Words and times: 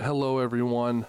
Hello, 0.00 0.38
everyone. 0.38 1.04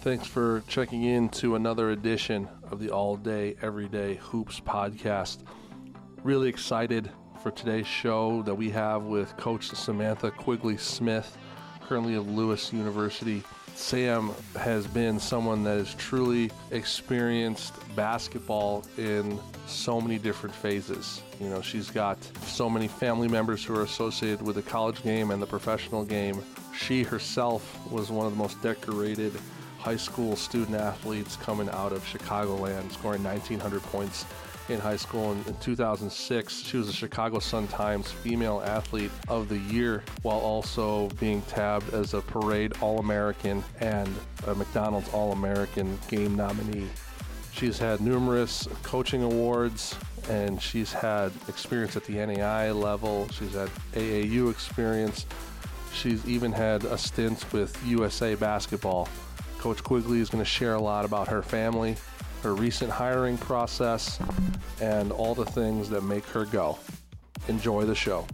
Thanks 0.00 0.26
for 0.26 0.64
checking 0.66 1.04
in 1.04 1.28
to 1.28 1.54
another 1.54 1.90
edition 1.90 2.48
of 2.68 2.80
the 2.80 2.90
All 2.90 3.16
Day, 3.16 3.54
Everyday 3.62 4.16
Hoops 4.16 4.58
podcast. 4.58 5.44
Really 6.24 6.48
excited 6.48 7.08
for 7.44 7.52
today's 7.52 7.86
show 7.86 8.42
that 8.42 8.54
we 8.56 8.70
have 8.70 9.04
with 9.04 9.36
Coach 9.36 9.68
Samantha 9.68 10.32
Quigley 10.32 10.76
Smith, 10.76 11.38
currently 11.82 12.16
of 12.16 12.28
Lewis 12.28 12.72
University. 12.72 13.44
Sam 13.76 14.32
has 14.58 14.88
been 14.88 15.20
someone 15.20 15.62
that 15.62 15.78
has 15.78 15.94
truly 15.94 16.50
experienced 16.72 17.74
basketball 17.94 18.84
in 18.98 19.38
so 19.68 20.00
many 20.00 20.18
different 20.18 20.56
phases. 20.56 21.22
You 21.40 21.50
know, 21.50 21.62
she's 21.62 21.88
got 21.88 22.18
so 22.42 22.68
many 22.68 22.88
family 22.88 23.28
members 23.28 23.64
who 23.64 23.76
are 23.76 23.84
associated 23.84 24.42
with 24.42 24.56
the 24.56 24.62
college 24.62 25.04
game 25.04 25.30
and 25.30 25.40
the 25.40 25.46
professional 25.46 26.04
game. 26.04 26.42
She 26.76 27.02
herself 27.02 27.90
was 27.90 28.10
one 28.10 28.26
of 28.26 28.32
the 28.32 28.38
most 28.38 28.60
decorated 28.62 29.32
high 29.78 29.96
school 29.96 30.34
student 30.34 30.76
athletes 30.76 31.36
coming 31.36 31.68
out 31.68 31.92
of 31.92 32.02
Chicagoland, 32.04 32.90
scoring 32.92 33.22
1,900 33.22 33.82
points 33.82 34.24
in 34.68 34.80
high 34.80 34.96
school. 34.96 35.32
In, 35.32 35.38
in 35.46 35.56
2006, 35.58 36.62
she 36.62 36.76
was 36.76 36.86
the 36.86 36.92
Chicago 36.92 37.38
Sun-Times 37.38 38.10
Female 38.10 38.62
Athlete 38.64 39.10
of 39.28 39.48
the 39.48 39.58
Year, 39.58 40.02
while 40.22 40.38
also 40.38 41.08
being 41.20 41.42
tabbed 41.42 41.92
as 41.92 42.14
a 42.14 42.20
Parade 42.22 42.72
All-American 42.80 43.62
and 43.80 44.08
a 44.46 44.54
McDonald's 44.54 45.12
All-American 45.12 45.98
game 46.08 46.34
nominee. 46.34 46.88
She's 47.52 47.78
had 47.78 48.00
numerous 48.00 48.66
coaching 48.82 49.22
awards 49.22 49.94
and 50.28 50.60
she's 50.60 50.92
had 50.92 51.30
experience 51.48 51.96
at 51.96 52.04
the 52.04 52.14
NAIA 52.14 52.74
level. 52.74 53.28
She's 53.28 53.52
had 53.52 53.68
AAU 53.92 54.50
experience. 54.50 55.26
She's 55.94 56.26
even 56.26 56.52
had 56.52 56.84
a 56.84 56.98
stint 56.98 57.50
with 57.52 57.80
USA 57.86 58.34
Basketball. 58.34 59.08
Coach 59.58 59.82
Quigley 59.82 60.20
is 60.20 60.28
going 60.28 60.42
to 60.42 60.48
share 60.50 60.74
a 60.74 60.80
lot 60.80 61.04
about 61.04 61.28
her 61.28 61.40
family, 61.40 61.96
her 62.42 62.54
recent 62.54 62.90
hiring 62.90 63.38
process, 63.38 64.18
and 64.80 65.12
all 65.12 65.34
the 65.34 65.46
things 65.46 65.88
that 65.88 66.02
make 66.02 66.26
her 66.26 66.44
go. 66.44 66.78
Enjoy 67.48 67.84
the 67.84 67.94
show. 67.94 68.26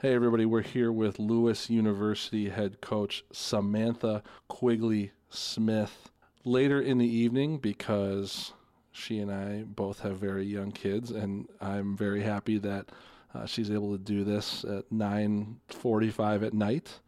Hey, 0.00 0.14
everybody, 0.14 0.44
we're 0.44 0.62
here 0.62 0.90
with 0.90 1.18
Lewis 1.18 1.70
University 1.70 2.48
head 2.48 2.80
coach 2.80 3.24
Samantha 3.32 4.22
Quigley 4.48 5.12
Smith. 5.30 6.10
Later 6.44 6.80
in 6.80 6.98
the 6.98 7.06
evening, 7.06 7.58
because 7.58 8.52
she 8.92 9.18
and 9.18 9.32
I 9.32 9.62
both 9.62 10.00
have 10.00 10.18
very 10.18 10.44
young 10.44 10.72
kids, 10.72 11.10
and 11.10 11.48
I'm 11.60 11.96
very 11.96 12.22
happy 12.22 12.58
that 12.58 12.90
uh, 13.34 13.46
she's 13.46 13.70
able 13.70 13.92
to 13.92 13.98
do 13.98 14.24
this 14.24 14.62
at 14.64 14.90
9:45 14.90 16.44
at 16.46 16.52
night. 16.52 17.00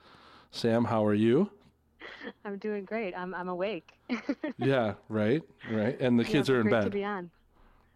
Sam, 0.50 0.84
how 0.86 1.04
are 1.04 1.14
you? 1.14 1.50
I'm 2.44 2.56
doing 2.58 2.84
great. 2.84 3.14
I'm 3.14 3.34
I'm 3.34 3.48
awake. 3.48 3.92
yeah, 4.58 4.94
right, 5.10 5.42
right. 5.70 6.00
And 6.00 6.18
the 6.18 6.24
kids 6.24 6.48
yeah, 6.48 6.54
are 6.56 6.60
in 6.60 6.70
bed. 6.70 6.84
To 6.84 6.90
be 6.90 7.04
on. 7.04 7.30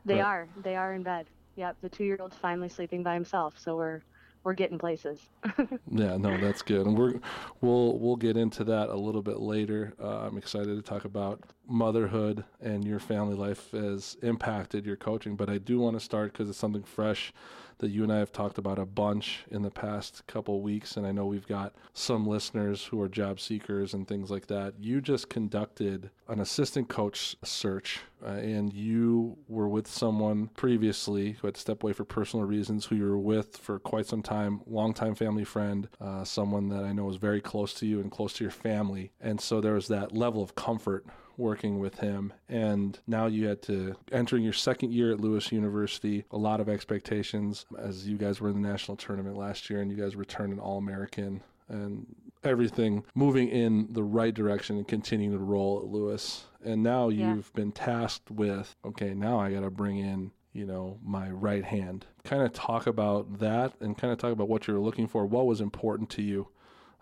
They 0.04 0.16
Right. 0.16 0.24
are. 0.24 0.48
They 0.62 0.76
are 0.76 0.92
in 0.92 1.02
bed. 1.02 1.26
Yep. 1.56 1.76
The 1.80 1.88
two-year-old's 1.88 2.36
finally 2.36 2.68
sleeping 2.68 3.02
by 3.02 3.14
himself, 3.14 3.58
so 3.58 3.76
we're 3.76 4.02
we're 4.44 4.54
getting 4.54 4.78
places. 4.78 5.20
Yeah, 5.92 6.16
no, 6.16 6.38
that's 6.38 6.62
good, 6.62 6.86
and 6.86 6.96
we're 6.96 7.14
we'll 7.60 7.98
we'll 7.98 8.16
get 8.16 8.36
into 8.36 8.64
that 8.64 8.88
a 8.88 8.94
little 8.94 9.22
bit 9.22 9.40
later. 9.40 9.92
Uh, 10.00 10.20
I'm 10.20 10.38
excited 10.38 10.76
to 10.76 10.82
talk 10.82 11.04
about 11.04 11.42
motherhood 11.70 12.44
and 12.60 12.84
your 12.84 12.98
family 12.98 13.36
life 13.36 13.70
has 13.70 14.16
impacted 14.22 14.84
your 14.84 14.96
coaching, 14.96 15.36
but 15.36 15.48
I 15.48 15.58
do 15.58 15.78
want 15.78 15.96
to 15.96 16.04
start 16.04 16.32
because 16.32 16.50
it's 16.50 16.58
something 16.58 16.82
fresh 16.82 17.32
that 17.80 17.90
you 17.90 18.02
and 18.02 18.12
I 18.12 18.18
have 18.18 18.32
talked 18.32 18.58
about 18.58 18.78
a 18.78 18.84
bunch 18.84 19.44
in 19.50 19.62
the 19.62 19.70
past 19.70 20.26
couple 20.26 20.60
weeks, 20.60 20.96
and 20.96 21.06
I 21.06 21.12
know 21.12 21.24
we've 21.24 21.46
got 21.46 21.74
some 21.94 22.26
listeners 22.26 22.84
who 22.84 23.00
are 23.00 23.08
job 23.08 23.40
seekers 23.40 23.94
and 23.94 24.06
things 24.06 24.30
like 24.30 24.46
that. 24.48 24.74
You 24.78 25.00
just 25.00 25.30
conducted 25.30 26.10
an 26.28 26.40
assistant 26.40 26.88
coach 26.88 27.36
search, 27.42 28.00
uh, 28.22 28.32
and 28.32 28.72
you 28.72 29.38
were 29.48 29.68
with 29.68 29.86
someone 29.86 30.48
previously 30.48 31.32
who 31.32 31.46
had 31.46 31.54
to 31.54 31.60
step 31.60 31.82
away 31.82 31.94
for 31.94 32.04
personal 32.04 32.44
reasons, 32.46 32.86
who 32.86 32.96
you 32.96 33.04
were 33.04 33.18
with 33.18 33.56
for 33.56 33.78
quite 33.78 34.06
some 34.06 34.22
time, 34.22 34.60
longtime 34.66 35.14
family 35.14 35.44
friend, 35.44 35.88
uh, 36.00 36.22
someone 36.22 36.68
that 36.68 36.84
I 36.84 36.92
know 36.92 37.08
is 37.08 37.16
very 37.16 37.40
close 37.40 37.72
to 37.74 37.86
you 37.86 38.00
and 38.00 38.10
close 38.10 38.34
to 38.34 38.44
your 38.44 38.50
family. 38.50 39.12
And 39.20 39.40
so 39.40 39.60
there 39.60 39.74
was 39.74 39.88
that 39.88 40.12
level 40.12 40.42
of 40.42 40.54
comfort 40.54 41.06
working 41.40 41.78
with 41.78 41.98
him. 41.98 42.32
And 42.48 42.98
now 43.06 43.26
you 43.26 43.46
had 43.48 43.62
to 43.62 43.96
entering 44.12 44.44
your 44.44 44.52
second 44.52 44.92
year 44.92 45.12
at 45.12 45.20
Lewis 45.20 45.50
University, 45.50 46.24
a 46.30 46.36
lot 46.38 46.60
of 46.60 46.68
expectations 46.68 47.66
as 47.78 48.06
you 48.06 48.16
guys 48.16 48.40
were 48.40 48.50
in 48.50 48.62
the 48.62 48.68
national 48.68 48.96
tournament 48.96 49.36
last 49.36 49.68
year 49.70 49.80
and 49.80 49.90
you 49.90 49.96
guys 49.96 50.14
returned 50.16 50.52
an 50.52 50.58
All 50.60 50.78
American 50.78 51.42
and 51.68 52.06
everything 52.44 53.04
moving 53.14 53.48
in 53.48 53.88
the 53.92 54.02
right 54.02 54.34
direction 54.34 54.76
and 54.76 54.86
continuing 54.88 55.36
to 55.36 55.42
roll 55.44 55.78
at 55.78 55.86
Lewis. 55.86 56.44
And 56.64 56.82
now 56.82 57.08
Yeah. 57.08 57.34
you've 57.34 57.52
been 57.54 57.72
tasked 57.72 58.30
with, 58.30 58.76
okay, 58.84 59.14
now 59.14 59.38
I 59.38 59.52
got 59.52 59.60
to 59.60 59.70
bring 59.70 59.98
in, 59.98 60.32
you 60.52 60.66
know, 60.66 60.98
my 61.02 61.30
right 61.30 61.64
hand. 61.64 62.06
Kind 62.24 62.42
of 62.42 62.52
talk 62.52 62.86
about 62.86 63.38
that 63.38 63.72
and 63.80 63.96
kind 63.96 64.12
of 64.12 64.18
talk 64.18 64.32
about 64.32 64.48
what 64.48 64.66
you 64.66 64.74
were 64.74 64.80
looking 64.80 65.06
for. 65.06 65.24
What 65.26 65.46
was 65.46 65.60
important 65.60 66.10
to 66.10 66.22
you? 66.22 66.48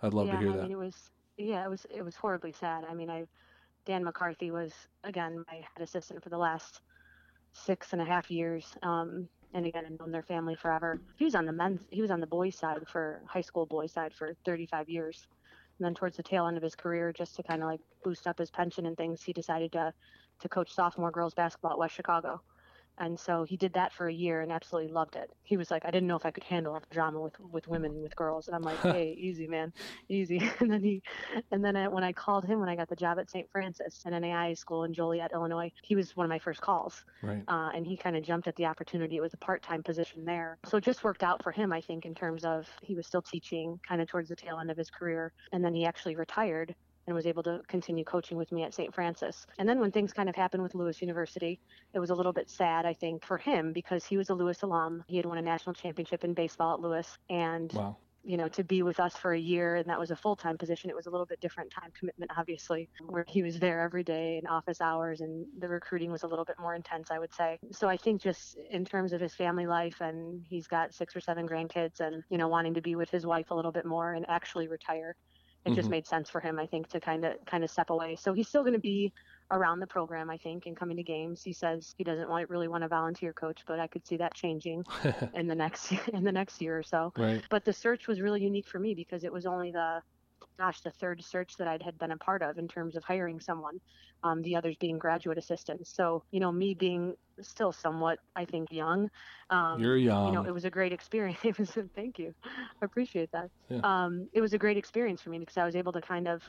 I'd 0.03 0.15
love 0.15 0.27
yeah, 0.27 0.33
to 0.35 0.39
hear 0.39 0.51
I 0.51 0.57
that. 0.57 0.63
mean, 0.65 0.73
it 0.73 0.79
was 0.79 1.11
yeah, 1.39 1.65
it 1.65 1.69
was 1.71 1.87
it 1.89 2.03
was 2.05 2.17
horribly 2.17 2.53
sad. 2.53 2.85
I 2.89 2.95
mean, 2.95 3.09
I 3.11 3.27
Dan 3.89 4.05
McCarthy 4.05 4.51
was 4.51 4.73
again 5.03 5.45
my 5.51 5.55
head 5.55 5.83
assistant 5.83 6.23
for 6.23 6.29
the 6.29 6.37
last 6.37 6.83
six 7.55 7.95
and 7.95 8.03
a 8.03 8.05
half 8.05 8.31
years. 8.31 8.77
Um, 8.83 9.27
and 9.55 9.65
again, 9.65 9.85
I've 9.87 9.99
known 9.99 10.13
their 10.13 10.23
family 10.23 10.55
forever. 10.55 11.01
He 11.17 11.25
was 11.25 11.35
on 11.35 11.47
the 11.47 11.53
men's, 11.53 11.81
he 11.91 12.03
was 12.03 12.11
on 12.11 12.21
the 12.21 12.27
boys' 12.27 12.55
side 12.55 12.87
for 12.87 13.23
high 13.27 13.41
school 13.41 13.65
boys' 13.65 13.93
side 13.93 14.13
for 14.13 14.35
35 14.45 14.91
years. 14.91 15.27
And 15.79 15.87
then 15.87 15.95
towards 15.95 16.19
the 16.19 16.23
tail 16.23 16.47
end 16.47 16.59
of 16.59 16.63
his 16.63 16.75
career, 16.75 17.15
just 17.15 17.35
to 17.37 17.43
kind 17.43 17.63
of 17.63 17.69
like 17.69 17.81
boost 18.05 18.27
up 18.27 18.39
his 18.39 18.51
pension 18.51 18.85
and 18.85 18.97
things, 18.97 19.23
he 19.23 19.33
decided 19.33 19.73
to 19.73 19.95
to 20.41 20.49
coach 20.49 20.73
sophomore 20.73 21.11
girls 21.11 21.35
basketball 21.35 21.73
at 21.73 21.79
West 21.79 21.95
Chicago. 21.95 22.43
And 22.99 23.19
so 23.19 23.45
he 23.45 23.57
did 23.57 23.73
that 23.75 23.93
for 23.93 24.09
a 24.09 24.13
year 24.13 24.41
and 24.41 24.51
absolutely 24.51 24.93
loved 24.93 25.17
it. 25.17 25.31
He 25.45 25.57
was 25.57 25.71
like, 25.71 25.85
I 25.85 25.91
didn't 25.91 26.09
know 26.09 26.17
if 26.17 26.27
I 26.27 26.31
could 26.31 26.45
handle 26.45 26.75
the 26.75 26.95
drama 26.95 27.21
with 27.21 27.39
with 27.41 27.69
women 27.69 28.03
with 28.03 28.15
girls. 28.17 28.49
And 28.49 28.57
I'm 28.57 28.63
like, 28.63 28.79
hey, 28.83 29.17
easy, 29.19 29.47
man, 29.47 29.73
easy. 30.09 30.39
And 30.61 30.73
then 30.73 30.83
he, 30.83 31.03
and 31.53 31.65
then 31.65 31.77
I, 31.77 31.89
when 31.89 32.03
I 32.03 32.13
called 32.13 32.45
him 32.45 32.59
when 32.59 32.69
I 32.69 32.75
got 32.75 32.89
the 32.89 32.97
job 32.97 33.19
at 33.19 33.31
St. 33.31 33.49
Francis, 33.51 34.03
an 34.05 34.13
NAIA 34.13 34.59
school 34.59 34.85
in 34.85 34.93
Joliet, 34.93 35.31
Illinois, 35.33 35.71
he 35.83 35.95
was 35.95 36.17
one 36.17 36.25
of 36.25 36.31
my 36.31 36.39
first 36.39 36.61
calls. 36.61 37.05
Right. 37.23 37.43
Uh, 37.47 37.71
and 37.75 37.87
he 37.87 37.97
kind 37.97 38.17
of 38.17 38.25
jumped 38.25 38.49
at 38.49 38.57
the 38.57 38.67
opportunity. 38.67 39.17
It 39.17 39.21
was 39.21 39.35
a 39.35 39.39
part-time 39.39 39.83
position 39.83 40.25
there, 40.25 40.59
so 40.67 40.77
it 40.77 40.85
just 40.85 41.05
worked 41.05 41.23
out 41.23 41.43
for 41.43 41.53
him. 41.53 41.73
I 41.73 41.81
think 41.81 42.05
in 42.05 42.15
terms 42.15 42.45
of 42.45 42.67
he 42.83 42.95
was 42.95 43.07
still 43.07 43.23
teaching, 43.23 43.79
kind 43.87 44.03
of 44.03 44.09
towards 44.09 44.29
the 44.29 44.37
tail 44.37 44.59
end 44.59 44.71
of 44.71 44.77
his 44.77 44.91
career, 44.91 45.33
and 45.53 45.65
then 45.65 45.75
he 45.75 45.87
actually 45.87 46.17
retired 46.17 46.75
and 47.09 47.15
was 47.15 47.27
able 47.27 47.43
to 47.43 47.63
continue 47.69 48.05
coaching 48.05 48.37
with 48.37 48.53
me 48.53 48.63
at 48.65 48.75
St. 48.75 48.95
Francis. 48.95 49.47
And 49.59 49.67
then 49.67 49.81
when 49.81 49.91
things 49.91 50.13
kind 50.13 50.29
of 50.29 50.37
happened 50.37 50.63
with 50.63 50.75
Lewis 50.75 51.01
University, 51.01 51.59
it 51.95 51.99
was 51.99 52.11
a 52.11 52.15
little 52.15 52.35
bit 52.35 52.51
sad, 52.51 52.85
I 52.85 52.93
think, 52.93 53.25
for 53.25 53.39
him 53.39 53.73
because 53.73 54.05
he 54.05 54.19
was 54.19 54.29
a 54.29 54.35
Lewis 54.35 54.63
alum. 54.63 55.03
He 55.09 55.17
had 55.17 55.25
won 55.25 55.39
a 55.39 55.43
national 55.43 55.75
championship 55.75 56.23
in 56.23 56.35
baseball 56.35 56.75
at 56.75 56.81
Lewis, 56.81 57.17
and 57.31 57.73
Wow. 57.73 57.97
you 58.25 58.37
know, 58.37 58.49
to 58.49 58.63
be 58.63 58.83
with 58.83 59.01
us 59.01 59.17
for 59.17 59.33
a 59.33 59.39
year 59.39 59.77
and 59.77 59.89
that 59.89 59.99
was 59.99 60.11
a 60.11 60.17
full 60.17 60.37
time 60.37 60.59
position, 60.59 60.91
it 60.91 60.97
was 60.97 61.07
a 61.07 61.11
little 61.11 61.25
bit 61.25 61.41
different 61.41 61.71
time 61.71 61.91
commitment, 61.99 62.31
obviously, 62.37 62.91
where 63.07 63.25
he 63.27 63.43
was 63.43 63.59
there 63.59 63.81
every 63.81 64.05
day 64.05 64.37
in 64.37 64.47
office 64.47 64.83
hours 64.83 65.23
and 65.23 65.47
the 65.61 65.69
recruiting 65.69 66.13
was 66.13 66.25
a 66.25 66.27
little 66.27 66.45
bit 66.45 66.59
more 66.59 66.75
intense, 66.75 67.11
I 67.11 67.19
would 67.19 67.33
say. 67.33 67.59
So 67.73 67.89
I 67.89 67.97
think 67.97 68.21
just 68.21 68.59
in 68.71 68.85
terms 68.85 69.15
of 69.15 69.21
his 69.23 69.35
family 69.35 69.67
life 69.67 70.03
and 70.03 70.45
he's 70.47 70.67
got 70.67 70.93
six 70.93 71.17
or 71.17 71.21
seven 71.21 71.49
grandkids 71.49 72.01
and, 72.01 72.23
you 72.29 72.37
know, 72.37 72.49
wanting 72.49 72.75
to 72.75 72.83
be 72.83 72.97
with 72.97 73.09
his 73.09 73.25
wife 73.25 73.51
a 73.51 73.55
little 73.55 73.73
bit 73.73 73.87
more 73.87 74.13
and 74.13 74.27
actually 74.29 74.69
retire. 74.69 75.17
It 75.65 75.75
just 75.75 75.91
Mhm. 75.91 75.91
made 75.91 76.07
sense 76.07 76.31
for 76.31 76.41
him, 76.41 76.59
I 76.59 76.67
think, 76.67 76.89
to 76.89 77.01
kind 77.01 77.25
of 77.25 77.37
kind 77.47 77.65
of 77.65 77.71
step 77.71 77.91
away. 77.91 78.17
So 78.17 78.33
he's 78.33 78.49
still 78.49 78.63
going 78.63 78.75
to 78.75 78.81
be 78.81 79.13
around 79.51 79.81
the 79.81 79.87
program, 79.87 80.31
I 80.31 80.39
think, 80.39 80.67
and 80.67 80.77
coming 80.77 80.97
to 80.97 81.03
games. 81.03 81.43
He 81.43 81.53
says 81.53 81.95
he 81.99 82.05
doesn't 82.05 82.29
want, 82.29 82.49
really 82.51 82.69
want 82.69 82.83
to 82.83 82.89
volunteer 82.89 83.33
coach, 83.33 83.63
but 83.67 83.81
I 83.81 83.87
could 83.89 84.07
see 84.07 84.17
that 84.19 84.35
changing 84.35 84.85
in 85.35 85.47
the 85.47 85.55
next 85.55 85.93
in 86.15 86.25
the 86.25 86.33
next 86.33 86.61
year 86.61 86.79
or 86.79 86.83
so 86.83 87.13
right. 87.17 87.45
but 87.51 87.65
the 87.65 87.73
search 87.73 88.09
was 88.09 88.21
really 88.21 88.43
unique 88.43 88.67
for 88.69 88.79
me 88.79 88.95
because 88.95 89.25
it 89.25 89.33
was 89.33 89.47
only 89.47 89.71
the 89.73 90.03
gosh 90.59 90.81
the 90.83 90.91
third 90.93 91.23
search 91.25 91.53
that 91.59 91.69
i 91.69 91.79
had 91.85 91.99
been 91.99 92.13
a 92.13 92.19
part 92.19 92.43
of 92.43 92.59
in 92.59 92.69
terms 92.69 92.97
of 92.97 93.05
hiring 93.05 93.41
someone 93.41 93.79
um, 94.25 94.43
the 94.43 94.57
others 94.57 94.77
being 94.81 94.99
graduate 94.99 95.39
assistants 95.39 95.95
so 95.95 96.23
you 96.31 96.41
know 96.41 96.53
me 96.53 96.75
being 96.75 97.15
still 97.41 97.73
somewhat 97.73 98.19
i 98.37 98.45
think 98.45 98.69
young 98.73 99.09
um, 99.51 99.91
You're 99.91 99.97
young. 99.97 100.25
you 100.25 100.33
know 100.33 100.45
it 100.45 100.53
was 100.53 100.65
a 100.65 100.71
great 100.71 100.93
experience 100.93 101.45
it 101.45 101.59
was 101.59 101.77
thank 101.95 102.19
you 102.19 102.33
i 102.83 102.85
appreciate 102.85 103.31
that 103.33 103.49
Yeah. 103.69 103.83
um, 103.83 104.29
it 104.33 104.41
was 104.41 104.53
a 104.55 104.59
great 104.59 104.77
experience 104.77 105.23
for 105.23 105.31
me 105.31 105.39
because 105.39 105.57
i 105.57 105.65
was 105.65 105.77
able 105.77 105.93
to 105.93 106.01
kind 106.03 106.29
of 106.29 106.43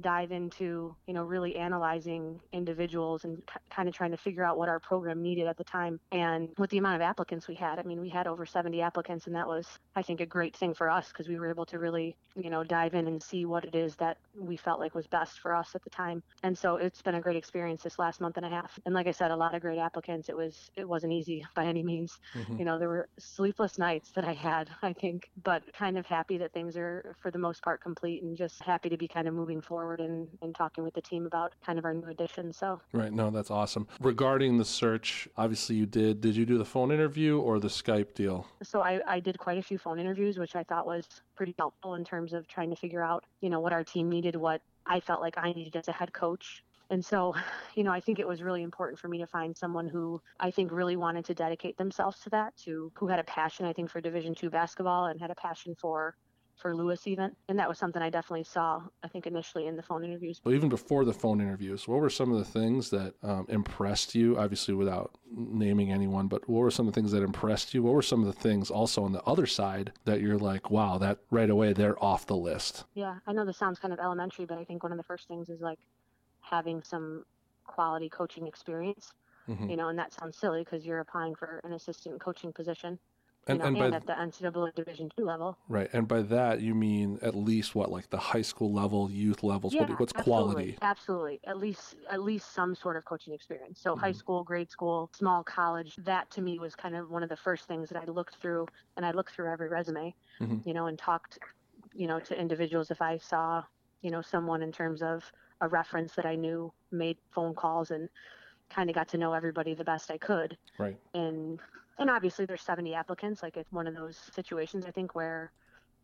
dive 0.00 0.32
into, 0.32 0.94
you 1.06 1.14
know, 1.14 1.22
really 1.22 1.56
analyzing 1.56 2.40
individuals 2.52 3.24
and 3.24 3.44
k- 3.46 3.60
kind 3.70 3.88
of 3.88 3.94
trying 3.94 4.10
to 4.10 4.16
figure 4.16 4.44
out 4.44 4.58
what 4.58 4.68
our 4.68 4.80
program 4.80 5.22
needed 5.22 5.46
at 5.46 5.56
the 5.56 5.64
time. 5.64 6.00
And 6.12 6.48
with 6.58 6.70
the 6.70 6.78
amount 6.78 6.96
of 6.96 7.02
applicants 7.02 7.48
we 7.48 7.54
had, 7.54 7.78
I 7.78 7.82
mean, 7.82 8.00
we 8.00 8.08
had 8.08 8.26
over 8.26 8.46
70 8.46 8.80
applicants, 8.80 9.26
and 9.26 9.34
that 9.34 9.46
was, 9.46 9.66
I 9.96 10.02
think, 10.02 10.20
a 10.20 10.26
great 10.26 10.56
thing 10.56 10.74
for 10.74 10.90
us 10.90 11.08
because 11.08 11.28
we 11.28 11.38
were 11.38 11.48
able 11.48 11.66
to 11.66 11.78
really, 11.78 12.16
you 12.36 12.50
know, 12.50 12.64
dive 12.64 12.94
in 12.94 13.06
and 13.06 13.22
see 13.22 13.44
what 13.44 13.64
it 13.64 13.74
is 13.74 13.96
that 13.96 14.18
we 14.38 14.56
felt 14.56 14.80
like 14.80 14.94
was 14.94 15.06
best 15.06 15.40
for 15.40 15.54
us 15.54 15.74
at 15.74 15.82
the 15.84 15.90
time. 15.90 16.22
And 16.42 16.56
so 16.56 16.76
it's 16.76 17.02
been 17.02 17.14
a 17.14 17.20
great 17.20 17.36
experience 17.36 17.82
this 17.82 17.98
last 17.98 18.20
month 18.20 18.36
and 18.36 18.46
a 18.46 18.48
half. 18.48 18.78
And 18.86 18.94
like 18.94 19.06
I 19.06 19.12
said, 19.12 19.30
a 19.30 19.36
lot 19.36 19.54
of 19.54 19.62
great 19.62 19.78
applicants. 19.78 20.28
It 20.28 20.36
was, 20.36 20.70
it 20.76 20.88
wasn't 20.88 21.12
easy 21.12 21.44
by 21.54 21.66
any 21.66 21.82
means. 21.82 22.18
Mm-hmm. 22.34 22.58
You 22.58 22.64
know, 22.64 22.78
there 22.78 22.88
were 22.88 23.08
sleepless 23.18 23.78
nights 23.78 24.10
that 24.14 24.24
I 24.24 24.32
had, 24.32 24.70
I 24.82 24.92
think, 24.92 25.30
but 25.42 25.62
kind 25.72 25.98
of 25.98 26.06
happy 26.06 26.38
that 26.38 26.52
things 26.52 26.76
are, 26.76 27.14
for 27.20 27.30
the 27.30 27.38
most 27.38 27.62
part, 27.62 27.80
complete 27.80 28.22
and 28.22 28.36
just 28.36 28.62
happy 28.62 28.88
to 28.88 28.96
be 28.96 29.08
kind 29.08 29.28
of 29.28 29.34
moving 29.34 29.60
forward 29.60 29.83
and, 29.92 30.28
and 30.42 30.54
talking 30.54 30.82
with 30.84 30.94
the 30.94 31.00
team 31.00 31.26
about 31.26 31.54
kind 31.64 31.78
of 31.78 31.84
our 31.84 31.94
new 31.94 32.08
addition. 32.08 32.52
So, 32.52 32.80
right. 32.92 33.12
No, 33.12 33.30
that's 33.30 33.50
awesome. 33.50 33.86
Regarding 34.00 34.56
the 34.56 34.64
search, 34.64 35.28
obviously 35.36 35.76
you 35.76 35.86
did, 35.86 36.20
did 36.20 36.34
you 36.34 36.46
do 36.46 36.58
the 36.58 36.64
phone 36.64 36.90
interview 36.90 37.38
or 37.38 37.60
the 37.60 37.68
Skype 37.68 38.14
deal? 38.14 38.46
So 38.62 38.80
I, 38.80 39.00
I 39.06 39.20
did 39.20 39.38
quite 39.38 39.58
a 39.58 39.62
few 39.62 39.78
phone 39.78 39.98
interviews, 39.98 40.38
which 40.38 40.56
I 40.56 40.64
thought 40.64 40.86
was 40.86 41.06
pretty 41.36 41.54
helpful 41.58 41.94
in 41.94 42.04
terms 42.04 42.32
of 42.32 42.48
trying 42.48 42.70
to 42.70 42.76
figure 42.76 43.02
out, 43.02 43.24
you 43.40 43.50
know, 43.50 43.60
what 43.60 43.72
our 43.72 43.84
team 43.84 44.08
needed, 44.08 44.36
what 44.36 44.62
I 44.86 45.00
felt 45.00 45.20
like 45.20 45.36
I 45.36 45.52
needed 45.52 45.76
as 45.76 45.88
a 45.88 45.92
head 45.92 46.12
coach 46.12 46.62
and 46.90 47.04
so, 47.04 47.34
you 47.74 47.84
know, 47.84 47.92
I 47.92 48.00
think 48.00 48.18
it 48.18 48.28
was 48.28 48.42
really 48.42 48.62
important 48.62 48.98
for 48.98 49.08
me 49.08 49.18
to 49.18 49.26
find 49.26 49.56
someone 49.56 49.88
who 49.88 50.20
I 50.40 50.50
think 50.50 50.72
really 50.72 50.96
wanted 50.96 51.24
to 51.26 51.34
dedicate 51.34 51.76
themselves 51.76 52.20
to 52.20 52.30
that, 52.30 52.56
to 52.64 52.92
who 52.96 53.06
had 53.08 53.18
a 53.18 53.24
passion, 53.24 53.66
I 53.66 53.72
think, 53.72 53.90
for 53.90 54.00
Division 54.00 54.34
two 54.34 54.50
basketball 54.50 55.06
and 55.06 55.20
had 55.20 55.30
a 55.30 55.34
passion 55.34 55.74
for 55.78 56.16
for 56.56 56.74
Lewis 56.74 57.06
even. 57.06 57.34
And 57.48 57.58
that 57.58 57.68
was 57.68 57.78
something 57.78 58.00
I 58.00 58.10
definitely 58.10 58.44
saw, 58.44 58.82
I 59.02 59.08
think, 59.08 59.26
initially 59.26 59.66
in 59.66 59.76
the 59.76 59.82
phone 59.82 60.04
interviews. 60.04 60.40
Well, 60.44 60.54
even 60.54 60.68
before 60.68 61.04
the 61.04 61.12
phone 61.12 61.40
interviews, 61.40 61.88
what 61.88 62.00
were 62.00 62.10
some 62.10 62.32
of 62.32 62.38
the 62.38 62.44
things 62.44 62.90
that 62.90 63.14
um, 63.22 63.46
impressed 63.48 64.14
you? 64.14 64.38
Obviously, 64.38 64.74
without 64.74 65.16
naming 65.36 65.92
anyone, 65.92 66.28
but 66.28 66.48
what 66.48 66.60
were 66.60 66.70
some 66.70 66.86
of 66.86 66.94
the 66.94 67.00
things 67.00 67.12
that 67.12 67.22
impressed 67.22 67.74
you? 67.74 67.82
What 67.82 67.94
were 67.94 68.02
some 68.02 68.20
of 68.20 68.26
the 68.26 68.40
things 68.40 68.70
also 68.70 69.02
on 69.04 69.12
the 69.12 69.22
other 69.22 69.46
side 69.46 69.92
that 70.04 70.20
you're 70.20 70.38
like, 70.38 70.70
wow, 70.70 70.98
that 70.98 71.18
right 71.30 71.50
away 71.50 71.72
they're 71.72 72.02
off 72.02 72.26
the 72.26 72.36
list? 72.36 72.84
Yeah, 72.94 73.16
I 73.26 73.32
know 73.32 73.44
this 73.44 73.58
sounds 73.58 73.78
kind 73.78 73.92
of 73.92 74.00
elementary, 74.00 74.44
but 74.44 74.58
I 74.58 74.64
think 74.64 74.82
one 74.82 74.92
of 74.92 74.98
the 74.98 75.04
first 75.04 75.28
things 75.28 75.48
is 75.48 75.60
like 75.60 75.78
having 76.40 76.82
some 76.82 77.24
quality 77.64 78.08
coaching 78.08 78.46
experience. 78.46 79.12
Mm-hmm. 79.48 79.68
You 79.68 79.76
know, 79.76 79.88
and 79.88 79.98
that 79.98 80.14
sounds 80.14 80.38
silly 80.38 80.64
because 80.64 80.86
you're 80.86 81.00
applying 81.00 81.34
for 81.34 81.60
an 81.64 81.74
assistant 81.74 82.18
coaching 82.18 82.50
position. 82.50 82.98
And, 83.46 83.58
know, 83.58 83.66
and, 83.66 83.76
and 83.76 83.90
by, 83.90 83.96
at 83.96 84.06
the 84.06 84.12
NCAA 84.12 84.74
Division 84.74 85.10
two 85.16 85.24
level. 85.24 85.58
Right, 85.68 85.88
and 85.92 86.08
by 86.08 86.22
that 86.22 86.60
you 86.60 86.74
mean 86.74 87.18
at 87.22 87.34
least 87.34 87.74
what, 87.74 87.90
like 87.90 88.10
the 88.10 88.18
high 88.18 88.42
school 88.42 88.72
level, 88.72 89.10
youth 89.10 89.42
levels. 89.42 89.74
Yeah, 89.74 89.82
what, 89.82 90.00
what's 90.00 90.14
absolutely, 90.14 90.52
quality? 90.52 90.78
Absolutely, 90.82 91.40
at 91.44 91.58
least 91.58 91.96
at 92.10 92.22
least 92.22 92.54
some 92.54 92.74
sort 92.74 92.96
of 92.96 93.04
coaching 93.04 93.34
experience. 93.34 93.80
So 93.80 93.92
mm-hmm. 93.92 94.00
high 94.00 94.12
school, 94.12 94.44
grade 94.44 94.70
school, 94.70 95.10
small 95.16 95.42
college. 95.42 95.96
That 96.04 96.30
to 96.32 96.42
me 96.42 96.58
was 96.58 96.74
kind 96.74 96.96
of 96.96 97.10
one 97.10 97.22
of 97.22 97.28
the 97.28 97.36
first 97.36 97.66
things 97.66 97.88
that 97.90 98.02
I 98.02 98.10
looked 98.10 98.36
through, 98.36 98.66
and 98.96 99.04
I 99.04 99.10
looked 99.10 99.34
through 99.34 99.52
every 99.52 99.68
resume, 99.68 100.14
mm-hmm. 100.40 100.66
you 100.66 100.74
know, 100.74 100.86
and 100.86 100.98
talked, 100.98 101.38
you 101.94 102.06
know, 102.06 102.20
to 102.20 102.40
individuals 102.40 102.90
if 102.90 103.02
I 103.02 103.18
saw, 103.18 103.62
you 104.02 104.10
know, 104.10 104.22
someone 104.22 104.62
in 104.62 104.72
terms 104.72 105.02
of 105.02 105.22
a 105.60 105.68
reference 105.68 106.14
that 106.14 106.26
I 106.26 106.34
knew, 106.34 106.72
made 106.90 107.18
phone 107.30 107.54
calls 107.54 107.90
and 107.90 108.08
kind 108.70 108.90
of 108.90 108.94
got 108.94 109.08
to 109.08 109.18
know 109.18 109.32
everybody 109.32 109.74
the 109.74 109.84
best 109.84 110.10
I 110.10 110.18
could. 110.18 110.56
Right. 110.78 110.96
And 111.14 111.60
and 111.98 112.10
obviously 112.10 112.44
there's 112.44 112.62
70 112.62 112.94
applicants. 112.94 113.42
Like 113.42 113.56
it's 113.56 113.72
one 113.72 113.86
of 113.86 113.94
those 113.94 114.18
situations 114.34 114.84
I 114.86 114.90
think 114.90 115.14
where 115.14 115.52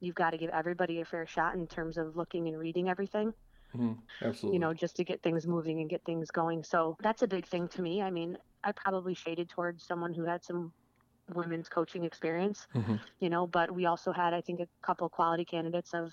you've 0.01 0.15
got 0.15 0.31
to 0.31 0.39
give 0.39 0.51
everybody 0.51 1.01
a 1.01 1.05
fair 1.05 1.27
shot 1.27 1.55
in 1.55 1.67
terms 1.67 1.99
of 1.99 2.17
looking 2.17 2.49
and 2.49 2.59
reading 2.59 2.89
everything. 2.89 3.33
Mm-hmm. 3.77 3.93
Absolutely. 4.23 4.57
You 4.57 4.61
know, 4.61 4.75
just 4.75 4.97
to 4.97 5.05
get 5.05 5.23
things 5.23 5.47
moving 5.47 5.81
and 5.81 5.89
get 5.89 6.05
things 6.05 6.31
going. 6.31 6.65
So 6.65 6.97
that's 7.03 7.23
a 7.23 7.29
big 7.29 7.47
thing 7.47 7.69
to 7.69 7.83
me. 7.83 8.03
I 8.03 8.11
mean, 8.11 8.37
I 8.65 8.73
probably 8.73 9.15
shaded 9.15 9.49
towards 9.49 9.85
someone 9.85 10.13
who 10.13 10.25
had 10.25 10.45
some 10.45 10.73
women's 11.35 11.69
coaching 11.69 12.05
experience, 12.05 12.67
mm-hmm. 12.75 12.97
you 13.21 13.31
know, 13.31 13.47
but 13.47 13.73
we 13.73 13.87
also 13.87 14.11
had, 14.11 14.35
I 14.35 14.41
think, 14.41 14.59
a 14.59 14.69
couple 14.83 15.09
quality 15.09 15.45
candidates 15.45 15.95
of 15.95 16.13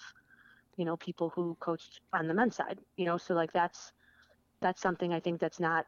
you 0.77 0.85
know 0.85 0.95
people 0.97 1.29
who 1.29 1.57
coached 1.59 1.99
on 2.13 2.27
the 2.27 2.33
men's 2.33 2.55
side 2.55 2.79
you 2.95 3.05
know 3.05 3.17
so 3.17 3.33
like 3.33 3.51
that's 3.51 3.91
that's 4.61 4.81
something 4.81 5.11
i 5.11 5.19
think 5.19 5.39
that's 5.39 5.59
not 5.59 5.85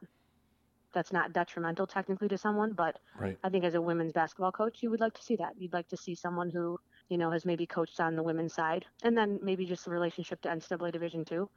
that's 0.94 1.12
not 1.12 1.34
detrimental 1.34 1.86
technically 1.86 2.28
to 2.28 2.38
someone 2.38 2.74
but 2.74 3.00
right. 3.20 3.38
i 3.44 3.50
think 3.50 3.64
as 3.64 3.76
a 3.76 3.82
women's 3.82 4.14
basketball 4.14 4.52
coach 4.52 4.82
you 4.82 4.90
would 4.90 5.00
like 5.00 5.14
to 5.14 5.24
see 5.24 5.36
that 5.36 5.54
you'd 5.58 5.74
like 5.74 5.88
to 5.88 5.98
see 5.98 6.16
someone 6.16 6.50
who 6.50 6.78
you 7.10 7.18
know 7.18 7.32
has 7.32 7.46
maybe 7.46 7.66
coached 7.66 8.00
on 8.00 8.16
the 8.16 8.24
women's 8.24 8.54
side 8.54 8.86
and 9.04 9.18
then 9.18 9.40
maybe 9.42 9.66
just 9.66 9.86
the 9.86 9.92
relationship 9.92 10.42
to 10.42 10.50
ncaa 10.50 10.92
division 10.92 11.24
two 11.24 11.50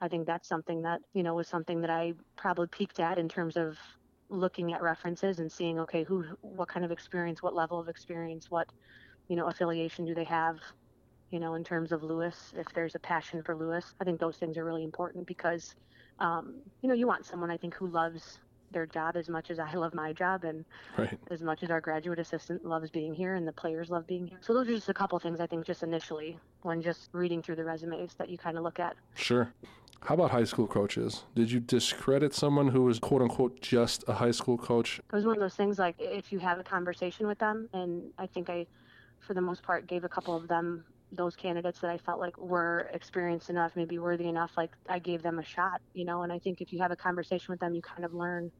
i 0.00 0.08
think 0.08 0.26
that's 0.26 0.48
something 0.48 0.82
that 0.82 1.00
you 1.14 1.22
know 1.22 1.34
was 1.34 1.48
something 1.48 1.80
that 1.80 1.90
i 1.90 2.12
probably 2.36 2.66
peaked 2.68 3.00
at 3.00 3.18
in 3.18 3.28
terms 3.28 3.56
of 3.56 3.78
looking 4.28 4.72
at 4.72 4.82
references 4.82 5.38
and 5.38 5.50
seeing 5.50 5.78
okay 5.78 6.02
who 6.02 6.24
what 6.40 6.68
kind 6.68 6.84
of 6.84 6.90
experience 6.90 7.42
what 7.42 7.54
level 7.54 7.78
of 7.78 7.88
experience 7.88 8.50
what 8.50 8.68
you 9.28 9.36
know 9.36 9.46
affiliation 9.46 10.04
do 10.04 10.14
they 10.14 10.24
have 10.24 10.58
you 11.30 11.40
know, 11.40 11.54
in 11.54 11.64
terms 11.64 11.92
of 11.92 12.02
Lewis, 12.02 12.52
if 12.56 12.66
there's 12.74 12.94
a 12.94 12.98
passion 12.98 13.42
for 13.42 13.56
Lewis. 13.56 13.94
I 14.00 14.04
think 14.04 14.20
those 14.20 14.36
things 14.36 14.56
are 14.56 14.64
really 14.64 14.84
important 14.84 15.26
because, 15.26 15.74
um, 16.20 16.54
you 16.82 16.88
know, 16.88 16.94
you 16.94 17.06
want 17.06 17.26
someone 17.26 17.50
I 17.50 17.56
think 17.56 17.74
who 17.74 17.88
loves 17.88 18.38
their 18.72 18.86
job 18.86 19.16
as 19.16 19.28
much 19.28 19.50
as 19.50 19.58
I 19.58 19.72
love 19.74 19.94
my 19.94 20.12
job 20.12 20.44
and 20.44 20.64
right. 20.96 21.18
as 21.30 21.42
much 21.42 21.62
as 21.62 21.70
our 21.70 21.80
graduate 21.80 22.18
assistant 22.18 22.64
loves 22.64 22.90
being 22.90 23.14
here 23.14 23.34
and 23.34 23.46
the 23.46 23.52
players 23.52 23.90
love 23.90 24.06
being 24.06 24.26
here. 24.26 24.38
So 24.40 24.54
those 24.54 24.68
are 24.68 24.74
just 24.74 24.88
a 24.88 24.94
couple 24.94 25.18
things 25.18 25.40
I 25.40 25.46
think 25.46 25.64
just 25.64 25.82
initially 25.82 26.38
when 26.62 26.82
just 26.82 27.10
reading 27.12 27.42
through 27.42 27.56
the 27.56 27.64
resumes 27.64 28.14
that 28.14 28.28
you 28.28 28.38
kind 28.38 28.56
of 28.56 28.64
look 28.64 28.80
at. 28.80 28.96
Sure. 29.14 29.52
How 30.02 30.14
about 30.14 30.30
high 30.30 30.44
school 30.44 30.66
coaches? 30.66 31.24
Did 31.34 31.50
you 31.50 31.58
discredit 31.58 32.34
someone 32.34 32.68
who 32.68 32.84
was 32.84 32.98
quote 32.98 33.22
unquote 33.22 33.60
just 33.60 34.04
a 34.06 34.12
high 34.12 34.30
school 34.30 34.58
coach? 34.58 34.98
It 34.98 35.14
was 35.14 35.24
one 35.24 35.36
of 35.36 35.40
those 35.40 35.54
things 35.54 35.78
like 35.78 35.96
if 35.98 36.32
you 36.32 36.38
have 36.38 36.58
a 36.58 36.64
conversation 36.64 37.26
with 37.26 37.38
them 37.38 37.68
and 37.72 38.02
I 38.18 38.26
think 38.26 38.50
I 38.50 38.66
for 39.20 39.34
the 39.34 39.40
most 39.40 39.62
part 39.62 39.86
gave 39.86 40.04
a 40.04 40.08
couple 40.08 40.36
of 40.36 40.46
them 40.48 40.84
those 41.12 41.36
candidates 41.36 41.80
that 41.80 41.90
I 41.90 41.98
felt 41.98 42.20
like 42.20 42.36
were 42.38 42.90
experienced 42.92 43.50
enough, 43.50 43.72
maybe 43.76 43.98
worthy 43.98 44.28
enough, 44.28 44.52
like 44.56 44.70
I 44.88 44.98
gave 44.98 45.22
them 45.22 45.38
a 45.38 45.44
shot, 45.44 45.80
you 45.94 46.04
know. 46.04 46.22
And 46.22 46.32
I 46.32 46.38
think 46.38 46.60
if 46.60 46.72
you 46.72 46.80
have 46.80 46.90
a 46.90 46.96
conversation 46.96 47.52
with 47.52 47.60
them, 47.60 47.74
you 47.74 47.82
kind 47.82 48.04
of 48.04 48.12
learn, 48.14 48.50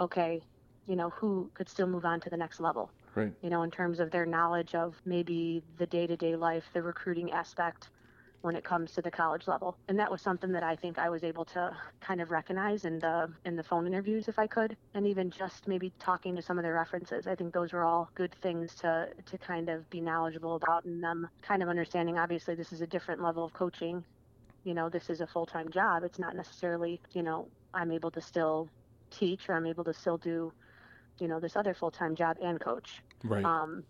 okay, 0.00 0.40
you 0.86 0.96
know, 0.96 1.10
who 1.10 1.50
could 1.54 1.68
still 1.68 1.86
move 1.86 2.04
on 2.04 2.20
to 2.20 2.30
the 2.30 2.36
next 2.36 2.60
level. 2.60 2.90
Right. 3.14 3.32
You 3.42 3.50
know, 3.50 3.62
in 3.62 3.70
terms 3.70 4.00
of 4.00 4.10
their 4.10 4.26
knowledge 4.26 4.74
of 4.74 5.00
maybe 5.04 5.62
the 5.78 5.86
day 5.86 6.06
to 6.06 6.16
day 6.16 6.36
life, 6.36 6.64
the 6.74 6.82
recruiting 6.82 7.32
aspect, 7.32 7.90
when 8.46 8.54
it 8.54 8.62
comes 8.62 8.92
to 8.92 9.02
the 9.02 9.10
college 9.10 9.48
level. 9.48 9.76
And 9.88 9.98
that 9.98 10.08
was 10.08 10.22
something 10.22 10.52
that 10.52 10.62
I 10.62 10.76
think 10.76 10.98
I 10.98 11.10
was 11.10 11.24
able 11.24 11.44
to 11.46 11.76
kind 12.00 12.20
of 12.20 12.30
recognize 12.30 12.84
in 12.84 13.00
the 13.00 13.28
in 13.44 13.56
the 13.56 13.62
phone 13.64 13.88
interviews 13.88 14.28
if 14.28 14.38
I 14.38 14.46
could 14.46 14.76
and 14.94 15.04
even 15.04 15.30
just 15.32 15.66
maybe 15.66 15.92
talking 15.98 16.36
to 16.36 16.42
some 16.42 16.56
of 16.56 16.62
their 16.62 16.74
references. 16.74 17.26
I 17.26 17.34
think 17.34 17.52
those 17.52 17.72
were 17.72 17.82
all 17.82 18.08
good 18.14 18.32
things 18.40 18.76
to 18.76 19.08
to 19.26 19.36
kind 19.38 19.68
of 19.68 19.90
be 19.90 20.00
knowledgeable 20.00 20.54
about 20.54 20.84
and 20.84 21.02
them 21.02 21.28
kind 21.42 21.60
of 21.60 21.68
understanding 21.68 22.18
obviously 22.18 22.54
this 22.54 22.72
is 22.72 22.80
a 22.80 22.86
different 22.86 23.20
level 23.20 23.44
of 23.44 23.52
coaching. 23.52 24.04
You 24.62 24.74
know, 24.74 24.88
this 24.88 25.10
is 25.10 25.20
a 25.20 25.26
full-time 25.26 25.68
job. 25.70 26.04
It's 26.04 26.18
not 26.18 26.36
necessarily, 26.36 27.00
you 27.12 27.22
know, 27.24 27.48
I'm 27.74 27.90
able 27.90 28.12
to 28.12 28.20
still 28.20 28.68
teach 29.10 29.48
or 29.48 29.54
I'm 29.54 29.66
able 29.66 29.84
to 29.84 29.92
still 29.92 30.18
do, 30.18 30.52
you 31.18 31.26
know, 31.26 31.40
this 31.40 31.56
other 31.56 31.74
full-time 31.74 32.14
job 32.14 32.36
and 32.40 32.60
coach. 32.60 33.02
Right. 33.24 33.44
Um, 33.44 33.84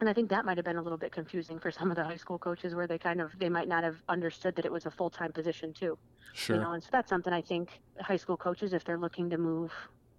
and 0.00 0.08
I 0.08 0.12
think 0.12 0.30
that 0.30 0.44
might 0.44 0.56
have 0.56 0.64
been 0.64 0.76
a 0.76 0.82
little 0.82 0.98
bit 0.98 1.12
confusing 1.12 1.58
for 1.58 1.70
some 1.70 1.90
of 1.90 1.96
the 1.96 2.04
high 2.04 2.16
school 2.16 2.38
coaches 2.38 2.74
where 2.74 2.86
they 2.86 2.98
kind 2.98 3.20
of 3.20 3.32
they 3.38 3.48
might 3.48 3.68
not 3.68 3.84
have 3.84 3.96
understood 4.08 4.54
that 4.56 4.64
it 4.64 4.72
was 4.72 4.86
a 4.86 4.90
full 4.90 5.10
time 5.10 5.32
position 5.32 5.72
too. 5.72 5.98
Sure. 6.34 6.56
You 6.56 6.62
know, 6.62 6.72
and 6.72 6.82
so 6.82 6.88
that's 6.92 7.08
something 7.08 7.32
I 7.32 7.40
think 7.40 7.80
high 8.00 8.16
school 8.16 8.36
coaches, 8.36 8.72
if 8.72 8.84
they're 8.84 8.98
looking 8.98 9.28
to 9.30 9.38
move 9.38 9.72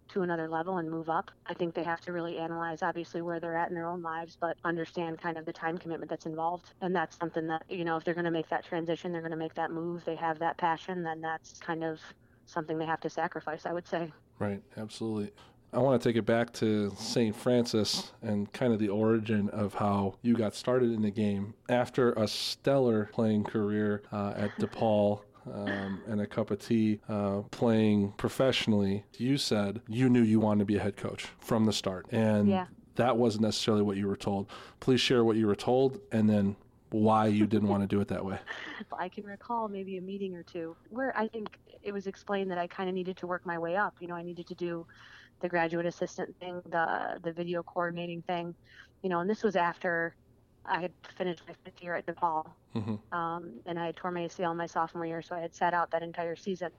to 0.09 0.23
another 0.23 0.49
level 0.49 0.79
and 0.79 0.89
move 0.89 1.09
up, 1.09 1.31
I 1.45 1.53
think 1.53 1.75
they 1.75 1.83
have 1.83 2.01
to 2.01 2.11
really 2.11 2.39
analyze 2.39 2.81
obviously 2.81 3.21
where 3.21 3.39
they're 3.39 3.55
at 3.55 3.69
in 3.69 3.75
their 3.75 3.85
own 3.85 4.01
lives, 4.01 4.37
but 4.39 4.57
understand 4.65 5.19
kind 5.21 5.37
of 5.37 5.45
the 5.45 5.53
time 5.53 5.77
commitment 5.77 6.09
that's 6.09 6.25
involved. 6.25 6.73
And 6.81 6.95
that's 6.95 7.17
something 7.17 7.47
that, 7.47 7.63
you 7.69 7.85
know, 7.85 7.95
if 7.95 8.03
they're 8.03 8.15
going 8.15 8.25
to 8.25 8.31
make 8.31 8.49
that 8.49 8.65
transition, 8.65 9.11
they're 9.11 9.21
going 9.21 9.31
to 9.31 9.37
make 9.37 9.53
that 9.53 9.71
move, 9.71 10.03
they 10.05 10.15
have 10.15 10.39
that 10.39 10.57
passion, 10.57 11.03
then 11.03 11.21
that's 11.21 11.59
kind 11.59 11.83
of 11.83 11.99
something 12.47 12.79
they 12.79 12.85
have 12.85 12.99
to 13.01 13.09
sacrifice, 13.09 13.67
I 13.67 13.73
would 13.73 13.87
say. 13.87 14.11
Right, 14.39 14.61
absolutely. 14.77 15.31
I 15.71 15.77
want 15.79 16.01
to 16.01 16.09
take 16.09 16.15
it 16.15 16.25
back 16.25 16.51
to 16.53 16.91
St. 16.97 17.35
Francis 17.35 18.11
and 18.23 18.51
kind 18.53 18.73
of 18.73 18.79
the 18.79 18.89
origin 18.89 19.49
of 19.49 19.75
how 19.75 20.15
you 20.23 20.35
got 20.35 20.55
started 20.55 20.91
in 20.91 21.01
the 21.03 21.11
game. 21.11 21.53
After 21.69 22.13
a 22.13 22.27
stellar 22.27 23.09
playing 23.13 23.43
career 23.43 24.01
uh, 24.11 24.33
at 24.35 24.51
DePaul, 24.57 25.21
um, 25.51 26.01
and 26.07 26.21
a 26.21 26.27
cup 26.27 26.51
of 26.51 26.59
tea 26.59 26.99
uh, 27.07 27.41
playing 27.51 28.11
professionally, 28.17 29.03
you 29.17 29.37
said 29.37 29.81
you 29.87 30.09
knew 30.09 30.21
you 30.21 30.39
wanted 30.39 30.59
to 30.59 30.65
be 30.65 30.77
a 30.77 30.79
head 30.79 30.97
coach 30.97 31.27
from 31.39 31.65
the 31.65 31.73
start. 31.73 32.05
And 32.11 32.47
yeah. 32.47 32.65
that 32.95 33.17
wasn't 33.17 33.43
necessarily 33.43 33.81
what 33.81 33.97
you 33.97 34.07
were 34.07 34.17
told. 34.17 34.49
Please 34.79 35.01
share 35.01 35.23
what 35.23 35.37
you 35.37 35.47
were 35.47 35.55
told 35.55 35.99
and 36.11 36.29
then 36.29 36.55
why 36.91 37.27
you 37.27 37.45
didn't 37.45 37.67
want 37.67 37.81
to 37.83 37.87
do 37.87 38.01
it 38.01 38.07
that 38.07 38.23
way. 38.23 38.37
I 38.99 39.09
can 39.09 39.23
recall 39.23 39.67
maybe 39.67 39.97
a 39.97 40.01
meeting 40.01 40.35
or 40.35 40.43
two 40.43 40.75
where 40.89 41.17
I 41.17 41.27
think 41.27 41.57
it 41.83 41.91
was 41.91 42.07
explained 42.07 42.51
that 42.51 42.57
I 42.57 42.67
kind 42.67 42.89
of 42.89 42.95
needed 42.95 43.17
to 43.17 43.27
work 43.27 43.45
my 43.45 43.57
way 43.57 43.75
up. 43.75 43.95
You 43.99 44.07
know, 44.07 44.15
I 44.15 44.23
needed 44.23 44.47
to 44.47 44.55
do 44.55 44.85
the 45.41 45.49
graduate 45.49 45.85
assistant 45.85 46.35
thing, 46.39 46.61
the 46.65 47.19
the 47.23 47.33
video 47.33 47.63
coordinating 47.63 48.23
thing, 48.23 48.55
you 49.03 49.09
know, 49.09 49.19
and 49.19 49.29
this 49.29 49.43
was 49.43 49.55
after, 49.55 50.15
I 50.65 50.81
had 50.81 50.93
finished 51.17 51.43
my 51.47 51.55
fifth 51.65 51.81
year 51.81 51.95
at 51.95 52.05
DePaul, 52.05 52.53
Mm-hmm. 52.75 52.95
um, 53.11 53.61
and 53.65 53.79
I 53.79 53.87
had 53.87 53.97
tore 53.97 54.11
my 54.11 54.21
ACL 54.25 54.55
my 54.55 54.67
sophomore 54.67 55.05
year, 55.05 55.21
so 55.21 55.35
I 55.35 55.41
had 55.41 55.55
sat 55.55 55.73
out 55.73 55.91
that 55.91 56.03
entire 56.03 56.35
season, 56.35 56.71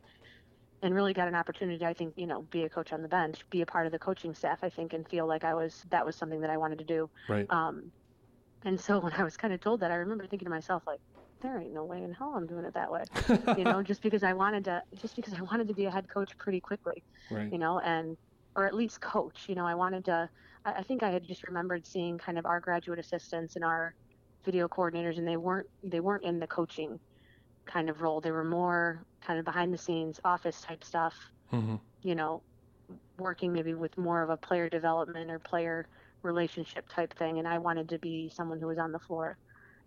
and 0.82 0.94
really 0.94 1.12
got 1.12 1.28
an 1.28 1.34
opportunity. 1.34 1.84
I 1.84 1.94
think 1.94 2.14
you 2.16 2.26
know, 2.26 2.42
be 2.42 2.64
a 2.64 2.70
coach 2.70 2.92
on 2.92 3.02
the 3.02 3.08
bench, 3.08 3.42
be 3.50 3.60
a 3.62 3.66
part 3.66 3.86
of 3.86 3.92
the 3.92 3.98
coaching 3.98 4.34
staff. 4.34 4.60
I 4.62 4.70
think, 4.70 4.92
and 4.92 5.08
feel 5.08 5.26
like 5.26 5.44
I 5.44 5.54
was 5.54 5.82
that 5.90 6.06
was 6.06 6.16
something 6.16 6.40
that 6.40 6.50
I 6.50 6.56
wanted 6.58 6.78
to 6.78 6.84
do. 6.84 7.08
Right. 7.28 7.50
Um, 7.50 7.92
and 8.64 8.80
so 8.80 9.00
when 9.00 9.12
I 9.14 9.24
was 9.24 9.36
kind 9.36 9.54
of 9.54 9.60
told 9.60 9.80
that, 9.80 9.90
I 9.90 9.96
remember 9.96 10.26
thinking 10.26 10.46
to 10.46 10.50
myself 10.50 10.82
like, 10.86 11.00
there 11.42 11.58
ain't 11.60 11.72
no 11.74 11.84
way 11.86 12.02
in 12.02 12.12
hell 12.12 12.34
I'm 12.36 12.46
doing 12.46 12.64
it 12.66 12.74
that 12.74 12.92
way, 12.92 13.04
you 13.56 13.64
know, 13.64 13.82
just 13.82 14.02
because 14.02 14.22
I 14.22 14.34
wanted 14.34 14.64
to, 14.66 14.82
just 14.96 15.16
because 15.16 15.34
I 15.34 15.42
wanted 15.42 15.68
to 15.68 15.74
be 15.74 15.86
a 15.86 15.90
head 15.90 16.06
coach 16.12 16.36
pretty 16.38 16.60
quickly 16.60 17.04
Right. 17.30 17.48
you 17.50 17.58
know, 17.58 17.78
and 17.80 18.16
or 18.56 18.66
at 18.66 18.74
least 18.74 19.00
coach. 19.00 19.44
You 19.48 19.54
know, 19.54 19.66
I 19.66 19.74
wanted 19.74 20.04
to. 20.06 20.28
I, 20.64 20.82
think 20.82 21.02
I 21.02 21.10
had 21.10 21.26
just 21.26 21.46
remembered 21.46 21.86
seeing 21.86 22.18
kind 22.18 22.38
of 22.38 22.44
our 22.44 22.60
graduate 22.60 22.98
assistants 22.98 23.56
and 23.56 23.64
our 23.64 23.94
video 24.44 24.68
coordinators, 24.68 25.18
and 25.18 25.26
they 25.26 25.36
weren't 25.36 25.66
they 25.82 26.00
weren't 26.00 26.24
in 26.24 26.38
the 26.38 26.46
coaching 26.46 26.98
kind 27.66 27.88
of 27.88 28.02
role. 28.02 28.20
They 28.20 28.30
were 28.30 28.44
more 28.44 29.04
kind 29.22 29.38
of 29.38 29.44
behind 29.44 29.72
the 29.72 29.78
scenes, 29.78 30.20
office 30.24 30.60
type 30.60 30.84
stuff. 30.84 31.14
Mm-hmm. 31.52 31.76
You 32.02 32.14
know, 32.14 32.42
working 33.18 33.52
maybe 33.52 33.74
with 33.74 33.96
more 33.96 34.22
of 34.22 34.30
a 34.30 34.36
player 34.36 34.68
development 34.68 35.30
or 35.30 35.38
player 35.38 35.86
relationship 36.22 36.88
type 36.88 37.16
thing. 37.16 37.38
And 37.38 37.46
I 37.46 37.58
wanted 37.58 37.88
to 37.90 37.98
be 37.98 38.30
someone 38.34 38.60
who 38.60 38.66
was 38.66 38.78
on 38.78 38.92
the 38.92 38.98
floor, 38.98 39.38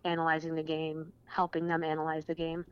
analyzing 0.05 0.55
the 0.55 0.63
game, 0.63 1.11
helping 1.25 1.67
them 1.67 1.83
analyze 1.83 2.25
the 2.25 2.35
game. 2.35 2.65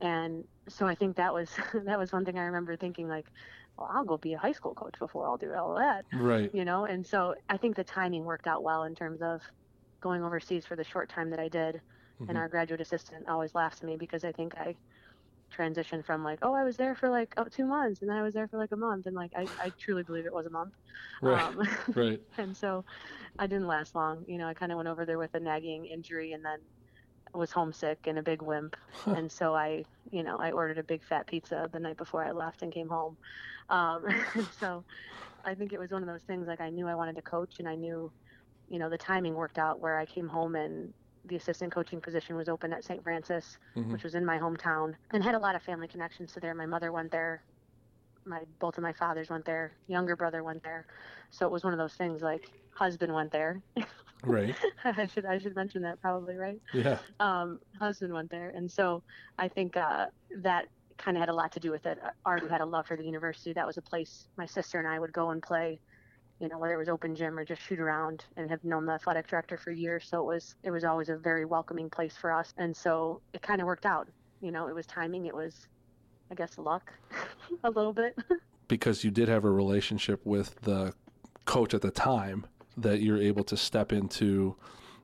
And 0.00 0.44
so 0.68 0.86
I 0.86 0.94
think 0.94 1.16
that 1.16 1.32
was 1.32 1.50
that 1.84 1.98
was 1.98 2.12
one 2.12 2.24
thing 2.24 2.38
I 2.38 2.42
remember 2.42 2.76
thinking 2.76 3.08
like, 3.08 3.26
well, 3.76 3.88
I'll 3.92 4.04
go 4.04 4.18
be 4.18 4.34
a 4.34 4.38
high 4.38 4.52
school 4.52 4.74
coach 4.74 4.98
before 4.98 5.26
I'll 5.28 5.38
do 5.38 5.52
all 5.54 5.72
of 5.72 5.78
that, 5.82 6.06
Right. 6.12 6.52
you 6.52 6.64
know. 6.64 6.84
And 6.86 7.06
so 7.06 7.34
I 7.48 7.58
think 7.58 7.76
the 7.76 7.84
timing 7.84 8.24
worked 8.24 8.46
out 8.46 8.62
well 8.64 8.84
in 8.84 8.94
terms 8.94 9.22
of 9.22 9.42
going 10.02 10.22
overseas 10.22 10.66
for 10.66 10.76
the 10.76 10.84
short 10.84 11.08
time 11.10 11.30
that 11.30 11.40
I 11.40 11.48
did. 11.48 11.82
Mhm. 12.18 12.28
And 12.28 12.38
our 12.38 12.48
graduate 12.48 12.80
assistant 12.80 13.28
always 13.28 13.54
laughs 13.54 13.82
at 13.82 13.86
me 13.86 13.96
because 13.98 14.24
I 14.24 14.32
think 14.32 14.56
I 14.56 14.76
transitioned 15.52 16.04
from 16.04 16.24
like, 16.24 16.40
oh, 16.42 16.54
I 16.54 16.64
was 16.64 16.76
there 16.76 16.94
for 16.96 17.10
like 17.10 17.34
oh, 17.36 17.44
two 17.44 17.66
months, 17.66 18.02
and 18.02 18.10
then 18.10 18.16
I 18.18 18.22
was 18.22 18.34
there 18.34 18.48
for 18.48 18.58
like 18.58 18.72
a 18.72 18.76
month, 18.76 19.06
and 19.06 19.14
like 19.16 19.32
I, 19.36 19.50
I 19.58 19.72
truly 19.78 20.02
believe 20.04 20.26
it 20.26 20.32
was 20.32 20.46
a 20.46 20.50
month. 20.50 20.74
Right. 21.20 21.48
Um, 21.48 21.60
right. 21.94 22.20
and 22.38 22.56
so 22.56 22.84
I 23.38 23.46
didn't 23.46 23.66
last 23.68 23.94
long. 23.94 24.24
You 24.28 24.38
know, 24.38 24.48
I 24.48 24.54
kind 24.54 24.72
of 24.72 24.76
went 24.76 24.88
over 24.88 25.06
there 25.06 25.18
with 25.18 25.34
a 25.34 25.40
nagging 25.40 25.86
injury 25.86 26.32
and 26.32 26.44
then 26.44 26.70
was 27.34 27.50
homesick 27.52 27.98
and 28.06 28.18
a 28.18 28.22
big 28.22 28.42
wimp. 28.42 28.76
Huh. 28.92 29.12
And 29.12 29.30
so 29.30 29.54
I, 29.54 29.84
you 30.10 30.22
know, 30.22 30.36
I 30.38 30.52
ordered 30.52 30.78
a 30.78 30.84
big 30.84 31.02
fat 31.04 31.26
pizza 31.26 31.68
the 31.72 31.80
night 31.80 31.96
before 31.96 32.24
I 32.24 32.32
left 32.32 32.62
and 32.62 32.72
came 32.72 32.88
home. 32.88 33.16
Um, 33.68 34.04
so 34.58 34.84
I 35.44 35.54
think 35.54 35.72
it 35.72 35.78
was 35.80 35.90
one 35.90 36.02
of 36.02 36.08
those 36.08 36.22
things 36.24 36.46
like 36.46 36.60
I 36.60 36.70
knew 36.70 36.86
I 36.88 36.94
wanted 36.94 37.16
to 37.16 37.22
coach 37.22 37.54
and 37.58 37.68
I 37.68 37.74
knew, 37.74 38.12
you 38.68 38.78
know, 38.78 38.90
the 38.90 38.98
timing 38.98 39.34
worked 39.34 39.58
out 39.58 39.80
where 39.80 39.98
I 39.98 40.06
came 40.06 40.28
home 40.28 40.54
and 40.56 40.92
the 41.24 41.36
assistant 41.36 41.72
coaching 41.72 42.00
position 42.00 42.36
was 42.36 42.48
open 42.48 42.72
at 42.72 42.84
St. 42.84 43.02
Francis, 43.02 43.58
Mhm. 43.76 43.92
which 43.92 44.04
was 44.04 44.14
in 44.14 44.24
my 44.24 44.38
hometown 44.38 44.94
and 45.12 45.22
had 45.24 45.34
a 45.34 45.38
lot 45.40 45.56
of 45.56 45.62
family 45.62 45.88
connections 45.88 46.32
to 46.32 46.40
there. 46.40 46.54
My 46.54 46.66
mother 46.66 46.92
went 46.92 47.10
there. 47.10 47.42
My 48.24 48.44
both 48.60 48.76
of 48.78 48.82
my 48.82 48.92
fathers 48.92 49.30
went 49.30 49.44
there. 49.44 49.72
Younger 49.88 50.16
brother 50.16 50.42
went 50.42 50.62
there. 50.62 50.86
So 51.30 51.46
it 51.46 51.52
was 51.52 51.64
one 51.64 51.72
of 51.72 51.78
those 51.78 51.94
things 51.94 52.22
like 52.22 52.48
husband 52.74 53.12
went 53.14 53.32
there. 53.32 53.62
Right. 54.24 54.54
I 54.84 55.06
should 55.06 55.26
I 55.26 55.38
should 55.38 55.54
mention 55.54 55.82
that 55.82 56.00
probably, 56.00 56.36
right? 56.36 56.60
Yeah. 56.72 56.98
Um, 57.20 57.60
husband 57.78 58.12
went 58.12 58.30
there, 58.30 58.50
and 58.50 58.70
so 58.70 59.02
I 59.38 59.48
think 59.48 59.76
uh, 59.76 60.06
that 60.38 60.66
kind 60.98 61.16
of 61.16 61.20
had 61.20 61.28
a 61.28 61.34
lot 61.34 61.52
to 61.52 61.60
do 61.60 61.70
with 61.70 61.86
it. 61.86 61.98
Artie 62.24 62.48
had 62.48 62.60
a 62.60 62.64
love 62.64 62.86
for 62.86 62.96
the 62.96 63.04
university. 63.04 63.52
That 63.52 63.66
was 63.66 63.76
a 63.76 63.82
place 63.82 64.28
my 64.36 64.46
sister 64.46 64.78
and 64.78 64.88
I 64.88 64.98
would 64.98 65.12
go 65.12 65.30
and 65.30 65.42
play. 65.42 65.78
You 66.38 66.48
know, 66.48 66.58
whether 66.58 66.74
it 66.74 66.78
was 66.78 66.90
open 66.90 67.14
gym 67.14 67.38
or 67.38 67.46
just 67.46 67.62
shoot 67.62 67.80
around, 67.80 68.24
and 68.36 68.50
have 68.50 68.62
known 68.62 68.84
the 68.84 68.92
athletic 68.92 69.26
director 69.26 69.56
for 69.56 69.70
years. 69.70 70.06
So 70.06 70.20
it 70.20 70.26
was 70.26 70.54
it 70.64 70.70
was 70.70 70.84
always 70.84 71.08
a 71.08 71.16
very 71.16 71.44
welcoming 71.44 71.88
place 71.88 72.14
for 72.16 72.30
us, 72.30 72.52
and 72.58 72.76
so 72.76 73.22
it 73.32 73.40
kind 73.40 73.60
of 73.60 73.66
worked 73.66 73.86
out. 73.86 74.08
You 74.42 74.50
know, 74.50 74.68
it 74.68 74.74
was 74.74 74.86
timing. 74.86 75.26
It 75.26 75.34
was, 75.34 75.66
I 76.30 76.34
guess, 76.34 76.58
luck, 76.58 76.92
a 77.64 77.70
little 77.70 77.92
bit. 77.92 78.16
Because 78.68 79.04
you 79.04 79.12
did 79.12 79.28
have 79.28 79.44
a 79.44 79.50
relationship 79.50 80.26
with 80.26 80.56
the 80.62 80.92
coach 81.44 81.72
at 81.72 81.82
the 81.82 81.92
time 81.92 82.46
that 82.76 83.00
you're 83.00 83.18
able 83.20 83.44
to 83.44 83.56
step 83.56 83.92
into 83.92 84.56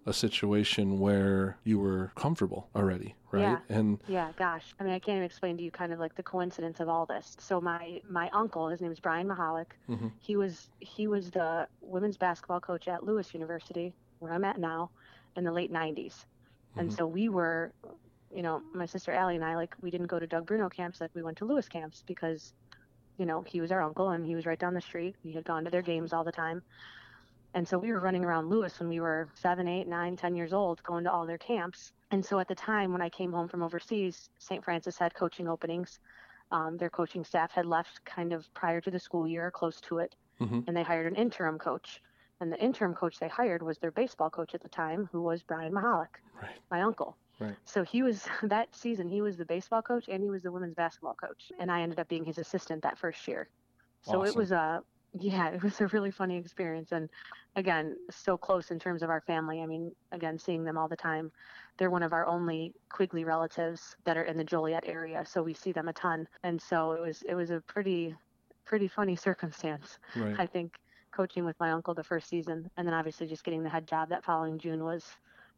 a 0.07 0.12
situation 0.12 0.99
where 0.99 1.59
you 1.64 1.79
were 1.79 2.12
comfortable 2.17 2.69
already, 2.75 3.14
right? 3.31 3.49
Yeah. 3.49 3.61
And 3.69 4.00
Yeah, 4.07 4.33
gosh. 4.37 4.75
I 4.81 4.85
mean, 4.85 4.93
I 4.93 4.99
can't 4.99 5.17
even 5.17 5.25
explain 5.25 5.57
to 5.57 5.62
you 5.62 5.71
kind 5.71 5.93
of 5.93 5.99
like 5.99 6.14
the 6.14 6.23
coincidence 6.23 6.81
of 6.81 6.88
all 6.88 7.07
this. 7.07 7.37
So 7.38 7.61
my 7.61 8.00
my 8.09 8.29
uncle, 8.33 8.69
his 8.69 8.81
name 8.81 8.93
is 8.93 9.00
Brian 9.00 9.29
Mahalik. 9.29 9.73
Mhm. 9.88 10.12
He 10.19 10.37
was 10.37 10.71
he 10.81 11.07
was 11.07 11.31
the 11.31 11.69
women's 11.81 12.17
basketball 12.19 12.61
coach 12.61 12.88
at 12.88 13.05
Lewis 13.05 13.33
University, 13.33 13.95
where 14.19 14.33
I'm 14.33 14.45
at 14.45 14.59
now, 14.59 14.91
in 15.37 15.45
the 15.45 15.52
late 15.52 15.71
90s. 15.71 16.26
And 16.76 16.91
Mhm. 16.91 16.97
so 16.97 17.07
we 17.07 17.29
were, 17.29 17.75
you 18.35 18.43
know, 18.43 18.62
my 18.75 18.87
sister 18.87 19.12
Allie 19.12 19.37
and 19.37 19.45
I 19.45 19.57
like 19.57 19.75
we 19.81 19.91
didn't 19.91 20.09
go 20.09 20.19
to 20.19 20.26
Doug 20.26 20.47
Bruno 20.47 20.69
camps 20.69 21.00
like 21.00 21.11
we 21.14 21.23
went 21.23 21.38
to 21.38 21.45
Lewis 21.45 21.69
camps 21.69 22.02
because, 22.07 22.55
you 23.19 23.26
know, 23.26 23.43
he 23.43 23.61
was 23.61 23.73
our 23.73 23.83
uncle 23.83 24.11
and 24.11 24.26
he 24.26 24.35
was 24.35 24.47
right 24.47 24.59
down 24.59 24.75
the 24.75 24.81
street. 24.81 25.17
We 25.25 25.33
had 25.33 25.45
gone 25.45 25.64
to 25.64 25.71
their 25.71 25.83
games 25.83 26.12
all 26.12 26.25
the 26.25 26.33
time. 26.33 26.62
And 27.54 27.68
so 27.68 27.78
we 27.78 27.92
were 27.92 28.00
running 28.00 28.25
around 28.25 28.49
Lewis 28.49 28.80
when 28.80 28.88
we 28.88 29.00
were 29.00 29.28
seven, 29.35 29.68
eight, 29.68 29.87
nine, 29.87 30.16
ten 30.16 30.35
years 30.35 30.52
old, 30.52 30.82
going 30.85 31.04
to 31.04 31.12
all 31.12 31.26
their 31.26 31.38
camps. 31.38 31.92
And 32.11 32.25
so 32.25 32.38
at 32.38 32.49
the 32.49 32.54
time 32.54 32.92
when 32.92 33.02
I 33.02 33.11
came 33.11 33.32
home 33.32 33.49
from 33.49 33.62
overseas, 33.62 34.30
St. 34.38 34.64
Francis 34.64 34.99
had 34.99 35.14
coaching 35.14 35.49
openings. 35.49 35.99
Um, 36.50 36.76
their 36.76 36.90
coaching 36.90 37.25
staff 37.25 37.52
had 37.52 37.66
left 37.66 38.04
kind 38.04 38.32
of 38.32 38.52
prior 38.54 38.80
to 38.80 38.90
the 38.90 38.99
school 38.99 39.26
year, 39.26 39.50
close 39.50 39.80
to 39.82 39.99
it, 39.99 40.14
Mhm. 40.40 40.66
and 40.66 40.76
they 40.76 40.82
hired 40.82 41.06
an 41.06 41.14
interim 41.16 41.59
coach. 41.59 42.02
And 42.40 42.52
the 42.52 42.62
interim 42.62 42.94
coach 42.94 43.18
they 43.18 43.28
hired 43.28 43.62
was 43.62 43.78
their 43.78 43.92
baseball 43.92 44.30
coach 44.30 44.54
at 44.54 44.62
the 44.62 44.68
time, 44.68 45.09
who 45.12 45.23
was 45.23 45.42
Brian 45.42 45.73
Mahalik, 45.73 46.21
Right. 46.40 46.61
my 46.71 46.82
uncle. 46.82 47.16
Right. 47.38 47.56
So 47.64 47.85
he 47.85 48.02
was 48.02 48.25
that 48.42 48.75
season. 48.75 49.09
He 49.09 49.23
was 49.23 49.37
the 49.37 49.44
baseball 49.44 49.82
coach 49.82 50.09
and 50.09 50.23
he 50.23 50.30
was 50.30 50.42
the 50.42 50.52
women's 50.52 50.75
basketball 50.75 51.14
coach, 51.14 51.52
and 51.59 51.71
I 51.71 51.82
ended 51.82 51.99
up 52.00 52.09
being 52.09 52.25
his 52.25 52.38
assistant 52.38 52.82
that 52.82 52.99
first 52.99 53.26
year. 53.28 53.49
So 54.02 54.25
it 54.25 54.35
was 54.35 54.52
a 54.52 54.82
yeah, 55.19 55.49
it 55.49 55.62
was 55.62 55.81
a 55.81 55.88
really 55.88 56.11
funny 56.11 56.37
experience, 56.37 56.92
and 56.92 57.09
again, 57.57 57.97
so 58.11 58.37
close 58.37 58.71
in 58.71 58.78
terms 58.78 59.02
of 59.02 59.11
our 59.11 59.21
family. 59.21 59.61
I 59.61 59.66
mean, 59.66 59.92
again, 60.12 60.38
seeing 60.38 60.64
them 60.64 60.78
all 60.78 60.88
the 60.88 60.97
time. 60.97 61.31
They're 61.78 61.90
one 61.90 62.02
of 62.02 62.12
our 62.12 62.26
only 62.26 62.73
Quigley 62.88 63.25
relatives 63.25 63.97
that 64.04 64.16
are 64.16 64.25
in 64.25 64.37
the 64.37 64.45
Joliet 64.45 64.85
area, 64.87 65.25
so 65.26 65.42
we 65.42 65.54
see 65.54 65.73
them 65.73 65.88
a 65.88 65.92
ton. 65.92 66.26
And 66.42 66.61
so 66.61 66.92
it 66.92 67.00
was 67.00 67.23
it 67.28 67.35
was 67.35 67.50
a 67.50 67.61
pretty 67.61 68.14
pretty 68.64 68.88
funny 68.88 69.16
circumstance. 69.28 69.99
right. 70.16 70.35
I 70.38 70.47
think 70.47 70.76
coaching 71.11 71.45
with 71.45 71.61
my 71.61 71.73
uncle 71.73 71.92
the 71.92 72.04
first 72.04 72.28
season, 72.28 72.71
and 72.76 72.87
then 72.87 72.95
obviously 72.95 73.26
just 73.26 73.45
getting 73.45 73.62
the 73.62 73.69
head 73.69 73.87
job 73.87 74.09
that 74.09 74.25
following 74.25 74.59
June 74.59 74.83
was 74.83 75.04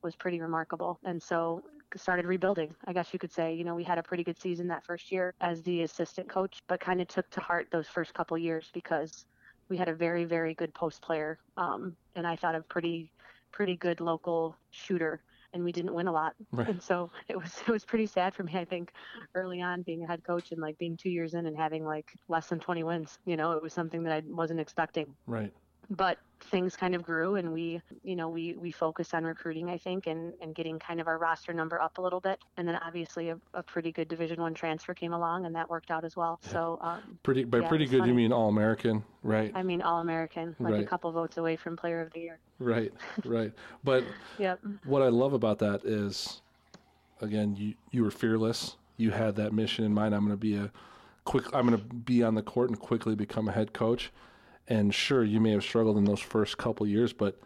was 0.02 0.16
pretty 0.16 0.40
remarkable. 0.40 0.99
And 1.04 1.23
so 1.23 1.62
started 1.96 2.26
rebuilding. 2.26 2.75
I 2.87 2.92
guess 2.92 3.12
you 3.12 3.18
could 3.18 3.32
say, 3.32 3.54
you 3.54 3.62
know, 3.62 3.75
we 3.75 3.84
had 3.84 3.99
a 3.99 4.02
pretty 4.02 4.25
good 4.25 4.40
season 4.40 4.66
that 4.68 4.84
first 4.84 5.12
year 5.12 5.32
as 5.40 5.62
the 5.62 5.82
assistant 5.82 6.28
coach, 6.28 6.62
but 6.66 6.80
kind 6.80 7.00
of 7.00 7.08
took 7.08 7.30
to 7.30 7.40
heart 7.40 7.68
those 7.70 7.87
first 7.87 8.14
couple 8.14 8.37
years 8.37 8.70
because 8.75 9.26
we 9.68 9.76
had 9.76 9.88
a 9.88 9.94
very 9.94 10.25
very 10.25 10.54
good 10.54 10.75
post 10.75 11.02
player, 11.02 11.38
um, 11.56 11.97
and 12.16 12.26
I 12.26 12.37
thought 12.37 12.54
a 12.54 12.61
pretty 12.61 13.11
pretty 13.52 13.76
good 13.76 14.00
local 14.00 14.56
shooter. 14.71 15.21
And 15.52 15.62
we 15.62 15.71
didn't 15.71 15.94
win 15.94 16.09
a 16.09 16.12
lot, 16.12 16.35
Right. 16.50 16.66
and 16.66 16.83
so 16.83 17.12
it 17.28 17.37
was 17.38 17.62
it 17.64 17.71
was 17.71 17.85
pretty 17.85 18.06
sad 18.06 18.35
for 18.35 18.42
me. 18.42 18.56
I 18.56 18.64
think 18.64 18.92
early 19.37 19.62
on 19.62 19.83
being 19.83 20.02
a 20.02 20.06
head 20.09 20.25
coach 20.25 20.50
and 20.50 20.61
like 20.61 20.76
being 20.78 20.97
two 20.97 21.11
years 21.11 21.35
in 21.35 21.47
and 21.47 21.56
having 21.56 21.85
like 21.85 22.11
less 22.26 22.49
than 22.49 22.59
20 22.59 22.83
wins. 22.83 23.21
You 23.25 23.37
know, 23.37 23.52
it 23.52 23.62
was 23.62 23.73
something 23.73 24.02
that 24.02 24.12
I 24.12 24.23
wasn't 24.26 24.59
expecting. 24.59 25.14
Right. 25.28 25.52
But 25.90 26.18
things 26.50 26.76
kind 26.76 26.94
of 26.94 27.02
grew 27.02 27.36
and 27.36 27.52
we, 27.52 27.80
you 28.02 28.16
know, 28.16 28.28
we, 28.28 28.54
we 28.54 28.70
focused 28.70 29.14
on 29.14 29.24
recruiting, 29.24 29.70
I 29.70 29.78
think, 29.78 30.06
and, 30.06 30.32
and 30.40 30.54
getting 30.54 30.78
kind 30.78 31.00
of 31.00 31.06
our 31.08 31.18
roster 31.18 31.52
number 31.52 31.80
up 31.80 31.98
a 31.98 32.02
little 32.02 32.20
bit. 32.20 32.38
And 32.56 32.66
then 32.68 32.76
obviously 32.76 33.30
a, 33.30 33.38
a 33.54 33.62
pretty 33.62 33.92
good 33.92 34.08
Division 34.08 34.40
One 34.40 34.54
transfer 34.54 34.94
came 34.94 35.12
along 35.12 35.46
and 35.46 35.54
that 35.54 35.68
worked 35.70 35.90
out 35.90 36.04
as 36.04 36.16
well. 36.16 36.38
So, 36.42 36.78
um, 36.82 37.18
Pretty 37.22 37.44
by 37.44 37.60
Yeah, 37.60 37.68
pretty 37.68 37.86
good 37.86 38.00
funny. 38.00 38.10
you 38.10 38.14
mean 38.14 38.32
all 38.32 38.48
American, 38.48 39.04
right? 39.22 39.52
I 39.54 39.62
mean, 39.62 39.82
All 39.82 40.00
American, 40.00 40.54
like 40.60 40.72
Right. 40.74 40.82
a 40.82 40.86
couple 40.86 41.10
votes 41.12 41.36
away 41.36 41.56
from 41.56 41.76
Player 41.76 42.00
of 42.00 42.12
the 42.12 42.20
Year. 42.20 42.38
Right. 42.58 42.92
Right. 43.24 43.52
But 43.82 44.04
Yep. 44.38 44.60
what 44.84 45.02
I 45.02 45.08
love 45.08 45.32
about 45.32 45.58
that 45.60 45.84
is, 45.84 46.42
again, 47.20 47.56
you 47.56 47.74
you 47.90 48.02
were 48.02 48.10
fearless. 48.10 48.76
You 48.96 49.10
had 49.10 49.36
that 49.36 49.52
mission 49.52 49.84
in 49.84 49.92
mind. 49.92 50.14
I'm 50.14 50.20
going 50.20 50.32
to 50.32 50.36
be 50.36 50.56
a 50.56 50.70
quick. 51.24 51.46
I'm 51.54 51.66
going 51.66 51.78
to 51.80 51.84
be 51.94 52.22
on 52.22 52.34
the 52.34 52.42
court 52.42 52.70
and 52.70 52.78
quickly 52.78 53.14
become 53.16 53.48
a 53.48 53.52
head 53.52 53.72
coach. 53.72 54.12
And 54.68 54.94
sure, 54.94 55.25
you 55.25 55.40
may 55.40 55.50
have 55.52 55.62
struggled 55.62 55.99
in 55.99 56.04
those 56.04 56.21
first 56.21 56.56
couple 56.56 56.87
years, 56.87 57.12
but 57.12 57.38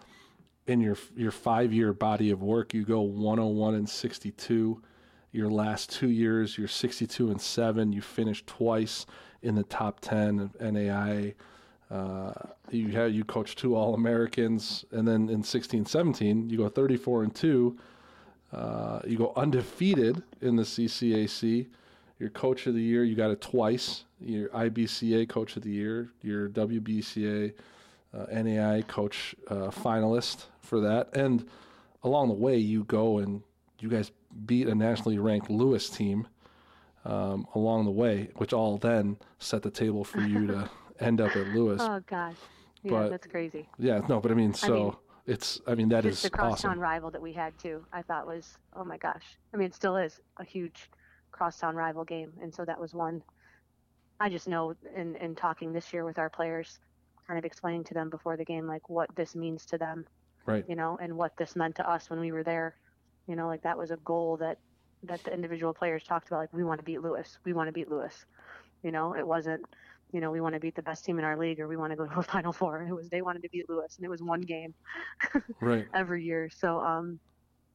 in 0.66 0.80
your 0.80 0.96
your 1.16 1.32
five 1.32 1.72
year 1.72 1.92
body 1.92 2.30
of 2.30 2.42
work, 2.42 2.74
you 2.74 2.84
go 2.84 3.00
101 3.00 3.74
and 3.74 3.88
62. 3.88 4.82
Your 5.32 5.50
last 5.50 5.90
two 5.90 6.08
years, 6.08 6.56
you're 6.56 6.68
62 6.68 7.30
and 7.30 7.40
seven. 7.40 7.92
You 7.92 8.00
finished 8.00 8.46
twice 8.46 9.04
in 9.42 9.54
the 9.54 9.64
top 9.64 10.00
10 10.00 10.38
of 10.40 10.58
NAIA. 10.58 11.34
Uh, 11.90 12.32
you 12.70 12.88
had 12.88 13.14
you 13.14 13.24
coached 13.24 13.58
two 13.58 13.74
All 13.74 13.94
Americans, 13.94 14.84
and 14.92 15.08
then 15.08 15.28
in 15.28 15.42
16, 15.42 15.86
17, 15.86 16.50
you 16.50 16.58
go 16.58 16.68
34 16.68 17.22
and 17.24 17.34
two. 17.34 17.78
Uh, 18.52 19.00
you 19.06 19.16
go 19.18 19.32
undefeated 19.36 20.22
in 20.40 20.56
the 20.56 20.62
CCAC. 20.62 21.66
Your 22.18 22.30
coach 22.30 22.66
of 22.66 22.74
the 22.74 22.82
year, 22.82 23.04
you 23.04 23.14
got 23.14 23.30
it 23.30 23.40
twice. 23.40 24.04
Your 24.20 24.48
IBCA 24.48 25.28
coach 25.28 25.56
of 25.56 25.62
the 25.62 25.70
year, 25.70 26.10
your 26.22 26.48
WBCA, 26.48 27.52
uh, 28.12 28.26
NAIA 28.26 28.86
coach 28.88 29.34
uh, 29.48 29.68
finalist 29.68 30.46
for 30.60 30.80
that, 30.80 31.14
and 31.14 31.46
along 32.02 32.28
the 32.28 32.34
way, 32.34 32.56
you 32.56 32.84
go 32.84 33.18
and 33.18 33.42
you 33.78 33.88
guys 33.88 34.10
beat 34.46 34.66
a 34.66 34.74
nationally 34.74 35.18
ranked 35.18 35.50
Lewis 35.50 35.88
team 35.88 36.26
um, 37.04 37.46
along 37.54 37.84
the 37.84 37.90
way, 37.90 38.30
which 38.36 38.52
all 38.52 38.76
then 38.78 39.16
set 39.38 39.62
the 39.62 39.70
table 39.70 40.02
for 40.04 40.20
you 40.20 40.46
to 40.48 40.70
end 41.00 41.20
up 41.20 41.36
at 41.36 41.46
Lewis. 41.48 41.80
Oh 41.80 42.00
gosh, 42.06 42.34
yeah, 42.82 42.90
But- 42.90 43.10
that's 43.10 43.26
crazy. 43.26 43.68
Yeah, 43.78 44.00
no, 44.08 44.20
but 44.20 44.32
I 44.32 44.34
mean, 44.34 44.54
so 44.54 44.74
mean, 44.74 44.92
it's, 45.26 45.60
I 45.66 45.74
mean, 45.74 45.88
that 45.90 46.04
is 46.04 46.22
the 46.22 46.30
crosstown 46.30 46.72
awesome. 46.72 46.80
rival 46.80 47.10
that 47.10 47.22
we 47.22 47.32
had 47.32 47.56
too. 47.58 47.84
I 47.92 48.02
thought 48.02 48.26
was, 48.26 48.58
oh 48.74 48.84
my 48.84 48.96
gosh. 48.96 49.36
I 49.54 49.56
mean, 49.56 49.66
it 49.66 49.74
still 49.74 49.96
is 49.96 50.20
a 50.38 50.44
huge 50.44 50.90
crosstown 51.32 51.76
rival 51.76 52.04
game, 52.04 52.32
and 52.40 52.52
so 52.54 52.64
that 52.64 52.80
was 52.80 52.94
one. 52.94 53.22
I 54.20 54.28
just 54.28 54.48
know 54.48 54.74
in 54.96 55.16
in 55.16 55.34
talking 55.34 55.72
this 55.72 55.92
year 55.92 56.04
with 56.04 56.18
our 56.18 56.30
players, 56.30 56.78
kind 57.26 57.38
of 57.38 57.44
explaining 57.44 57.84
to 57.84 57.94
them 57.94 58.10
before 58.10 58.36
the 58.36 58.44
game 58.44 58.66
like 58.66 58.88
what 58.88 59.14
this 59.16 59.34
means 59.34 59.66
to 59.66 59.78
them, 59.78 60.04
Right. 60.46 60.64
you 60.66 60.76
know, 60.76 60.98
and 61.00 61.16
what 61.16 61.36
this 61.36 61.56
meant 61.56 61.76
to 61.76 61.88
us 61.88 62.10
when 62.10 62.20
we 62.20 62.32
were 62.32 62.44
there. 62.44 62.76
You 63.26 63.36
know, 63.36 63.46
like 63.46 63.62
that 63.62 63.78
was 63.78 63.90
a 63.90 63.96
goal 63.98 64.36
that 64.38 64.58
that 65.04 65.22
the 65.24 65.32
individual 65.32 65.74
players 65.74 66.04
talked 66.04 66.28
about. 66.28 66.40
Like 66.40 66.52
we 66.52 66.64
want 66.64 66.80
to 66.80 66.84
beat 66.84 67.02
Lewis. 67.02 67.38
We 67.44 67.52
want 67.52 67.68
to 67.68 67.72
beat 67.72 67.90
Lewis. 67.90 68.24
You 68.82 68.90
know, 68.92 69.14
it 69.14 69.26
wasn't, 69.26 69.64
you 70.12 70.20
know, 70.20 70.30
we 70.30 70.40
want 70.40 70.54
to 70.54 70.60
beat 70.60 70.74
the 70.74 70.82
best 70.82 71.04
team 71.04 71.18
in 71.18 71.24
our 71.24 71.36
league 71.36 71.60
or 71.60 71.68
we 71.68 71.76
want 71.76 71.90
to 71.92 71.96
go 71.96 72.06
to 72.06 72.18
a 72.18 72.22
Final 72.34 72.52
Four. 72.52 72.82
It 72.82 72.94
was 72.94 73.08
they 73.08 73.22
wanted 73.22 73.42
to 73.42 73.48
beat 73.50 73.68
Lewis, 73.68 73.96
and 73.96 74.04
it 74.04 74.10
was 74.10 74.22
one 74.22 74.40
game 74.42 74.74
Right. 75.60 75.86
every 75.94 76.24
year. 76.24 76.48
So 76.50 76.80
um, 76.80 77.20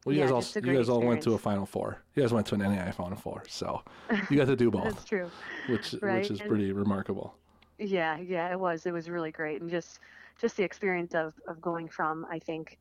Well, 0.06 0.14
you 0.16 0.22
Yeah, 0.22 0.30
guys 0.30 0.56
all 0.56 0.62
you 0.64 0.74
guys 0.78 0.90
all 0.90 1.02
went 1.02 1.22
to 1.24 1.34
a. 1.34 1.38
Final 1.38 1.66
Four. 1.66 2.02
You 2.16 2.24
guys 2.24 2.34
went 2.34 2.48
to 2.48 2.56
an 2.56 2.62
NAIA 2.62 2.94
Final 2.94 3.18
Four, 3.18 3.44
so 3.48 3.82
you 4.30 4.38
got 4.38 4.48
to 4.48 4.56
do 4.56 4.70
both, 4.72 4.84
that's 4.86 5.06
true. 5.06 5.30
which 5.70 5.96
Right, 6.02 6.18
which 6.22 6.32
is 6.32 6.40
and- 6.42 6.50
pretty 6.50 6.72
remarkable. 6.72 7.36
Yeah, 7.80 8.18
yeah, 8.20 8.52
it 8.52 8.60
was. 8.60 8.86
It 8.86 8.92
was 8.94 9.10
really 9.10 9.32
great, 9.32 9.62
and 9.62 9.70
just 9.70 10.00
just 10.40 10.58
the 10.58 10.64
experience 10.64 11.16
of 11.16 11.34
of 11.48 11.62
going 11.62 11.88
from 11.90 12.26
I 12.30 12.40
think 12.40 12.78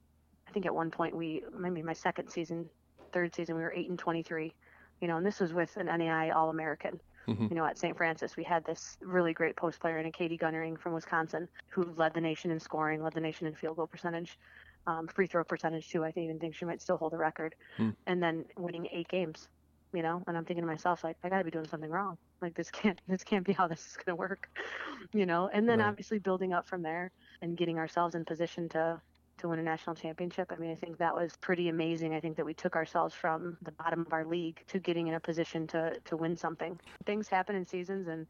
I 0.48 0.52
think 0.52 0.66
at 0.66 0.74
one 0.74 0.90
point 0.90 1.16
we 1.16 1.42
maybe 1.56 1.82
my 1.82 1.92
second 1.94 2.28
season, 2.28 2.68
third 3.12 3.34
season 3.34 3.56
we 3.56 3.62
were 3.62 3.72
eight 3.74 3.88
and 3.88 3.98
twenty 3.98 4.22
three, 4.22 4.52
you 5.00 5.08
know, 5.08 5.16
and 5.16 5.24
this 5.26 5.40
was 5.40 5.52
with 5.52 5.76
an 5.76 5.86
NAIA 5.86 6.34
All 6.34 6.50
American. 6.50 7.00
Mhm. 7.28 7.50
You 7.50 7.54
know, 7.56 7.64
at 7.64 7.78
St. 7.78 7.96
Francis, 7.96 8.36
we 8.36 8.42
had 8.42 8.64
this 8.64 8.98
really 9.00 9.32
great 9.32 9.54
post 9.54 9.78
player 9.78 9.98
in 9.98 10.06
a 10.06 10.10
Katie 10.10 10.36
Gunnering 10.36 10.76
from 10.76 10.92
Wisconsin 10.92 11.48
who 11.68 11.84
led 11.96 12.12
the 12.14 12.20
nation 12.20 12.50
in 12.50 12.58
scoring, 12.58 13.00
led 13.00 13.12
the 13.12 13.20
nation 13.20 13.46
in 13.46 13.54
field 13.54 13.76
goal 13.76 13.86
percentage, 13.86 14.40
um, 14.86 15.08
free 15.08 15.26
throw 15.26 15.44
percentage 15.44 15.88
too. 15.88 16.04
I 16.04 16.12
even 16.16 16.38
think 16.38 16.54
she 16.54 16.64
might 16.64 16.82
still 16.82 16.96
hold 16.98 17.12
the 17.12 17.18
record. 17.18 17.54
Hmm. 17.76 17.90
And 18.06 18.22
then 18.22 18.46
winning 18.56 18.88
eight 18.92 19.08
games, 19.08 19.48
you 19.92 20.02
know. 20.02 20.22
And 20.26 20.36
I'm 20.36 20.44
thinking 20.44 20.62
to 20.62 20.66
myself, 20.66 21.04
like, 21.04 21.16
I 21.22 21.28
got 21.28 21.38
to 21.38 21.44
be 21.44 21.50
doing 21.50 21.66
something 21.68 21.90
wrong. 21.90 22.16
Like 22.40 22.54
this 22.54 22.70
can't 22.70 23.00
this 23.08 23.24
can't 23.24 23.46
be 23.46 23.52
how 23.52 23.68
this 23.68 23.86
is 23.86 23.96
gonna 24.04 24.16
work, 24.16 24.48
you 25.12 25.26
know. 25.26 25.48
And 25.48 25.68
then 25.68 25.80
Right. 25.80 25.80
obviously 25.80 26.18
building 26.18 26.52
up 26.52 26.66
from 26.68 26.82
there 26.82 27.12
and 27.40 27.56
getting 27.56 27.78
ourselves 27.78 28.14
in 28.14 28.24
position 28.24 28.68
to 28.70 29.00
to 29.38 29.48
win 29.48 29.58
a 29.58 29.62
national 29.62 29.96
championship. 29.96 30.52
I 30.52 30.56
mean, 30.56 30.70
I 30.70 30.76
think 30.76 30.98
that 30.98 31.14
was 31.14 31.36
pretty 31.36 31.68
amazing. 31.68 32.14
I 32.14 32.20
think 32.20 32.36
that 32.36 32.44
we 32.46 32.54
took 32.54 32.76
ourselves 32.76 33.14
from 33.14 33.56
the 33.62 33.72
bottom 33.72 34.00
of 34.02 34.12
our 34.12 34.24
league 34.26 34.62
to 34.68 34.78
getting 34.80 35.08
in 35.08 35.14
a 35.14 35.20
position 35.20 35.66
to 35.68 36.00
to 36.04 36.16
win 36.16 36.36
something. 36.36 36.78
Things 37.06 37.28
happen 37.28 37.56
in 37.56 37.66
seasons, 37.66 38.08
and 38.08 38.26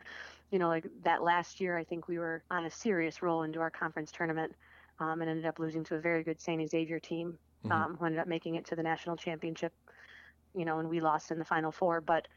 you 0.51 0.59
know, 0.59 0.69
like 0.69 0.87
that 1.03 1.23
last 1.23 1.61
year, 1.61 1.77
I 1.77 1.85
think 1.85 2.09
we 2.09 2.19
were 2.19 2.45
on 2.51 2.65
a 2.67 2.71
serious 2.71 3.23
roll 3.23 3.43
into 3.43 3.61
our 3.61 3.71
conference 3.71 4.13
tournament, 4.13 4.55
um, 5.03 5.21
and 5.21 5.31
ended 5.31 5.47
up 5.47 5.59
losing 5.59 5.85
to 5.85 5.97
a 5.97 6.01
very 6.01 6.25
good 6.25 6.41
Saint 6.41 6.69
Xavier 6.71 7.01
team, 7.01 7.39
Mhm. 7.65 7.73
um, 7.73 7.97
who 7.97 8.07
ended 8.07 8.21
up 8.21 8.29
making 8.29 8.57
it 8.57 8.67
to 8.67 8.77
the 8.77 8.83
national 8.83 9.17
championship. 9.17 9.73
You 10.55 10.65
know, 10.65 10.79
and 10.81 10.89
we 10.89 11.01
lost 11.01 11.31
in 11.31 11.39
the 11.39 11.45
final 11.45 11.73
four, 11.73 12.01
but 12.01 12.29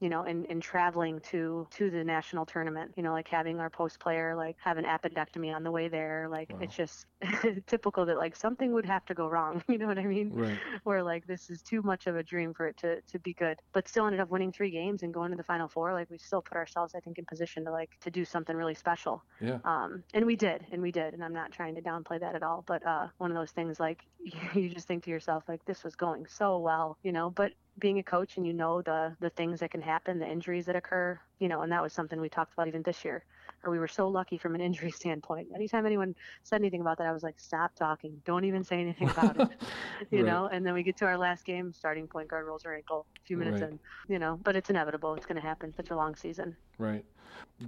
you 0.00 0.08
know, 0.08 0.24
in, 0.24 0.44
in 0.46 0.60
traveling 0.60 1.20
to 1.30 1.66
to 1.72 1.90
the 1.90 2.04
national 2.04 2.46
tournament, 2.46 2.92
you 2.96 3.02
know, 3.02 3.12
like 3.12 3.28
having 3.28 3.58
our 3.60 3.70
post 3.70 3.98
player 4.00 4.34
like 4.36 4.56
have 4.60 4.78
an 4.78 4.84
appendectomy 4.84 5.54
on 5.54 5.62
the 5.64 5.70
way 5.70 5.88
there, 5.88 6.28
like 6.30 6.50
Wow. 6.50 6.58
it's 6.62 6.76
just 6.76 7.06
typical 7.66 8.06
that 8.06 8.16
like 8.16 8.36
something 8.36 8.72
would 8.72 8.86
have 8.86 9.04
to 9.06 9.14
go 9.14 9.26
wrong. 9.28 9.62
You 9.68 9.76
know 9.78 9.86
what 9.86 9.98
I 9.98 10.04
mean? 10.06 10.30
Right. 10.32 10.58
Where 10.84 11.02
like 11.02 11.26
this 11.26 11.50
is 11.50 11.62
too 11.62 11.82
much 11.82 12.06
of 12.06 12.16
a 12.16 12.22
dream 12.22 12.54
for 12.54 12.66
it 12.66 12.76
to 12.78 13.00
to 13.02 13.18
be 13.18 13.34
good, 13.34 13.58
but 13.72 13.86
still 13.88 14.06
ended 14.06 14.20
up 14.20 14.30
winning 14.30 14.50
three 14.52 14.70
games 14.70 15.02
and 15.02 15.12
going 15.12 15.30
to 15.30 15.36
the 15.36 15.42
final 15.42 15.68
four. 15.68 15.92
Like 15.92 16.10
we 16.10 16.18
still 16.18 16.42
put 16.42 16.56
ourselves, 16.56 16.94
I 16.94 17.00
think, 17.00 17.18
in 17.18 17.24
position 17.26 17.64
to 17.64 17.70
like 17.70 17.90
to 18.00 18.10
do 18.10 18.24
something 18.24 18.56
really 18.56 18.74
special. 18.74 19.22
Yeah. 19.40 19.58
Um, 19.64 20.02
and 20.14 20.24
we 20.26 20.36
did, 20.36 20.66
and 20.72 20.80
we 20.82 20.90
did, 20.92 21.14
and 21.14 21.22
I'm 21.22 21.34
not 21.34 21.52
trying 21.52 21.74
to 21.76 21.82
downplay 21.82 22.18
that 22.20 22.34
at 22.34 22.42
all. 22.42 22.64
But 22.66 22.84
uh, 22.86 23.08
one 23.18 23.30
of 23.30 23.36
those 23.36 23.50
things 23.52 23.78
like 23.78 24.04
you 24.54 24.68
just 24.68 24.86
think 24.88 25.04
to 25.04 25.10
yourself 25.10 25.44
like 25.48 25.64
this 25.64 25.84
was 25.84 25.94
going 25.96 26.26
so 26.26 26.58
well, 26.58 26.98
you 27.02 27.12
know, 27.12 27.30
but 27.30 27.52
being 27.78 27.98
a 27.98 28.02
coach 28.02 28.36
and 28.36 28.46
you 28.46 28.52
know 28.52 28.82
the 28.82 29.16
the 29.20 29.30
things 29.30 29.60
that 29.60 29.70
can 29.70 29.80
happen, 29.80 30.18
the 30.18 30.28
injuries 30.30 30.66
that 30.66 30.76
occur, 30.76 31.18
you 31.38 31.48
know, 31.48 31.62
and 31.62 31.72
that 31.72 31.82
was 31.82 31.92
something 31.92 32.20
we 32.20 32.28
talked 32.28 32.52
about 32.52 32.68
even 32.68 32.82
this 32.82 33.04
year. 33.04 33.24
Or 33.64 33.70
we 33.70 33.78
were 33.78 33.88
so 33.88 34.08
lucky 34.08 34.38
from 34.38 34.54
an 34.54 34.60
injury 34.60 34.90
standpoint. 35.02 35.48
Anytime 35.54 35.86
anyone 35.86 36.14
said 36.42 36.60
anything 36.60 36.80
about 36.80 36.98
that, 36.98 37.06
I 37.06 37.12
was 37.12 37.22
like, 37.22 37.38
"Stop 37.38 37.74
talking! 37.74 38.20
Don't 38.24 38.44
even 38.44 38.64
say 38.64 38.80
anything 38.80 39.08
about 39.08 39.36
it." 39.36 39.48
you 40.10 40.18
Right. 40.18 40.26
know. 40.26 40.48
And 40.50 40.64
then 40.64 40.74
we 40.74 40.82
get 40.82 40.96
to 40.98 41.06
our 41.06 41.18
last 41.18 41.44
game, 41.44 41.72
starting 41.72 42.06
point 42.06 42.28
guard 42.28 42.46
rolls 42.46 42.62
her 42.64 42.74
ankle 42.74 43.06
a 43.16 43.26
few 43.26 43.36
minutes 43.36 43.60
Right. 43.60 43.70
in, 43.70 43.78
you 44.08 44.18
know. 44.18 44.38
But 44.42 44.56
it's 44.56 44.70
inevitable. 44.70 45.14
It's 45.14 45.26
going 45.26 45.40
to 45.40 45.46
happen. 45.46 45.74
Such 45.74 45.90
a 45.90 45.96
long 45.96 46.14
season. 46.14 46.56
Right. 46.78 47.04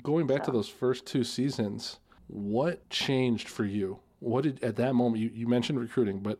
Going 0.02 0.26
back 0.26 0.44
to 0.44 0.50
those 0.50 0.68
first 0.68 1.06
two 1.06 1.24
seasons, 1.24 1.98
what 2.28 2.88
changed 2.90 3.48
for 3.48 3.64
you? 3.64 3.98
What 4.20 4.44
did 4.44 4.62
at 4.62 4.76
that 4.76 4.94
moment 4.94 5.20
you, 5.22 5.30
you 5.32 5.48
mentioned 5.48 5.80
recruiting, 5.80 6.20
but 6.20 6.38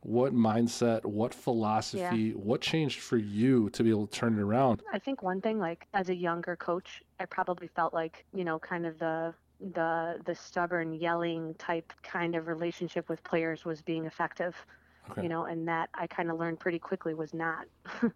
what 0.00 0.34
mindset, 0.34 1.04
what 1.04 1.34
philosophy, 1.34 2.30
what 2.32 2.60
changed 2.60 3.00
for 3.00 3.16
you 3.16 3.68
to 3.70 3.82
be 3.82 3.90
able 3.90 4.06
to 4.06 4.18
turn 4.18 4.38
it 4.38 4.42
around? 4.42 4.82
I 4.92 4.98
think 4.98 5.22
one 5.22 5.40
thing, 5.40 5.58
like 5.58 5.86
as 5.94 6.08
a 6.08 6.14
younger 6.14 6.56
coach, 6.56 7.02
I 7.18 7.24
probably 7.24 7.68
felt 7.68 7.92
like 7.92 8.24
you 8.32 8.44
know, 8.44 8.58
kind 8.58 8.86
of 8.86 8.98
the 8.98 9.34
the 9.74 10.20
the 10.24 10.34
stubborn 10.34 10.92
yelling 10.92 11.54
type 11.54 11.92
kind 12.02 12.36
of 12.36 12.46
relationship 12.46 13.08
with 13.08 13.22
players 13.24 13.64
was 13.64 13.82
being 13.82 14.04
effective. 14.04 14.54
Okay. 15.10 15.22
You 15.22 15.28
know, 15.28 15.44
and 15.44 15.66
that 15.66 15.88
I 15.94 16.06
kind 16.06 16.30
of 16.30 16.38
learned 16.38 16.60
pretty 16.60 16.78
quickly 16.78 17.14
was 17.14 17.32
not. 17.34 17.66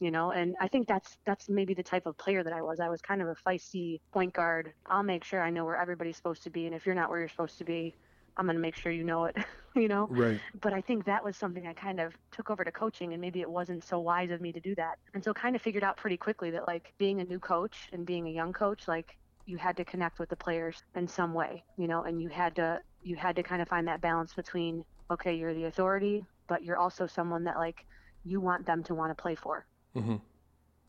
you 0.00 0.10
know, 0.10 0.30
and 0.30 0.54
I 0.60 0.68
think 0.68 0.86
that's 0.86 1.16
that's 1.24 1.48
maybe 1.48 1.74
the 1.74 1.82
type 1.82 2.06
of 2.06 2.16
player 2.18 2.44
that 2.44 2.52
I 2.52 2.62
was. 2.62 2.78
I 2.78 2.88
was 2.88 3.00
kind 3.00 3.22
of 3.22 3.28
a 3.28 3.34
feisty 3.34 4.00
point 4.12 4.32
guard. 4.32 4.72
I'll 4.86 5.02
make 5.02 5.24
sure 5.24 5.42
I 5.42 5.50
know 5.50 5.64
where 5.64 5.76
everybody's 5.76 6.16
supposed 6.16 6.42
to 6.44 6.50
be, 6.50 6.66
and 6.66 6.74
if 6.74 6.86
you're 6.86 6.94
not 6.94 7.08
where 7.08 7.18
you're 7.18 7.28
supposed 7.28 7.58
to 7.58 7.64
be, 7.64 7.94
I'm 8.36 8.46
going 8.46 8.56
to 8.56 8.62
make 8.62 8.76
sure 8.76 8.92
you 8.92 9.04
know 9.04 9.24
it. 9.24 9.36
you 9.76 9.88
know 9.88 10.06
Right. 10.10 10.40
but 10.62 10.72
I 10.72 10.80
think 10.80 11.04
that 11.04 11.22
was 11.22 11.36
something 11.36 11.66
I 11.66 11.74
kind 11.74 12.00
of 12.00 12.14
took 12.32 12.50
over 12.50 12.64
to 12.64 12.72
coaching 12.72 13.12
and 13.12 13.20
maybe 13.20 13.42
it 13.42 13.50
wasn't 13.50 13.84
so 13.84 13.98
wise 13.98 14.30
of 14.30 14.40
me 14.40 14.50
to 14.52 14.60
do 14.60 14.74
that. 14.76 14.98
And 15.12 15.22
so 15.22 15.34
kind 15.34 15.54
of 15.54 15.60
figured 15.60 15.84
out 15.84 15.98
pretty 15.98 16.16
quickly 16.16 16.50
that 16.52 16.66
like 16.66 16.94
being 16.96 17.20
a 17.20 17.24
new 17.24 17.38
coach 17.38 17.88
and 17.92 18.06
being 18.06 18.26
a 18.26 18.30
young 18.30 18.52
coach, 18.54 18.88
like 18.88 19.18
you 19.44 19.58
had 19.58 19.76
to 19.76 19.84
connect 19.84 20.18
with 20.18 20.28
the 20.28 20.36
players 20.36 20.82
in 20.94 21.06
some 21.06 21.34
way, 21.34 21.62
you 21.76 21.86
know, 21.86 22.02
and 22.04 22.20
you 22.22 22.28
had 22.28 22.56
to 22.56 22.80
you 23.02 23.16
had 23.16 23.36
to 23.36 23.42
kind 23.42 23.62
of 23.62 23.68
find 23.68 23.86
that 23.86 24.00
balance 24.00 24.34
between 24.34 24.84
okay, 25.10 25.34
you're 25.34 25.54
the 25.54 25.64
authority, 25.64 26.24
but 26.48 26.64
you're 26.64 26.78
also 26.78 27.06
someone 27.06 27.44
that 27.44 27.56
like 27.56 27.84
you 28.24 28.40
want 28.40 28.66
them 28.66 28.82
to 28.84 28.94
want 28.94 29.16
to 29.16 29.22
play 29.22 29.34
for. 29.34 29.66
Mm-hmm. 29.94 30.16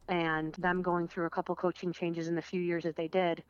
And 0.10 0.54
them 0.56 0.82
going 0.82 1.08
through 1.08 1.26
a 1.26 1.30
couple 1.30 1.56
coaching 1.56 1.92
changes 1.92 2.30
in 2.30 2.36
the 2.36 2.42
few 2.42 2.62
years 2.62 2.84
that 2.84 2.96
they 2.96 3.10
did. 3.10 3.44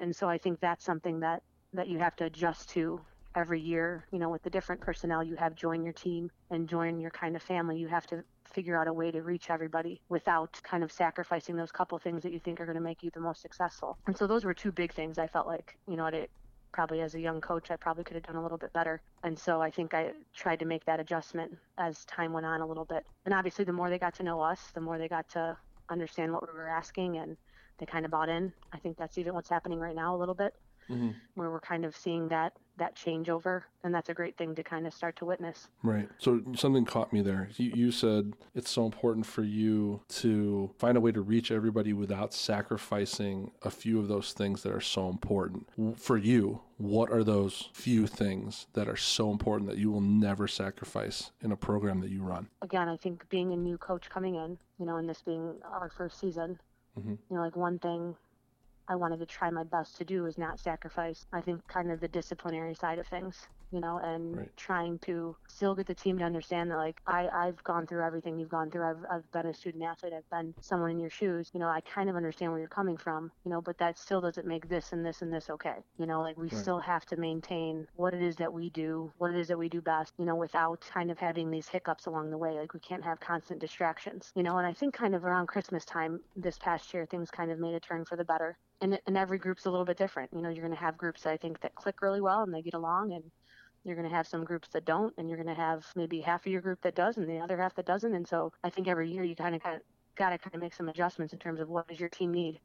And 0.00 0.14
so 0.14 0.28
I 0.28 0.38
think 0.38 0.58
that's 0.60 0.84
something 0.84 1.20
that 1.20 1.42
that 1.74 1.86
you 1.88 1.98
have 1.98 2.16
to 2.16 2.24
adjust 2.24 2.70
to 2.70 3.00
every 3.34 3.60
year, 3.60 4.04
you 4.12 4.18
know, 4.18 4.28
with 4.28 4.42
the 4.42 4.50
different 4.50 4.80
personnel 4.80 5.22
you 5.22 5.36
have 5.36 5.54
join 5.54 5.84
your 5.84 5.92
team 5.92 6.30
and 6.50 6.68
join 6.68 7.00
your 7.00 7.10
kind 7.10 7.36
of 7.36 7.42
family, 7.42 7.78
you 7.78 7.88
have 7.88 8.06
to 8.08 8.22
figure 8.44 8.76
out 8.80 8.88
a 8.88 8.92
way 8.92 9.10
to 9.10 9.22
reach 9.22 9.50
everybody 9.50 10.00
without 10.08 10.60
kind 10.62 10.82
of 10.82 10.90
sacrificing 10.90 11.56
those 11.56 11.70
couple 11.70 11.98
things 11.98 12.22
that 12.22 12.32
you 12.32 12.40
think 12.40 12.60
are 12.60 12.66
going 12.66 12.76
to 12.76 12.82
make 12.82 13.02
you 13.02 13.10
the 13.14 13.20
most 13.20 13.40
successful. 13.40 13.96
And 14.06 14.16
so 14.16 14.26
those 14.26 14.44
were 14.44 14.54
two 14.54 14.72
big 14.72 14.92
things 14.92 15.18
I 15.18 15.26
felt 15.26 15.46
like, 15.46 15.76
you 15.88 15.96
know, 15.96 16.06
it 16.06 16.30
probably 16.72 17.00
as 17.00 17.14
a 17.14 17.20
young 17.20 17.40
coach, 17.40 17.70
I 17.70 17.76
probably 17.76 18.04
could 18.04 18.14
have 18.14 18.24
done 18.24 18.36
a 18.36 18.42
little 18.42 18.58
bit 18.58 18.72
better. 18.72 19.00
And 19.22 19.38
so 19.38 19.60
I 19.60 19.70
think 19.70 19.94
I 19.94 20.12
tried 20.34 20.60
to 20.60 20.64
make 20.64 20.84
that 20.86 21.00
adjustment 21.00 21.56
as 21.78 22.04
time 22.04 22.32
went 22.32 22.46
on 22.46 22.60
a 22.60 22.66
little 22.66 22.84
bit. 22.84 23.04
And 23.24 23.34
obviously, 23.34 23.64
the 23.64 23.72
more 23.72 23.90
they 23.90 23.98
got 23.98 24.14
to 24.16 24.22
know 24.22 24.40
us, 24.40 24.60
the 24.74 24.80
more 24.80 24.98
they 24.98 25.08
got 25.08 25.28
to 25.30 25.56
understand 25.88 26.32
what 26.32 26.46
we 26.46 26.56
were 26.56 26.68
asking 26.68 27.16
and 27.16 27.36
they 27.78 27.86
kind 27.86 28.04
of 28.04 28.10
bought 28.10 28.28
in. 28.28 28.52
I 28.72 28.78
think 28.78 28.96
that's 28.96 29.18
even 29.18 29.34
what's 29.34 29.48
happening 29.48 29.80
right 29.80 29.96
now 29.96 30.14
a 30.14 30.18
little 30.18 30.34
bit 30.34 30.54
hmm 30.90 31.10
where 31.34 31.50
we're 31.50 31.60
kind 31.60 31.84
of 31.86 31.96
seeing 31.96 32.28
that 32.28 32.52
that 32.76 32.94
changeover 32.96 33.62
and 33.84 33.94
that's 33.94 34.08
a 34.10 34.14
great 34.14 34.36
thing 34.36 34.54
to 34.54 34.62
kind 34.62 34.86
of 34.86 34.92
start 34.92 35.16
to 35.16 35.24
witness 35.24 35.68
Right. 35.82 36.08
So 36.18 36.42
something 36.54 36.84
caught 36.84 37.12
me 37.12 37.22
there. 37.22 37.48
You, 37.56 37.70
you 37.74 37.92
said 37.92 38.34
it's 38.54 38.68
so 38.70 38.84
important 38.84 39.24
for 39.24 39.42
you 39.42 40.00
to 40.20 40.70
find 40.78 40.98
a 40.98 41.00
way 41.00 41.12
to 41.12 41.20
reach 41.22 41.50
everybody 41.50 41.92
without 41.94 42.34
sacrificing 42.34 43.52
a 43.62 43.70
few 43.70 43.98
of 43.98 44.08
those 44.08 44.32
things 44.32 44.62
that 44.62 44.72
are 44.72 44.80
so 44.80 45.08
important. 45.08 45.66
For 45.96 46.16
you, 46.18 46.60
what 46.78 47.10
are 47.10 47.24
those 47.24 47.68
few 47.72 48.06
things 48.06 48.66
that 48.74 48.88
are 48.88 48.96
so 48.96 49.30
important 49.30 49.68
that 49.70 49.78
you 49.78 49.90
will 49.90 50.00
never 50.00 50.46
sacrifice 50.48 51.30
in 51.42 51.52
a 51.52 51.56
program 51.56 52.00
that 52.00 52.10
you 52.10 52.22
run? 52.22 52.48
again 52.62 52.88
i 52.88 52.96
think 52.96 53.26
being 53.30 53.52
a 53.52 53.56
new 53.56 53.78
coach 53.78 54.08
coming 54.10 54.34
in 54.34 54.58
you 54.78 54.86
know 54.86 54.96
and 54.96 55.08
this 55.08 55.22
being 55.22 55.54
our 55.64 55.88
first 55.90 56.18
season 56.20 56.58
Mhm. 56.98 57.16
you 57.30 57.36
know 57.36 57.42
like 57.42 57.56
one 57.56 57.78
thing 57.78 58.14
I 58.90 58.96
wanted 58.96 59.20
to 59.20 59.26
try 59.26 59.50
my 59.50 59.64
best 59.64 59.96
to 59.98 60.04
do 60.04 60.26
is 60.26 60.38
not 60.38 60.60
sacrifice, 60.60 61.26
I 61.32 61.42
think, 61.42 61.66
kind 61.68 61.92
of 61.92 62.00
the 62.00 62.08
disciplinary 62.08 62.74
side 62.74 62.98
of 62.98 63.08
things 63.08 63.48
you 63.70 63.80
know, 63.80 63.98
and 64.02 64.36
Right. 64.36 64.50
trying 64.56 64.98
to 65.00 65.36
still 65.48 65.74
get 65.74 65.86
the 65.86 65.94
team 65.94 66.18
to 66.18 66.24
understand 66.24 66.70
that 66.70 66.76
like 66.76 67.00
I, 67.06 67.28
I've 67.28 67.62
gone 67.64 67.86
through 67.86 68.04
everything 68.04 68.38
you've 68.38 68.48
gone 68.50 68.70
through. 68.70 68.88
I've, 68.90 69.04
I've 69.10 69.30
been 69.32 69.46
a 69.46 69.54
student 69.54 69.84
athlete. 69.84 70.12
I've 70.14 70.28
been 70.30 70.54
someone 70.60 70.90
in 70.90 70.98
your 71.00 71.10
shoes. 71.10 71.50
You 71.54 71.60
know, 71.60 71.68
I 71.68 71.80
kind 71.82 72.08
of 72.10 72.16
understand 72.16 72.52
where 72.52 72.60
you're 72.60 72.68
coming 72.68 72.96
from, 72.96 73.30
you 73.44 73.50
know, 73.50 73.60
but 73.60 73.78
that 73.78 73.98
still 73.98 74.20
doesn't 74.20 74.46
make 74.46 74.68
this 74.68 74.92
and 74.92 75.04
this 75.04 75.22
and 75.22 75.32
this 75.32 75.50
okay. 75.50 75.76
You 75.98 76.06
know, 76.06 76.22
like 76.22 76.36
we 76.36 76.50
Right. 76.50 76.50
still 76.50 76.80
have 76.80 77.04
to 77.06 77.16
maintain 77.16 77.86
what 77.94 78.14
it 78.14 78.22
is 78.22 78.36
that 78.36 78.52
we 78.52 78.70
do, 78.70 79.12
what 79.18 79.32
it 79.32 79.38
is 79.38 79.48
that 79.48 79.58
we 79.58 79.68
do 79.68 79.80
best, 79.80 80.12
you 80.18 80.24
know, 80.26 80.36
without 80.36 80.80
kind 80.82 81.10
of 81.10 81.18
having 81.18 81.50
these 81.50 81.68
hiccups 81.68 82.06
along 82.06 82.30
the 82.30 82.38
way. 82.38 82.52
Like 82.58 82.74
we 82.74 82.80
can't 82.80 83.04
have 83.04 83.20
constant 83.20 83.60
distractions, 83.60 84.32
you 84.36 84.42
know, 84.42 84.58
and 84.58 84.66
I 84.66 84.72
think 84.74 84.94
kind 84.94 85.14
of 85.14 85.24
around 85.24 85.48
Christmas 85.48 85.84
time 85.84 86.20
this 86.36 86.58
past 86.58 86.92
year, 86.94 87.06
things 87.06 87.30
kind 87.30 87.50
of 87.50 87.58
made 87.58 87.74
a 87.74 87.80
turn 87.80 88.04
for 88.04 88.16
the 88.16 88.24
better. 88.24 88.58
And, 88.82 88.98
and 89.06 89.16
every 89.16 89.38
group's 89.38 89.66
a 89.66 89.70
little 89.70 89.84
bit 89.86 89.98
different. 89.98 90.30
You 90.32 90.42
know, 90.42 90.48
you're 90.48 90.64
going 90.64 90.76
to 90.76 90.80
have 90.84 90.96
groups 90.98 91.22
that 91.22 91.32
I 91.32 91.36
think 91.36 91.60
that 91.60 91.74
click 91.74 92.02
really 92.02 92.20
well 92.20 92.42
and 92.42 92.54
they 92.54 92.62
get 92.62 92.74
along 92.74 93.12
and 93.12 93.24
you're 93.84 93.96
going 93.96 94.08
to 94.08 94.14
have 94.14 94.26
some 94.26 94.44
groups 94.44 94.68
that 94.68 94.84
don't 94.84 95.14
and 95.18 95.28
you're 95.28 95.42
going 95.42 95.54
to 95.54 95.60
have 95.60 95.86
maybe 95.96 96.20
half 96.20 96.44
of 96.46 96.52
your 96.52 96.60
group 96.60 96.80
that 96.82 96.94
does 96.94 97.16
and 97.16 97.28
the 97.28 97.38
other 97.38 97.56
half 97.56 97.74
that 97.74 97.86
doesn't 97.86 98.14
and 98.14 98.26
so 98.26 98.52
i 98.64 98.70
think 98.70 98.88
every 98.88 99.10
year 99.10 99.24
you 99.24 99.34
kind 99.36 99.54
of 99.54 99.62
got 100.16 100.30
to 100.30 100.38
kind 100.38 100.54
of 100.54 100.60
make 100.60 100.74
some 100.74 100.88
adjustments 100.88 101.32
in 101.32 101.38
terms 101.38 101.60
of 101.60 101.68
what 101.68 101.88
does 101.88 102.00
your 102.00 102.08
team 102.08 102.32
need 102.32 102.60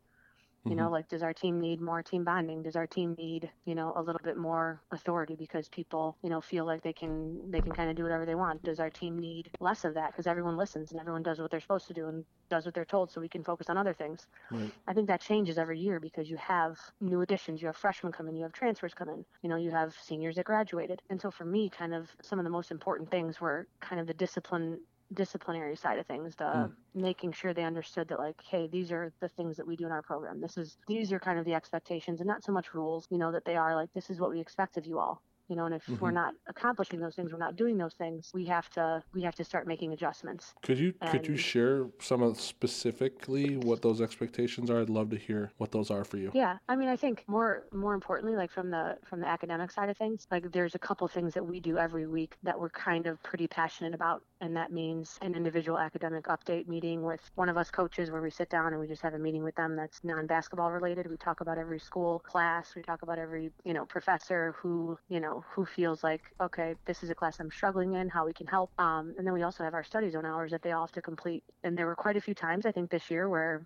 you 0.65 0.75
know 0.75 0.85
mm-hmm. 0.85 0.93
like 0.93 1.09
does 1.09 1.23
our 1.23 1.33
team 1.33 1.59
need 1.59 1.81
more 1.81 2.03
team 2.03 2.23
bonding 2.23 2.63
does 2.63 2.75
our 2.75 2.87
team 2.87 3.15
need 3.17 3.49
you 3.65 3.75
know 3.75 3.93
a 3.95 4.01
little 4.01 4.21
bit 4.23 4.37
more 4.37 4.81
authority 4.91 5.35
because 5.35 5.69
people 5.69 6.17
you 6.23 6.29
know 6.29 6.41
feel 6.41 6.65
like 6.65 6.81
they 6.83 6.93
can 6.93 7.39
they 7.51 7.61
can 7.61 7.71
kind 7.71 7.89
of 7.89 7.95
do 7.95 8.03
whatever 8.03 8.25
they 8.25 8.35
want 8.35 8.63
does 8.63 8.79
our 8.79 8.89
team 8.89 9.19
need 9.19 9.49
less 9.59 9.85
of 9.85 9.93
that 9.93 10.11
because 10.11 10.27
everyone 10.27 10.57
listens 10.57 10.91
and 10.91 10.99
everyone 10.99 11.23
does 11.23 11.39
what 11.39 11.51
they're 11.51 11.59
supposed 11.59 11.87
to 11.87 11.93
do 11.93 12.07
and 12.07 12.25
does 12.49 12.65
what 12.65 12.73
they're 12.73 12.85
told 12.85 13.11
so 13.11 13.21
we 13.21 13.29
can 13.29 13.43
focus 13.43 13.69
on 13.69 13.77
other 13.77 13.93
things 13.93 14.27
Right. 14.51 14.71
I 14.87 14.93
think 14.93 15.07
that 15.07 15.21
changes 15.21 15.57
every 15.57 15.79
year 15.79 15.99
because 15.99 16.29
you 16.29 16.37
have 16.37 16.77
new 17.01 17.21
additions, 17.21 17.61
you 17.61 17.67
have 17.67 17.77
freshmen 17.77 18.11
come 18.13 18.27
in, 18.27 18.35
you 18.35 18.43
have 18.43 18.53
transfers 18.53 18.93
come 18.93 19.09
in, 19.09 19.25
you 19.41 19.49
know, 19.49 19.55
you 19.55 19.71
have 19.71 19.95
seniors 20.01 20.35
that 20.35 20.45
graduated. 20.45 21.01
And 21.09 21.19
so 21.19 21.31
for 21.31 21.45
me, 21.45 21.69
kind 21.69 21.93
of 21.93 22.09
some 22.21 22.39
of 22.39 22.45
the 22.45 22.51
most 22.51 22.71
important 22.71 23.09
things 23.09 23.41
were 23.41 23.67
kind 23.79 23.99
of 23.99 24.07
the 24.07 24.13
discipline 24.13 24.79
disciplinary 25.13 25.75
side 25.75 25.99
of 25.99 26.05
things, 26.07 26.35
the 26.35 26.43
Mm. 26.43 26.75
making 26.93 27.31
sure 27.33 27.53
they 27.53 27.63
understood 27.63 28.07
that 28.09 28.19
like, 28.19 28.41
hey, 28.43 28.67
these 28.67 28.91
are 28.91 29.11
the 29.19 29.29
things 29.29 29.57
that 29.57 29.67
we 29.67 29.75
do 29.75 29.85
in 29.85 29.91
our 29.91 30.01
program. 30.01 30.41
This 30.41 30.57
is 30.57 30.77
these 30.87 31.11
are 31.13 31.19
kind 31.19 31.39
of 31.39 31.45
the 31.45 31.53
expectations 31.53 32.21
and 32.21 32.27
not 32.27 32.43
so 32.43 32.51
much 32.51 32.73
rules, 32.73 33.05
you 33.09 33.17
know, 33.17 33.31
that 33.31 33.45
they 33.45 33.55
are 33.55 33.75
like 33.75 33.91
this 33.93 34.09
is 34.09 34.19
what 34.19 34.31
we 34.31 34.39
expect 34.39 34.77
of 34.77 34.85
you 34.85 34.99
all. 34.99 35.21
You 35.47 35.55
know, 35.55 35.65
and 35.65 35.75
if 35.75 35.87
we're 36.01 36.09
Mhm. 36.09 36.13
not 36.15 36.33
accomplishing 36.47 36.99
those 36.99 37.15
things, 37.15 37.31
we're 37.31 37.37
not 37.37 37.55
doing 37.55 37.77
those 37.77 37.93
things, 37.93 38.31
we 38.33 38.45
have 38.45 38.67
to 38.71 39.03
we 39.13 39.21
have 39.21 39.35
to 39.35 39.43
start 39.43 39.67
making 39.67 39.93
adjustments. 39.93 40.55
Could 40.63 40.79
you 40.79 40.93
could 40.93 41.27
you 41.27 41.37
share 41.37 41.91
some 42.01 42.23
of 42.23 42.41
specifically 42.41 43.55
what 43.57 43.83
those 43.83 44.01
expectations 44.01 44.71
are? 44.71 44.81
I'd 44.81 44.89
love 44.89 45.11
to 45.11 45.17
hear 45.17 45.51
what 45.57 45.71
those 45.71 45.91
are 45.91 46.03
for 46.03 46.17
you. 46.17 46.31
Yeah, 46.33 46.57
I 46.67 46.75
mean, 46.75 46.89
I 46.89 46.95
think 46.95 47.23
more 47.27 47.67
more 47.71 47.93
importantly, 47.93 48.35
like 48.35 48.49
from 48.49 48.71
the 48.71 48.97
from 49.05 49.19
the 49.19 49.27
academic 49.27 49.69
side 49.69 49.89
of 49.89 49.97
things, 49.97 50.25
like 50.31 50.51
there's 50.51 50.73
a 50.73 50.79
couple 50.79 51.07
things 51.07 51.35
that 51.35 51.45
we 51.45 51.59
do 51.59 51.77
every 51.77 52.07
week 52.07 52.37
that 52.41 52.59
we're 52.59 52.69
kind 52.71 53.05
of 53.05 53.21
pretty 53.21 53.47
passionate 53.47 53.93
about, 53.93 54.23
and 54.41 54.55
that 54.55 54.71
means 54.71 55.17
an 55.21 55.35
individual 55.35 55.77
academic 55.77 56.25
update 56.25 56.67
meeting 56.67 57.03
with 57.03 57.21
one 57.35 57.49
of 57.49 57.57
us 57.57 57.71
coaches 57.71 58.11
where 58.11 58.21
we 58.21 58.29
sit 58.29 58.49
down 58.49 58.73
and 58.73 58.79
we 58.79 58.87
just 58.87 59.01
have 59.01 59.13
a 59.13 59.19
meeting 59.19 59.43
with 59.43 59.55
them 59.55 59.75
that's 59.75 60.03
non-basketball 60.03 60.71
related. 60.71 61.09
We 61.09 61.17
talk 61.17 61.41
about 61.41 61.57
every 61.57 61.79
school 61.79 62.19
class, 62.19 62.75
we 62.75 62.81
talk 62.81 63.01
about 63.01 63.17
every 63.17 63.51
you 63.63 63.73
know 63.73 63.85
professor 63.85 64.55
who 64.57 64.97
you 65.09 65.19
know 65.19 65.43
who 65.49 65.65
feels 65.65 66.03
like 66.03 66.21
okay, 66.41 66.75
this 66.85 67.03
is 67.03 67.09
a 67.09 67.15
class 67.15 67.39
I'm 67.39 67.51
struggling 67.51 67.93
in, 67.93 68.09
how 68.09 68.25
we 68.25 68.33
can 68.33 68.47
help, 68.47 68.71
um, 68.79 69.13
and 69.17 69.25
then 69.25 69.33
we 69.33 69.43
also 69.43 69.63
have 69.63 69.73
our 69.73 69.83
study 69.83 70.09
zone 70.09 70.25
hours 70.25 70.51
that 70.51 70.61
they 70.61 70.71
all 70.71 70.85
have 70.85 70.91
to 70.93 71.01
complete, 71.01 71.43
and 71.63 71.77
there 71.77 71.85
were 71.85 71.95
quite 71.95 72.17
a 72.17 72.21
few 72.21 72.33
times 72.33 72.65
I 72.65 72.71
think 72.71 72.89
this 72.89 73.09
year 73.09 73.29
where 73.29 73.65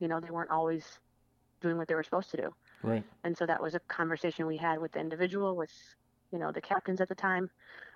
you 0.00 0.08
know 0.08 0.20
they 0.20 0.30
weren't 0.30 0.50
always 0.50 0.98
doing 1.60 1.76
what 1.76 1.88
they 1.88 1.94
were 1.94 2.02
supposed 2.02 2.30
to 2.30 2.36
do. 2.36 2.54
Right. 2.82 3.04
And 3.24 3.36
so 3.36 3.46
that 3.46 3.62
was 3.62 3.74
a 3.74 3.80
conversation 3.80 4.46
we 4.46 4.56
had 4.56 4.80
with 4.80 4.92
the 4.92 5.00
individual, 5.00 5.56
with, 5.56 5.72
you 6.32 6.38
know, 6.38 6.52
the 6.52 6.60
captains 6.60 7.00
at 7.00 7.08
the 7.08 7.14
time 7.14 7.50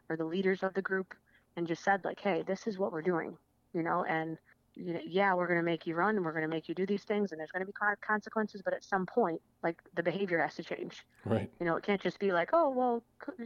or 0.08 0.16
the 0.16 0.24
leaders 0.24 0.62
of 0.62 0.74
the 0.74 0.82
group, 0.82 1.14
and 1.56 1.66
just 1.66 1.84
said, 1.84 2.04
like, 2.04 2.20
hey, 2.20 2.42
this 2.46 2.66
is 2.66 2.78
what 2.78 2.92
we're 2.92 3.02
doing, 3.02 3.36
you 3.72 3.82
know, 3.82 4.04
and, 4.08 4.38
you 4.74 4.94
know, 4.94 5.00
yeah, 5.06 5.34
we're 5.34 5.46
going 5.46 5.58
to 5.58 5.64
make 5.64 5.86
you 5.86 5.94
run 5.94 6.16
and 6.16 6.24
we're 6.24 6.32
going 6.32 6.48
to 6.48 6.48
make 6.48 6.68
you 6.68 6.74
do 6.74 6.86
these 6.86 7.04
things 7.04 7.30
and 7.30 7.38
there's 7.38 7.50
going 7.50 7.64
to 7.64 7.66
be 7.66 7.74
consequences, 8.00 8.62
but 8.64 8.72
at 8.72 8.82
some 8.82 9.04
point, 9.04 9.40
like, 9.62 9.78
the 9.94 10.02
behavior 10.02 10.38
has 10.38 10.54
to 10.54 10.62
change. 10.62 11.04
Right. 11.24 11.50
You 11.60 11.66
know, 11.66 11.76
it 11.76 11.84
can't 11.84 12.00
just 12.00 12.18
be 12.18 12.32
like, 12.32 12.50
oh, 12.52 12.70
well, 12.70 13.02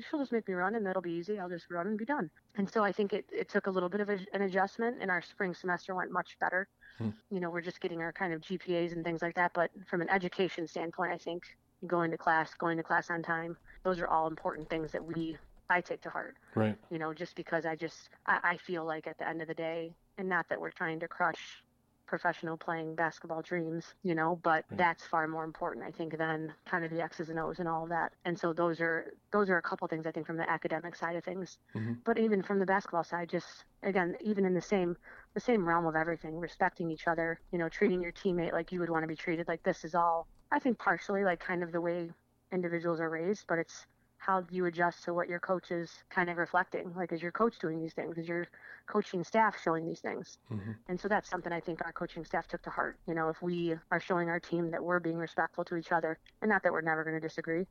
she'll 0.09 0.21
just 0.21 0.33
make 0.33 0.47
me 0.47 0.55
run 0.55 0.77
and 0.77 0.87
that'll 0.87 1.03
be 1.03 1.13
easy. 1.13 1.39
I'll 1.39 1.49
just 1.49 1.71
run 1.71 1.89
and 1.89 1.99
be 1.99 2.05
done. 2.05 2.31
And 2.57 2.71
so 2.71 2.85
I 2.85 2.93
think 2.93 3.13
it, 3.13 3.27
it 3.33 3.49
took 3.49 3.67
a 3.67 3.71
little 3.71 3.89
bit 3.89 4.01
of 4.01 4.09
a, 4.09 4.19
an 4.33 4.43
adjustment, 4.43 4.99
and 5.01 5.11
our 5.11 5.21
spring 5.21 5.53
semester 5.53 5.95
went 5.95 6.13
much 6.13 6.37
better. 6.41 6.69
Hmm. 6.99 7.11
You 7.31 7.41
know, 7.41 7.51
we're 7.51 7.61
just 7.61 7.81
getting 7.81 8.01
our 8.01 8.13
kind 8.13 8.33
of 8.33 8.41
GPAs 8.41 8.93
and 8.93 9.05
things 9.05 9.21
like 9.21 9.35
that. 9.35 9.53
But 9.53 9.71
from 9.91 10.01
an 10.01 10.09
education 10.11 10.67
standpoint, 10.67 11.13
I 11.13 11.19
think 11.19 11.43
going 11.87 12.11
to 12.11 12.17
class, 12.17 12.55
going 12.55 12.77
to 12.77 12.83
class 12.83 13.11
on 13.11 13.23
time, 13.23 13.57
those 13.83 14.01
are 14.01 14.07
all 14.07 14.27
important 14.27 14.71
things 14.71 14.93
that 14.93 15.05
we, 15.05 15.37
I 15.71 15.81
take 15.81 16.03
to 16.03 16.11
heart 16.11 16.37
Right. 16.55 16.77
you 16.91 16.99
know, 16.99 17.13
just 17.13 17.37
because 17.37 17.67
I 17.67 17.75
just 17.77 18.11
I, 18.27 18.39
I 18.43 18.57
feel 18.57 18.85
like 18.85 19.07
at 19.07 19.19
the 19.19 19.29
end 19.29 19.43
of 19.43 19.49
the 19.49 19.55
day, 19.55 19.93
and 20.19 20.29
not 20.29 20.49
that 20.49 20.61
we're 20.61 20.71
trying 20.71 21.01
to 21.01 21.09
crush 21.09 21.63
professional 22.07 22.57
playing 22.57 22.95
basketball 22.95 23.43
dreams, 23.43 23.95
you 24.05 24.15
know, 24.15 24.39
but 24.43 24.65
Right. 24.71 24.79
that's 24.79 25.05
far 25.07 25.27
more 25.27 25.45
important, 25.45 25.85
I 25.85 25.91
think, 25.91 26.17
than 26.17 26.53
kind 26.65 26.85
of 26.85 26.91
the 26.91 27.03
X's 27.03 27.31
and 27.31 27.39
O's 27.39 27.59
and 27.59 27.69
all 27.69 27.87
that. 27.89 28.13
And 28.25 28.39
so 28.39 28.53
those 28.53 28.81
are 28.81 29.13
those 29.33 29.51
are 29.51 29.57
a 29.59 29.63
couple 29.63 29.89
things 29.89 30.07
I 30.07 30.13
think 30.13 30.27
from 30.27 30.37
the 30.37 30.49
academic 30.49 30.95
side 30.95 31.17
of 31.17 31.25
things. 31.25 31.59
Mhm. 31.75 31.97
But 32.05 32.19
even 32.19 32.43
from 32.43 32.61
the 32.61 32.67
basketball 32.67 33.05
side, 33.05 33.29
just 33.29 33.65
again, 33.83 34.17
even 34.21 34.45
in 34.45 34.55
the 34.55 34.61
same 34.61 34.97
the 35.35 35.41
same 35.41 35.67
realm 35.67 35.87
of 35.87 35.97
everything, 35.97 36.39
respecting 36.39 36.91
each 36.91 37.09
other, 37.09 37.41
you 37.51 37.59
know, 37.59 37.69
treating 37.69 38.01
your 38.01 38.13
teammate 38.13 38.53
like 38.53 38.71
you 38.73 38.81
would 38.81 38.91
want 38.91 39.03
to 39.03 39.09
be 39.09 39.17
treated. 39.17 39.49
Like 39.49 39.63
this 39.65 39.85
is 39.85 39.95
all 39.95 40.29
I 40.53 40.59
think 40.61 40.79
partially 40.79 41.25
like 41.25 41.41
kind 41.41 41.63
of 41.63 41.73
the 41.73 41.81
way 41.81 42.11
individuals 42.53 43.01
are 43.01 43.11
raised, 43.11 43.47
but 43.49 43.59
it's 43.59 43.87
how 44.19 44.41
do 44.41 44.55
you 44.55 44.67
adjust 44.67 45.05
to 45.05 45.15
what 45.15 45.29
your 45.29 45.41
coach 45.41 45.71
is 45.71 45.91
kind 46.11 46.31
of 46.31 46.37
reflecting? 46.37 46.93
Like, 46.95 47.13
is 47.13 47.23
your 47.23 47.33
coach 47.33 47.59
doing 47.59 47.81
these 47.81 47.95
things? 47.95 48.19
Is 48.19 48.29
your 48.29 48.49
coaching 48.89 49.25
staff 49.25 49.57
showing 49.63 49.87
these 49.87 50.01
things? 50.01 50.39
hmm 50.49 50.73
And 50.89 51.01
so 51.01 51.09
that's 51.09 51.29
something 51.29 51.53
I 51.53 51.61
think 51.61 51.85
our 51.85 51.93
coaching 51.93 52.25
staff 52.25 52.47
took 52.49 52.63
to 52.63 52.71
heart. 52.71 52.99
You 53.07 53.15
know, 53.15 53.29
if 53.29 53.43
we 53.43 53.75
are 53.91 54.01
showing 54.01 54.29
our 54.29 54.41
team 54.41 54.71
that 54.71 54.83
we're 54.83 55.01
being 55.01 55.19
respectful 55.19 55.65
to 55.67 55.77
each 55.77 55.93
other, 55.93 56.19
and 56.43 56.49
not 56.49 56.63
that 56.63 56.73
we're 56.73 56.81
never 56.83 57.05
going 57.05 57.15
to 57.21 57.21
disagree, 57.21 57.67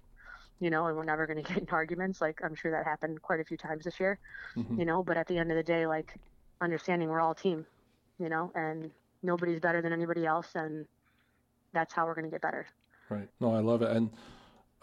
you 0.60 0.69
know, 0.69 0.88
and 0.88 0.97
we're 0.97 1.03
never 1.05 1.25
going 1.27 1.38
to 1.43 1.53
get 1.53 1.60
in 1.62 1.67
arguments. 1.71 2.21
Like, 2.21 2.39
I'm 2.43 2.55
sure 2.55 2.71
that 2.71 2.86
happened 2.86 3.21
quite 3.21 3.39
a 3.39 3.45
few 3.45 3.58
times 3.58 3.86
this 3.86 3.99
year, 3.99 4.19
hmm 4.55 4.77
you 4.77 4.86
know, 4.86 5.03
but 5.03 5.17
at 5.17 5.27
the 5.27 5.38
end 5.38 5.51
of 5.51 5.58
the 5.58 5.63
day, 5.63 5.88
like, 5.88 6.13
understanding 6.62 7.10
we're 7.10 7.21
all 7.21 7.36
team, 7.36 7.65
you 8.19 8.29
know, 8.29 8.51
and 8.55 8.91
nobody's 9.23 9.60
better 9.60 9.81
than 9.81 9.93
anybody 9.93 10.25
else. 10.25 10.49
And 10.55 10.86
that's 11.73 11.93
how 11.93 12.05
we're 12.05 12.15
going 12.15 12.25
to 12.25 12.31
get 12.31 12.41
better. 12.41 12.67
Right. 13.10 13.29
No, 13.39 13.53
I 13.53 13.60
love 13.60 13.81
it. 13.81 13.91
And 13.95 14.10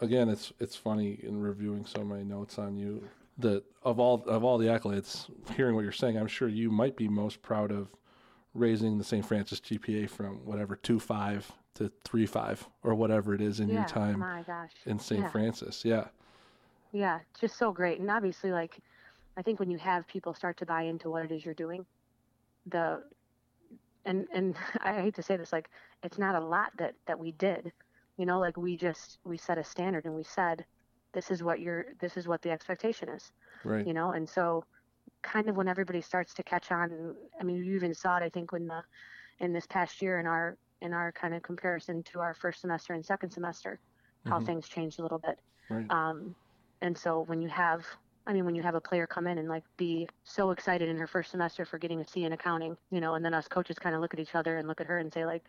again, 0.03 0.29
it's 0.29 0.53
it's 0.59 0.75
funny 0.75 1.19
in 1.23 1.39
reviewing 1.41 1.85
so 1.85 2.03
many 2.03 2.23
notes 2.23 2.59
on 2.59 2.75
you 2.77 3.03
that 3.39 3.63
of 3.83 3.99
all 3.99 4.23
of 4.27 4.43
all 4.43 4.57
the 4.57 4.67
accolades, 4.67 5.25
hearing 5.55 5.75
what 5.75 5.81
you're 5.81 5.91
saying, 5.91 6.17
I'm 6.17 6.27
sure 6.27 6.47
you 6.47 6.69
might 6.69 6.95
be 6.95 7.07
most 7.07 7.41
proud 7.41 7.71
of 7.71 7.89
raising 8.53 8.97
the 8.97 9.03
St. 9.03 9.25
Francis 9.25 9.59
GPA 9.59 10.09
from 10.09 10.45
whatever 10.45 10.75
two 10.75 10.99
five 10.99 11.51
to 11.75 11.91
three 12.03 12.25
five 12.25 12.67
or 12.83 12.93
whatever 12.93 13.33
it 13.33 13.41
is 13.41 13.59
in 13.59 13.69
yeah. 13.69 13.75
your 13.75 13.85
time 13.85 14.19
My 14.19 14.43
gosh. 14.43 14.71
in 14.85 14.99
St. 14.99 15.21
Yeah. 15.21 15.29
Francis. 15.29 15.83
Yeah. 15.83 16.05
Yeah, 16.91 17.19
just 17.39 17.57
so 17.57 17.71
great. 17.71 17.99
And 17.99 18.11
obviously, 18.11 18.51
like, 18.51 18.77
I 19.35 19.41
think 19.41 19.59
when 19.59 19.71
you 19.71 19.79
have 19.79 20.07
people 20.07 20.35
start 20.35 20.57
to 20.57 20.65
buy 20.65 20.83
into 20.83 21.09
what 21.09 21.25
it 21.25 21.31
is 21.31 21.43
you're 21.43 21.55
doing, 21.55 21.85
the 22.67 23.01
and 24.05 24.27
and 24.31 24.55
I 24.81 25.01
hate 25.01 25.15
to 25.15 25.23
say 25.23 25.37
this, 25.37 25.51
like, 25.51 25.69
it's 26.03 26.19
not 26.19 26.35
a 26.35 26.39
lot 26.39 26.71
that 26.77 26.93
that 27.07 27.17
we 27.17 27.31
did, 27.31 27.71
you 28.17 28.25
know, 28.25 28.39
like 28.39 28.57
we 28.57 28.77
just 28.77 29.19
we 29.25 29.37
set 29.37 29.57
a 29.57 29.63
standard 29.63 30.05
and 30.05 30.15
we 30.15 30.23
said, 30.23 30.65
this 31.13 31.31
is 31.31 31.43
what 31.43 31.59
your 31.59 31.85
this 31.99 32.17
is 32.17 32.27
what 32.27 32.41
the 32.41 32.51
expectation 32.51 33.09
is, 33.09 33.31
Right. 33.63 33.87
you 33.87 33.93
know, 33.93 34.11
and 34.11 34.29
so 34.29 34.63
kind 35.23 35.49
of 35.49 35.57
when 35.57 35.67
everybody 35.67 36.01
starts 36.01 36.33
to 36.35 36.43
catch 36.43 36.71
on, 36.71 37.15
I 37.39 37.43
mean, 37.43 37.57
you 37.63 37.75
even 37.75 37.93
saw 37.93 38.17
it, 38.17 38.23
I 38.23 38.29
think, 38.29 38.51
when 38.51 38.67
the 38.67 38.83
in 39.39 39.53
this 39.53 39.67
past 39.67 40.01
year 40.01 40.19
in 40.19 40.27
our 40.27 40.57
in 40.81 40.93
our 40.93 41.11
kind 41.13 41.33
of 41.33 41.43
comparison 41.43 42.03
to 42.03 42.19
our 42.19 42.35
first 42.35 42.61
semester 42.61 42.93
and 42.93 43.05
second 43.05 43.31
semester, 43.31 43.79
how 44.25 44.39
Mhm. 44.39 44.45
things 44.45 44.67
changed 44.69 44.99
a 44.99 45.03
little 45.03 45.19
bit. 45.19 45.39
Right. 45.69 45.91
Um, 45.91 46.35
and 46.81 46.97
so 46.97 47.21
when 47.21 47.41
you 47.41 47.49
have, 47.49 47.85
I 48.27 48.33
mean, 48.33 48.45
when 48.45 48.55
you 48.55 48.63
have 48.63 48.75
a 48.75 48.81
player 48.81 49.07
come 49.07 49.27
in 49.27 49.37
and 49.37 49.47
like 49.49 49.63
be 49.77 50.09
so 50.23 50.51
excited 50.51 50.89
in 50.89 50.97
her 50.97 51.07
first 51.07 51.31
semester 51.31 51.65
for 51.65 51.77
getting 51.79 52.01
a 52.01 52.05
C 52.07 52.25
in 52.25 52.33
accounting, 52.33 52.77
you 52.91 53.01
know, 53.01 53.15
and 53.15 53.23
then 53.25 53.33
us 53.33 53.47
coaches 53.47 53.79
kind 53.79 53.95
of 53.95 54.01
look 54.01 54.13
at 54.13 54.19
each 54.19 54.35
other 54.35 54.57
and 54.57 54.67
look 54.67 54.81
at 54.81 54.87
her 54.87 54.97
and 54.99 55.13
say 55.13 55.25
like, 55.25 55.45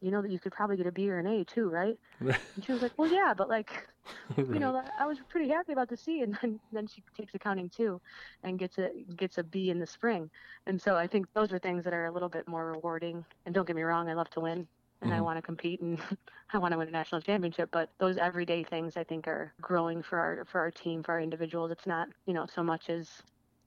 you 0.00 0.10
know 0.10 0.22
that 0.22 0.30
you 0.30 0.38
could 0.38 0.52
probably 0.52 0.76
get 0.76 0.86
a 0.86 0.92
B 0.92 1.10
or 1.10 1.18
an 1.18 1.26
A 1.26 1.44
too, 1.44 1.68
right? 1.70 1.96
Right. 2.20 2.40
And 2.56 2.64
she 2.64 2.72
was 2.72 2.82
like, 2.82 2.92
well, 2.98 3.10
yeah, 3.10 3.32
but 3.36 3.48
like, 3.48 3.86
you 4.52 4.60
know, 4.60 4.82
I 4.98 5.06
was 5.06 5.18
pretty 5.28 5.48
happy 5.48 5.72
about 5.72 5.88
the 5.88 5.96
C, 5.96 6.22
and 6.22 6.36
then 6.40 6.60
then 6.72 6.86
she 6.86 7.02
takes 7.16 7.34
accounting 7.34 7.68
too, 7.70 8.00
and 8.42 8.58
gets 8.58 8.78
a 8.78 8.90
gets 9.16 9.38
a 9.38 9.44
B 9.44 9.70
in 9.70 9.78
the 9.78 9.86
spring. 9.86 10.30
And 10.66 10.80
so 10.80 10.96
I 10.96 11.06
think 11.06 11.26
those 11.34 11.52
are 11.52 11.58
things 11.58 11.84
that 11.84 11.92
are 11.94 12.06
a 12.06 12.12
little 12.12 12.28
bit 12.28 12.48
more 12.48 12.72
rewarding. 12.72 13.24
And 13.46 13.54
don't 13.54 13.66
get 13.66 13.76
me 13.76 13.82
wrong, 13.82 14.08
I 14.08 14.14
love 14.14 14.30
to 14.30 14.40
win. 14.40 14.66
And 15.02 15.12
I 15.14 15.20
Mhm. 15.20 15.24
want 15.24 15.38
to 15.38 15.42
compete 15.42 15.80
and 15.80 15.98
I 16.52 16.58
want 16.58 16.72
to 16.72 16.78
win 16.78 16.88
a 16.88 16.92
national 16.92 17.20
championship, 17.22 17.70
but 17.72 17.90
those 17.98 18.16
everyday 18.18 18.62
things 18.64 18.96
I 18.96 19.04
think 19.04 19.26
are 19.28 19.52
growing 19.60 20.02
for 20.02 20.18
our 20.18 20.44
for 20.46 20.60
our 20.60 20.70
team, 20.70 21.02
for 21.02 21.12
our 21.12 21.20
individuals. 21.20 21.70
It's 21.70 21.86
not, 21.86 22.08
you 22.26 22.34
know, 22.34 22.46
so 22.46 22.62
much 22.62 22.90
as 22.90 23.08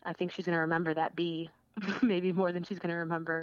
I 0.04 0.14
think 0.14 0.32
she's 0.32 0.46
going 0.46 0.56
to 0.56 0.62
remember 0.62 0.94
that 0.94 1.16
B 1.16 1.50
maybe 2.04 2.32
more 2.34 2.52
than 2.52 2.64
she's 2.64 2.80
going 2.80 2.92
to 2.92 2.98
remember 2.98 3.42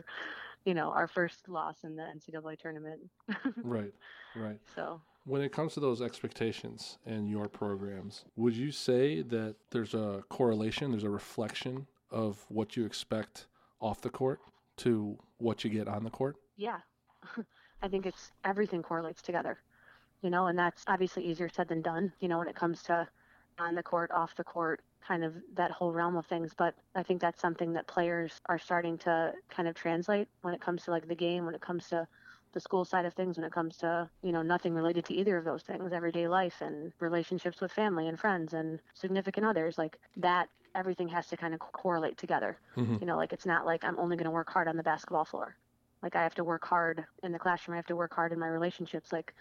you 0.64 0.74
know, 0.74 0.90
our 0.90 1.06
first 1.06 1.48
loss 1.48 1.84
in 1.84 1.96
the 1.96 2.02
NCAA 2.02 2.58
tournament. 2.58 3.00
right, 3.62 3.92
right. 4.36 4.58
So 4.74 5.00
when 5.24 5.42
it 5.42 5.52
comes 5.52 5.74
to 5.74 5.80
those 5.80 6.02
expectations 6.02 6.98
and 7.06 7.28
your 7.28 7.48
programs, 7.48 8.24
would 8.36 8.54
you 8.54 8.72
say 8.72 9.22
that 9.22 9.56
there's 9.70 9.94
a 9.94 10.24
correlation, 10.28 10.90
there's 10.90 11.04
a 11.04 11.10
reflection 11.10 11.86
of 12.10 12.44
what 12.48 12.76
you 12.76 12.84
expect 12.84 13.46
off 13.80 14.00
the 14.00 14.10
court 14.10 14.40
to 14.78 15.16
what 15.38 15.64
you 15.64 15.70
get 15.70 15.88
on 15.88 16.04
the 16.04 16.10
court? 16.10 16.36
Yeah. 16.56 16.78
I 17.82 17.88
think 17.88 18.06
it's 18.06 18.32
everything 18.44 18.82
correlates 18.82 19.22
together, 19.22 19.58
you 20.22 20.30
know, 20.30 20.46
and 20.48 20.58
that's 20.58 20.84
obviously 20.86 21.24
easier 21.24 21.48
said 21.48 21.68
than 21.68 21.80
done, 21.80 22.12
you 22.20 22.28
know, 22.28 22.38
when 22.38 22.48
it 22.48 22.56
comes 22.56 22.82
to 22.84 23.08
on 23.58 23.74
the 23.74 23.82
court, 23.82 24.10
off 24.10 24.34
the 24.36 24.44
court, 24.44 24.80
kind 25.06 25.24
of 25.24 25.34
that 25.54 25.70
whole 25.70 25.92
realm 25.92 26.16
of 26.16 26.26
things. 26.26 26.52
But 26.56 26.74
I 26.94 27.02
think 27.02 27.20
that's 27.20 27.40
something 27.40 27.72
that 27.74 27.86
players 27.86 28.40
are 28.46 28.58
starting 28.58 28.98
to 28.98 29.32
kind 29.48 29.68
of 29.68 29.74
translate 29.74 30.28
when 30.42 30.54
it 30.54 30.60
comes 30.60 30.84
to 30.84 30.90
like 30.90 31.08
the 31.08 31.14
game, 31.14 31.44
when 31.44 31.54
it 31.54 31.60
comes 31.60 31.88
to 31.88 32.06
the 32.52 32.60
school 32.60 32.84
side 32.84 33.04
of 33.04 33.14
things 33.14 33.36
when 33.36 33.44
it 33.44 33.52
comes 33.52 33.76
to 33.76 34.08
you 34.22 34.32
know 34.32 34.42
nothing 34.42 34.74
related 34.74 35.04
to 35.04 35.14
either 35.14 35.36
of 35.36 35.44
those 35.44 35.62
things 35.62 35.92
everyday 35.92 36.26
life 36.26 36.60
and 36.60 36.92
relationships 37.00 37.60
with 37.60 37.70
family 37.70 38.08
and 38.08 38.18
friends 38.18 38.54
and 38.54 38.80
significant 38.94 39.46
others 39.46 39.78
like 39.78 39.98
that 40.16 40.48
everything 40.74 41.08
has 41.08 41.26
to 41.26 41.36
kind 41.36 41.54
of 41.54 41.60
correlate 41.60 42.16
together 42.16 42.58
mm-hmm. 42.76 42.96
you 43.00 43.06
know 43.06 43.16
like 43.16 43.32
it's 43.32 43.46
not 43.46 43.66
like 43.66 43.84
i'm 43.84 43.98
only 43.98 44.16
going 44.16 44.24
to 44.24 44.30
work 44.30 44.50
hard 44.50 44.68
on 44.68 44.76
the 44.76 44.82
basketball 44.82 45.24
floor 45.24 45.56
like 46.02 46.16
i 46.16 46.22
have 46.22 46.34
to 46.34 46.44
work 46.44 46.64
hard 46.64 47.04
in 47.22 47.32
the 47.32 47.38
classroom 47.38 47.74
i 47.74 47.76
have 47.76 47.86
to 47.86 47.96
work 47.96 48.14
hard 48.14 48.32
in 48.32 48.38
my 48.38 48.48
relationships 48.48 49.12
like 49.12 49.32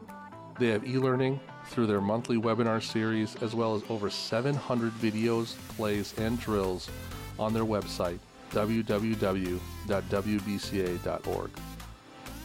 They 0.57 0.67
have 0.67 0.87
e 0.87 0.97
learning 0.97 1.41
through 1.67 1.87
their 1.87 1.99
monthly 1.99 2.37
webinar 2.37 2.81
series, 2.81 3.35
as 3.41 3.53
well 3.53 3.75
as 3.75 3.83
over 3.89 4.09
700 4.09 4.93
videos, 4.93 5.57
plays, 5.75 6.13
and 6.17 6.39
drills 6.39 6.89
on 7.37 7.53
their 7.53 7.65
website, 7.65 8.19
www.wbca.org. 8.51 9.59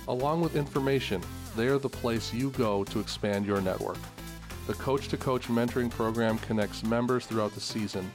Along 0.08 0.40
with 0.40 0.56
information, 0.56 1.22
they 1.56 1.68
are 1.68 1.78
the 1.78 1.88
place 1.88 2.34
you 2.34 2.50
go 2.50 2.82
to 2.84 2.98
expand 2.98 3.46
your 3.46 3.60
network. 3.60 3.98
The 4.66 4.74
Coach 4.74 5.06
to 5.08 5.16
Coach 5.16 5.46
mentoring 5.46 5.90
program 5.90 6.38
connects 6.38 6.82
members 6.82 7.26
throughout 7.26 7.54
the 7.54 7.60
season, 7.60 8.10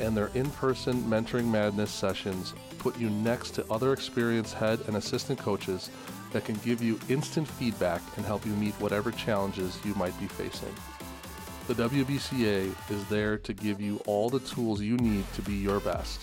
and 0.00 0.16
their 0.16 0.30
in 0.34 0.50
person 0.50 1.02
Mentoring 1.04 1.50
Madness 1.50 1.90
sessions 1.90 2.54
put 2.78 2.98
you 2.98 3.10
next 3.10 3.50
to 3.52 3.64
other 3.70 3.92
experienced 3.92 4.54
head 4.54 4.80
and 4.86 4.96
assistant 4.96 5.38
coaches 5.38 5.90
that 6.36 6.44
can 6.44 6.56
give 6.56 6.82
you 6.82 7.00
instant 7.08 7.48
feedback 7.48 8.02
and 8.18 8.26
help 8.26 8.44
you 8.44 8.52
meet 8.52 8.74
whatever 8.74 9.10
challenges 9.10 9.78
you 9.86 9.94
might 9.94 10.12
be 10.20 10.26
facing. 10.26 10.74
The 11.66 11.72
WBCA 11.88 12.90
is 12.90 13.08
there 13.08 13.38
to 13.38 13.54
give 13.54 13.80
you 13.80 14.02
all 14.04 14.28
the 14.28 14.40
tools 14.40 14.82
you 14.82 14.98
need 14.98 15.24
to 15.32 15.40
be 15.40 15.54
your 15.54 15.80
best. 15.80 16.20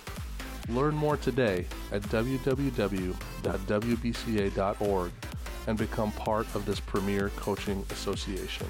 Learn 0.70 0.94
more 0.94 1.18
today 1.18 1.66
at 1.92 2.04
www.wbca.org 2.04 3.12
and 5.66 5.78
become 5.80 6.12
part 6.12 6.46
of 6.54 6.68
this 6.68 6.80
premier 6.80 7.30
coaching 7.36 7.84
association. 7.90 8.68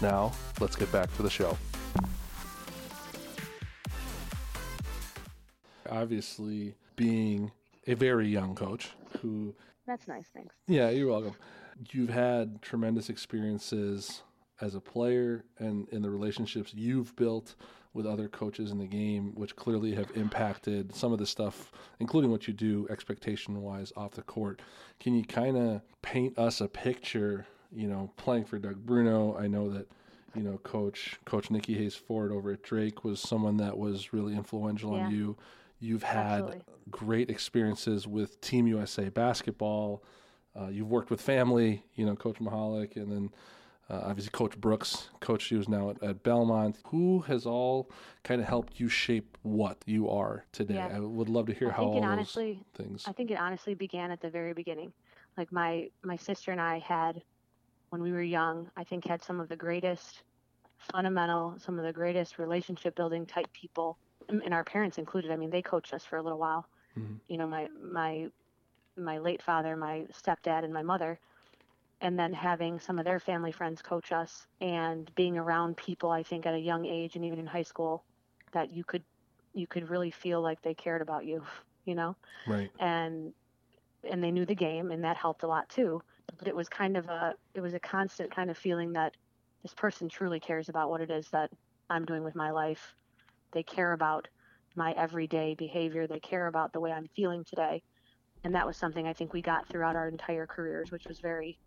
Now, 0.00 0.32
let's 0.60 0.76
get 0.76 0.92
back 0.92 1.12
to 1.16 1.24
the 1.24 1.30
show. 1.30 1.58
Obviously, 5.90 6.76
being 6.94 7.50
a 7.86 7.94
very 7.94 8.28
young 8.28 8.54
coach 8.54 8.90
who 9.20 9.54
that's 9.86 10.06
nice. 10.06 10.26
Thanks. 10.32 10.54
Yeah, 10.68 10.90
you're 10.90 11.08
welcome. 11.08 11.34
You've 11.90 12.10
had 12.10 12.62
tremendous 12.62 13.08
experiences 13.08 14.22
as 14.60 14.74
a 14.74 14.80
player 14.80 15.44
and 15.58 15.88
in 15.88 16.02
the 16.02 16.10
relationships 16.10 16.72
you've 16.74 17.16
built 17.16 17.56
with 17.94 18.06
other 18.06 18.28
coaches 18.28 18.70
in 18.70 18.78
the 18.78 18.86
game, 18.86 19.32
which 19.34 19.54
clearly 19.56 19.94
have 19.94 20.10
impacted 20.14 20.94
some 20.94 21.12
of 21.12 21.18
the 21.18 21.26
stuff, 21.26 21.72
including 22.00 22.30
what 22.30 22.48
you 22.48 22.54
do 22.54 22.86
expectation 22.88 23.60
wise 23.60 23.92
off 23.96 24.12
the 24.12 24.22
court. 24.22 24.62
Can 24.98 25.14
you 25.14 25.24
kind 25.24 25.56
of 25.56 25.82
paint 26.00 26.38
us 26.38 26.60
a 26.60 26.68
picture? 26.68 27.46
You 27.70 27.88
know, 27.88 28.10
playing 28.16 28.44
for 28.44 28.58
Doug 28.58 28.76
Bruno, 28.76 29.36
I 29.36 29.46
know 29.46 29.70
that 29.70 29.90
you 30.34 30.42
know 30.42 30.58
coach 30.58 31.18
coach 31.24 31.50
Nikki 31.50 31.74
Hayes 31.74 31.94
Ford 31.94 32.32
over 32.32 32.52
at 32.52 32.62
Drake 32.62 33.04
was 33.04 33.20
someone 33.20 33.58
that 33.58 33.76
was 33.76 34.12
really 34.12 34.34
influential 34.34 34.96
yeah. 34.96 35.04
on 35.04 35.14
you. 35.14 35.36
You've 35.82 36.04
had 36.04 36.42
Absolutely. 36.42 36.62
great 36.90 37.28
experiences 37.28 38.06
with 38.06 38.40
Team 38.40 38.68
USA 38.68 39.08
basketball. 39.08 40.04
Uh, 40.54 40.68
you've 40.68 40.88
worked 40.88 41.10
with 41.10 41.20
family, 41.20 41.82
you 41.96 42.06
know, 42.06 42.14
Coach 42.14 42.36
Mahalik, 42.36 42.94
and 42.94 43.10
then 43.10 43.30
uh, 43.90 44.02
obviously 44.04 44.30
Coach 44.30 44.56
Brooks, 44.60 45.08
Coach 45.18 45.48
who's 45.48 45.68
now 45.68 45.90
at, 45.90 46.00
at, 46.00 46.22
Belmont. 46.22 46.78
Who 46.86 47.22
has 47.22 47.46
all 47.46 47.90
kind 48.22 48.40
of 48.40 48.46
helped 48.46 48.78
you 48.78 48.88
shape 48.88 49.36
what 49.42 49.78
you 49.84 50.08
are 50.08 50.44
today? 50.52 50.74
Yeah. 50.74 50.98
I 50.98 51.00
would 51.00 51.28
love 51.28 51.46
to 51.46 51.52
hear 51.52 51.70
I 51.70 51.72
how 51.72 51.84
all 51.86 52.04
honestly, 52.04 52.62
those 52.78 52.86
things. 52.86 53.04
I 53.08 53.12
think 53.12 53.32
it 53.32 53.38
honestly 53.38 53.74
began 53.74 54.12
at 54.12 54.20
the 54.20 54.30
very 54.30 54.52
beginning. 54.52 54.92
Like 55.36 55.50
my 55.50 55.90
my 56.04 56.16
sister 56.16 56.52
and 56.52 56.60
I 56.60 56.78
had, 56.78 57.20
when 57.90 58.00
we 58.02 58.12
were 58.12 58.22
young, 58.22 58.70
I 58.76 58.84
think 58.84 59.04
had 59.04 59.20
some 59.24 59.40
of 59.40 59.48
the 59.48 59.56
greatest 59.56 60.22
fundamental, 60.92 61.56
some 61.58 61.76
of 61.76 61.84
the 61.84 61.92
greatest 61.92 62.38
relationship 62.38 62.94
building 62.94 63.26
type 63.26 63.52
people 63.52 63.98
and 64.40 64.54
our 64.54 64.64
parents 64.64 64.98
included. 64.98 65.30
I 65.30 65.36
mean, 65.36 65.50
they 65.50 65.62
coached 65.62 65.92
us 65.92 66.04
for 66.04 66.16
a 66.16 66.22
little 66.22 66.38
while. 66.38 66.66
Mm-hmm. 66.98 67.14
You 67.28 67.38
know, 67.38 67.46
my 67.46 67.68
my 67.82 68.28
my 68.96 69.18
late 69.18 69.42
father, 69.42 69.76
my 69.76 70.06
stepdad, 70.12 70.64
and 70.64 70.72
my 70.72 70.82
mother, 70.82 71.18
and 72.00 72.18
then 72.18 72.32
having 72.32 72.78
some 72.78 72.98
of 72.98 73.04
their 73.04 73.20
family 73.20 73.52
friends 73.52 73.82
coach 73.82 74.12
us, 74.12 74.46
and 74.60 75.10
being 75.14 75.38
around 75.38 75.76
people. 75.76 76.10
I 76.10 76.22
think 76.22 76.46
at 76.46 76.54
a 76.54 76.58
young 76.58 76.86
age, 76.86 77.16
and 77.16 77.24
even 77.24 77.38
in 77.38 77.46
high 77.46 77.62
school, 77.62 78.04
that 78.52 78.72
you 78.72 78.84
could 78.84 79.02
you 79.54 79.66
could 79.66 79.90
really 79.90 80.10
feel 80.10 80.40
like 80.40 80.62
they 80.62 80.74
cared 80.74 81.02
about 81.02 81.24
you. 81.24 81.42
You 81.84 81.96
know, 81.96 82.14
right? 82.46 82.70
And 82.78 83.32
and 84.08 84.22
they 84.22 84.30
knew 84.30 84.46
the 84.46 84.54
game, 84.54 84.92
and 84.92 85.02
that 85.02 85.16
helped 85.16 85.42
a 85.42 85.48
lot 85.48 85.68
too. 85.68 86.00
But 86.38 86.46
it 86.46 86.54
was 86.54 86.68
kind 86.68 86.96
of 86.96 87.08
a 87.08 87.34
it 87.54 87.60
was 87.60 87.74
a 87.74 87.80
constant 87.80 88.32
kind 88.32 88.50
of 88.50 88.56
feeling 88.56 88.92
that 88.92 89.16
this 89.62 89.74
person 89.74 90.08
truly 90.08 90.38
cares 90.38 90.68
about 90.68 90.90
what 90.90 91.00
it 91.00 91.10
is 91.10 91.28
that 91.30 91.50
I'm 91.90 92.04
doing 92.04 92.22
with 92.22 92.34
my 92.36 92.52
life. 92.52 92.94
They 93.52 93.62
care 93.62 93.92
about 93.92 94.28
my 94.74 94.92
everyday 94.92 95.54
behavior. 95.54 96.06
They 96.06 96.20
care 96.20 96.46
about 96.46 96.72
the 96.72 96.80
way 96.80 96.92
I'm 96.92 97.08
feeling 97.14 97.44
today. 97.44 97.82
And 98.44 98.54
that 98.54 98.66
was 98.66 98.76
something 98.76 99.06
I 99.06 99.12
think 99.12 99.32
we 99.32 99.42
got 99.42 99.68
throughout 99.68 99.96
our 99.96 100.08
entire 100.08 100.46
careers, 100.46 100.90
which 100.90 101.06
was 101.06 101.20
very, 101.20 101.58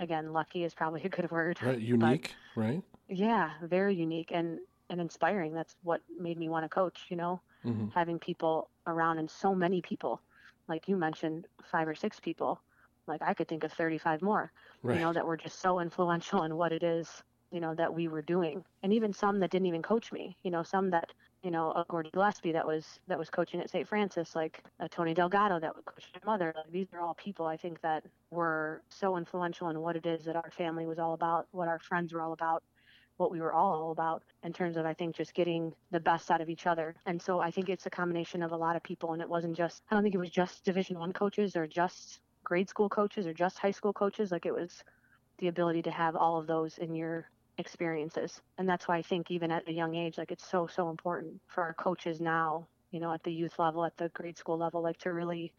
again, 0.00 0.32
lucky 0.32 0.64
is 0.64 0.74
probably 0.74 1.02
a 1.04 1.08
good 1.08 1.30
word. 1.30 1.58
Right. 1.62 1.78
Unique, 1.78 2.34
but, 2.54 2.60
right? 2.60 2.82
Yeah, 3.08 3.50
very 3.62 3.94
unique 3.94 4.30
and, 4.32 4.58
and 4.90 5.00
inspiring. 5.00 5.54
That's 5.54 5.76
what 5.82 6.02
made 6.18 6.38
me 6.38 6.48
want 6.48 6.64
to 6.64 6.68
coach, 6.68 7.06
you 7.08 7.16
know, 7.16 7.40
mm-hmm. 7.64 7.88
having 7.94 8.18
people 8.18 8.70
around 8.86 9.18
and 9.18 9.30
so 9.30 9.54
many 9.54 9.80
people, 9.80 10.20
like 10.68 10.88
you 10.88 10.96
mentioned, 10.96 11.46
five 11.70 11.88
or 11.88 11.94
six 11.94 12.20
people. 12.20 12.60
Like 13.06 13.22
I 13.22 13.32
could 13.32 13.48
think 13.48 13.64
of 13.64 13.72
35 13.72 14.20
more, 14.20 14.52
right. 14.82 14.96
you 14.96 15.00
know, 15.00 15.14
that 15.14 15.26
were 15.26 15.38
just 15.38 15.60
so 15.60 15.80
influential 15.80 16.42
in 16.42 16.56
what 16.56 16.72
it 16.72 16.82
is 16.82 17.22
you 17.50 17.60
know, 17.60 17.74
that 17.74 17.92
we 17.92 18.08
were 18.08 18.22
doing. 18.22 18.64
And 18.82 18.92
even 18.92 19.12
some 19.12 19.40
that 19.40 19.50
didn't 19.50 19.66
even 19.66 19.82
coach 19.82 20.12
me, 20.12 20.36
you 20.42 20.50
know, 20.50 20.62
some 20.62 20.90
that, 20.90 21.12
you 21.42 21.50
know, 21.50 21.70
a 21.72 21.84
Gordie 21.88 22.10
Gillespie 22.10 22.52
that 22.52 22.66
was 22.66 23.00
that 23.08 23.18
was 23.18 23.30
coaching 23.30 23.60
at 23.60 23.70
St. 23.70 23.86
Francis, 23.88 24.34
like 24.34 24.62
a 24.80 24.88
Tony 24.88 25.14
Delgado 25.14 25.58
that 25.60 25.74
would 25.74 25.84
coaching 25.84 26.10
my 26.24 26.32
mother. 26.32 26.52
Like 26.56 26.70
these 26.70 26.88
are 26.92 27.00
all 27.00 27.14
people 27.14 27.46
I 27.46 27.56
think 27.56 27.80
that 27.80 28.04
were 28.30 28.82
so 28.88 29.16
influential 29.16 29.70
in 29.70 29.80
what 29.80 29.96
it 29.96 30.06
is 30.06 30.24
that 30.24 30.36
our 30.36 30.50
family 30.50 30.86
was 30.86 30.98
all 30.98 31.14
about, 31.14 31.46
what 31.52 31.68
our 31.68 31.78
friends 31.78 32.12
were 32.12 32.20
all 32.20 32.32
about, 32.32 32.62
what 33.16 33.30
we 33.30 33.40
were 33.40 33.52
all 33.52 33.90
about 33.92 34.22
in 34.44 34.52
terms 34.52 34.76
of 34.76 34.84
I 34.86 34.94
think 34.94 35.16
just 35.16 35.34
getting 35.34 35.72
the 35.90 36.00
best 36.00 36.30
out 36.30 36.40
of 36.40 36.48
each 36.48 36.66
other. 36.66 36.94
And 37.06 37.20
so 37.20 37.40
I 37.40 37.50
think 37.50 37.68
it's 37.68 37.86
a 37.86 37.90
combination 37.90 38.42
of 38.42 38.52
a 38.52 38.56
lot 38.56 38.76
of 38.76 38.82
people 38.82 39.12
and 39.12 39.22
it 39.22 39.28
wasn't 39.28 39.56
just 39.56 39.82
I 39.90 39.94
don't 39.94 40.02
think 40.02 40.14
it 40.14 40.18
was 40.18 40.30
just 40.30 40.64
division 40.64 40.98
1 40.98 41.12
coaches 41.12 41.56
or 41.56 41.66
just 41.66 42.20
grade 42.44 42.68
school 42.68 42.88
coaches 42.88 43.26
or 43.26 43.32
just 43.32 43.58
high 43.58 43.70
school 43.70 43.92
coaches 43.92 44.32
like 44.32 44.46
it 44.46 44.54
was 44.54 44.82
the 45.38 45.48
ability 45.48 45.82
to 45.82 45.90
have 45.90 46.16
all 46.16 46.38
of 46.38 46.46
those 46.46 46.78
in 46.78 46.94
your 46.94 47.28
experiences. 47.58 48.40
And 48.56 48.68
that's 48.68 48.88
why 48.88 48.96
I 48.96 49.02
think 49.02 49.30
even 49.30 49.50
at 49.50 49.68
a 49.68 49.72
young 49.72 49.94
age, 49.94 50.18
like 50.18 50.30
it's 50.30 50.48
so, 50.48 50.66
so 50.66 50.90
important 50.90 51.40
for 51.46 51.62
our 51.62 51.74
coaches 51.74 52.20
now, 52.20 52.66
you 52.90 53.00
know, 53.00 53.12
at 53.12 53.22
the 53.22 53.32
youth 53.32 53.58
level, 53.58 53.84
at 53.84 53.96
the 53.96 54.08
grade 54.10 54.38
school 54.38 54.56
level, 54.56 54.82
like 54.82 54.98
to 54.98 55.12
really 55.12 55.52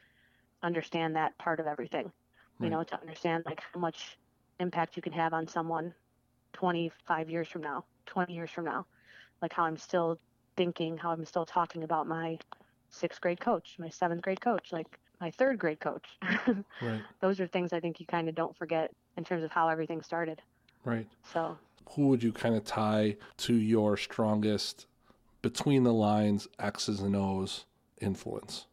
understand 0.63 1.15
that 1.15 1.38
part 1.38 1.59
of 1.59 1.67
everything, 1.67 2.12
right. 2.59 2.65
you 2.65 2.69
know, 2.69 2.83
to 2.83 2.99
understand 2.99 3.43
like 3.45 3.62
how 3.73 3.79
much 3.79 4.17
impact 4.59 4.95
you 4.95 5.01
can 5.01 5.13
have 5.13 5.33
on 5.33 5.47
someone 5.47 5.93
25 6.53 7.29
years 7.29 7.47
from 7.47 7.62
now, 7.62 7.83
20 8.07 8.33
years 8.33 8.49
from 8.49 8.65
now, 8.65 8.85
like 9.41 9.53
how 9.53 9.63
I'm 9.63 9.77
still 9.77 10.19
thinking, 10.57 10.97
how 10.97 11.12
I'm 11.12 11.25
still 11.25 11.45
talking 11.45 11.83
about 11.83 12.07
my 12.07 12.38
sixth 12.89 13.21
grade 13.21 13.39
coach, 13.39 13.75
my 13.79 13.89
seventh 13.89 14.21
grade 14.21 14.41
coach, 14.41 14.71
like 14.71 14.88
my 15.21 15.31
third 15.31 15.59
grade 15.59 15.79
coach. 15.79 16.05
right. 16.81 17.01
Those 17.21 17.39
are 17.39 17.47
things 17.47 17.73
I 17.73 17.79
think 17.79 17.99
you 17.99 18.05
kind 18.05 18.27
of 18.29 18.35
don't 18.35 18.55
forget 18.57 18.91
in 19.17 19.23
terms 19.23 19.43
of 19.43 19.51
how 19.51 19.69
everything 19.69 20.01
started. 20.01 20.41
Right. 20.83 21.07
So 21.33 21.57
who 21.91 22.07
would 22.07 22.23
you 22.23 22.31
kind 22.31 22.55
of 22.55 22.63
tie 22.63 23.17
to 23.37 23.53
your 23.53 23.97
strongest 23.97 24.87
between 25.41 25.83
the 25.83 25.93
lines 25.93 26.47
X's 26.59 26.99
and 26.99 27.15
O's 27.15 27.65
influence? 28.01 28.67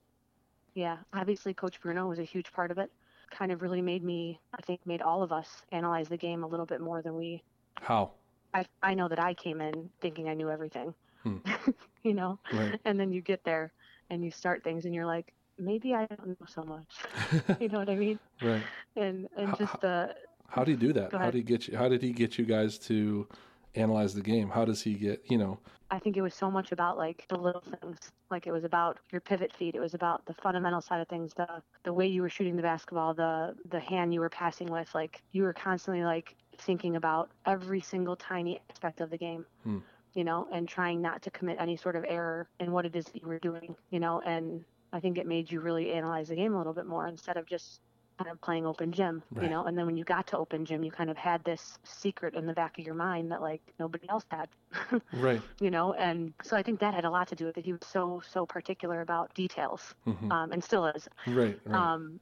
Yeah, 0.75 0.99
obviously 1.13 1.55
Coach 1.55 1.81
Bruno 1.81 2.09
was 2.09 2.19
a 2.19 2.25
huge 2.25 2.53
part 2.53 2.71
of 2.71 2.79
it. 2.79 2.91
Kind 3.31 3.51
of 3.51 3.63
really 3.63 3.83
made 3.83 4.05
me, 4.05 4.41
I 4.55 4.61
think, 4.63 4.81
made 4.87 5.03
all 5.03 5.23
of 5.23 5.33
us 5.33 5.63
analyze 5.73 6.09
the 6.09 6.17
game 6.17 6.45
a 6.45 6.47
little 6.47 6.67
bit 6.67 6.81
more 6.81 7.03
than 7.03 7.17
we. 7.17 7.43
How? 7.81 8.13
I 8.55 8.65
I 8.83 8.95
know 8.95 9.09
that 9.09 9.19
I 9.19 9.35
came 9.35 9.61
in 9.61 9.91
thinking 10.01 10.29
I 10.29 10.35
knew 10.35 10.51
everything, 10.51 10.95
hmm. 11.23 11.39
you 12.03 12.15
know, 12.15 12.39
right. 12.53 12.79
and 12.85 12.99
then 12.99 13.13
you 13.13 13.21
get 13.21 13.43
there 13.45 13.73
and 14.11 14.25
you 14.25 14.31
start 14.31 14.63
things 14.63 14.85
and 14.85 14.95
you're 14.95 15.07
like, 15.07 15.33
maybe 15.59 15.95
I 15.95 16.07
don't 16.07 16.29
know 16.29 16.47
so 16.47 16.63
much. 16.63 17.59
you 17.61 17.69
know 17.69 17.79
what 17.79 17.91
I 17.91 17.97
mean? 17.97 18.19
Right. 18.43 18.63
And 18.97 19.29
and 19.37 19.57
just 19.57 19.81
the 19.81 20.15
how 20.49 20.65
did 20.65 20.81
he 20.81 20.87
do 20.87 20.93
that? 20.95 21.13
How 21.13 21.27
did 21.27 21.35
he 21.35 21.43
get 21.43 21.69
you? 21.69 21.77
How 21.77 21.89
did 21.89 22.03
he 22.03 22.13
get 22.13 22.39
you 22.39 22.45
guys 22.45 22.79
to 22.81 23.27
analyze 23.75 24.15
the 24.15 24.23
game? 24.23 24.49
How 24.49 24.65
does 24.65 24.83
he 24.83 24.95
get 24.95 25.23
you 25.31 25.39
know? 25.39 25.59
I 25.91 25.99
think 25.99 26.17
it 26.17 26.23
was 26.23 26.35
so 26.35 26.51
much 26.51 26.73
about 26.73 26.99
like 26.99 27.25
the 27.29 27.39
little 27.39 27.63
things. 27.63 27.99
Like 28.31 28.47
it 28.47 28.53
was 28.53 28.65
about 28.65 28.99
your 29.13 29.21
pivot 29.21 29.53
feet. 29.53 29.75
It 29.75 29.81
was 29.81 29.95
about 29.95 30.25
the 30.27 30.35
fundamental 30.35 30.81
side 30.81 31.01
of 31.01 31.09
things. 31.09 31.33
The 31.35 31.63
the 31.85 31.93
way 31.93 32.07
you 32.07 32.23
were 32.23 32.29
shooting 32.29 32.57
the 32.57 32.63
basketball. 32.63 33.15
The 33.15 33.55
the 33.71 33.81
hand 33.81 34.13
you 34.13 34.21
were 34.21 34.31
passing 34.31 34.69
with. 34.69 34.93
Like 34.95 35.23
you 35.33 35.45
were 35.45 35.53
constantly 35.53 36.05
like 36.05 36.35
thinking 36.59 36.97
about 36.97 37.31
every 37.45 37.81
single 37.81 38.17
tiny 38.17 38.61
aspect 38.71 39.01
of 39.01 39.11
the 39.11 39.19
game. 39.19 39.47
Hmm. 39.63 39.79
You 40.15 40.25
know, 40.25 40.49
and 40.51 40.67
trying 40.67 41.03
not 41.03 41.21
to 41.23 41.31
commit 41.31 41.59
any 41.61 41.77
sort 41.77 41.95
of 41.95 42.05
error 42.09 42.49
in 42.59 42.73
what 42.73 42.87
it 42.87 42.97
is 42.97 43.05
that 43.05 43.21
you 43.21 43.29
were 43.29 43.39
doing. 43.39 43.77
You 43.91 44.01
know, 44.01 44.23
and 44.25 44.65
I 44.93 44.99
think 44.99 45.19
it 45.19 45.27
made 45.27 45.53
you 45.53 45.61
really 45.61 45.93
analyze 45.93 46.29
the 46.29 46.37
game 46.37 46.55
a 46.55 46.59
little 46.59 46.73
bit 46.73 46.87
more 46.87 47.07
instead 47.07 47.37
of 47.37 47.47
just 47.47 47.81
kind 48.19 48.31
of 48.31 48.41
playing 48.41 48.67
open 48.67 48.93
gym, 48.93 49.23
right. 49.33 49.45
you 49.45 49.51
know, 49.51 49.65
and 49.65 49.77
then 49.77 49.87
when 49.87 49.97
you 49.97 50.05
got 50.05 50.27
to 50.29 50.39
open 50.39 50.65
gym, 50.65 50.83
you 50.83 50.91
kind 50.91 51.11
of 51.11 51.17
had 51.17 51.45
this 51.45 51.79
secret 51.85 52.35
in 52.35 52.47
the 52.47 52.53
back 52.53 52.79
of 52.79 52.85
your 52.85 52.95
mind 52.95 53.31
that 53.31 53.43
like 53.43 53.61
nobody 53.79 54.09
else 54.09 54.25
had. 54.31 54.49
right. 55.13 55.41
You 55.61 55.71
know, 55.71 55.93
and 55.95 56.33
so 56.43 56.57
I 56.57 56.63
think 56.63 56.81
that 56.81 56.95
had 56.95 57.05
a 57.05 57.11
lot 57.11 57.29
to 57.29 57.35
do 57.35 57.45
with 57.45 57.59
it. 57.59 57.65
He 57.65 57.73
was 57.73 57.83
so, 57.87 58.23
so 58.29 58.47
particular 58.47 59.01
about 59.01 59.35
details 59.35 59.95
mm-hmm. 60.07 60.33
um, 60.33 60.53
and 60.53 60.63
still 60.63 60.87
is. 60.87 61.09
Right. 61.27 61.59
right. 61.65 61.75
Um, 61.75 62.21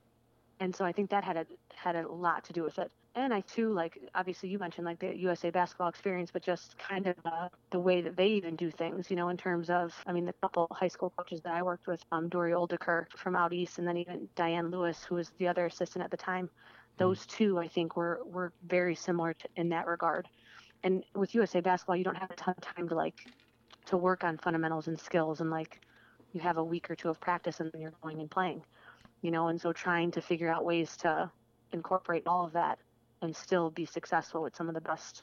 and 0.60 0.74
so 0.74 0.84
I 0.84 0.92
think 0.92 1.10
that 1.10 1.24
had 1.24 1.36
a, 1.36 1.46
had 1.74 1.96
a 1.96 2.08
lot 2.08 2.44
to 2.44 2.52
do 2.52 2.62
with 2.62 2.78
it 2.78 2.90
and 3.16 3.32
I 3.32 3.40
too 3.42 3.72
like 3.72 3.98
obviously 4.14 4.48
you 4.48 4.58
mentioned 4.58 4.86
like 4.86 4.98
the 4.98 5.16
USA 5.16 5.50
basketball 5.50 5.88
experience, 5.88 6.30
but 6.32 6.42
just 6.42 6.76
kind 6.78 7.06
of 7.06 7.16
uh, 7.24 7.48
the 7.70 7.78
way 7.78 8.00
that 8.00 8.16
they 8.16 8.26
even 8.28 8.56
do 8.56 8.70
things, 8.70 9.10
you 9.10 9.16
know, 9.16 9.28
in 9.28 9.36
terms 9.36 9.70
of 9.70 9.94
I 10.06 10.12
mean 10.12 10.24
the 10.24 10.34
couple 10.42 10.66
high 10.72 10.88
school 10.88 11.12
coaches 11.16 11.40
that 11.42 11.54
I 11.54 11.62
worked 11.62 11.86
with, 11.86 12.04
um, 12.10 12.28
Dory 12.28 12.52
Oldeker 12.52 13.06
from 13.16 13.36
out 13.36 13.52
east, 13.52 13.78
and 13.78 13.86
then 13.86 13.96
even 13.96 14.28
Diane 14.34 14.70
Lewis, 14.70 15.04
who 15.04 15.14
was 15.14 15.30
the 15.38 15.46
other 15.46 15.66
assistant 15.66 16.04
at 16.04 16.10
the 16.10 16.16
time. 16.16 16.50
Those 16.96 17.20
mm. 17.20 17.28
two 17.28 17.58
I 17.58 17.68
think 17.68 17.96
were 17.96 18.20
were 18.24 18.52
very 18.66 18.94
similar 18.94 19.34
to, 19.34 19.48
in 19.56 19.68
that 19.70 19.86
regard. 19.86 20.28
And 20.82 21.04
with 21.14 21.34
USA 21.34 21.60
basketball, 21.60 21.96
you 21.96 22.04
don't 22.04 22.16
have 22.16 22.30
a 22.30 22.36
ton 22.36 22.54
of 22.58 22.62
time 22.62 22.88
to 22.88 22.94
like 22.94 23.26
to 23.86 23.96
work 23.96 24.24
on 24.24 24.38
fundamentals 24.38 24.88
and 24.88 24.98
skills, 24.98 25.40
and 25.40 25.50
like 25.50 25.80
you 26.32 26.40
have 26.40 26.56
a 26.56 26.64
week 26.64 26.90
or 26.90 26.96
two 26.96 27.10
of 27.10 27.20
practice, 27.20 27.60
and 27.60 27.70
then 27.70 27.80
you're 27.80 27.92
going 28.02 28.18
and 28.20 28.30
playing, 28.30 28.62
you 29.24 29.30
know. 29.30 29.48
And 29.48 29.60
so 29.60 29.72
trying 29.72 30.10
to 30.12 30.20
figure 30.20 30.50
out 30.50 30.64
ways 30.64 30.96
to 30.98 31.30
incorporate 31.72 32.24
all 32.26 32.44
of 32.44 32.52
that 32.52 32.78
and 33.22 33.34
still 33.34 33.70
be 33.70 33.86
successful 33.86 34.42
with 34.42 34.54
some 34.54 34.68
of 34.68 34.74
the 34.74 34.80
best 34.82 35.22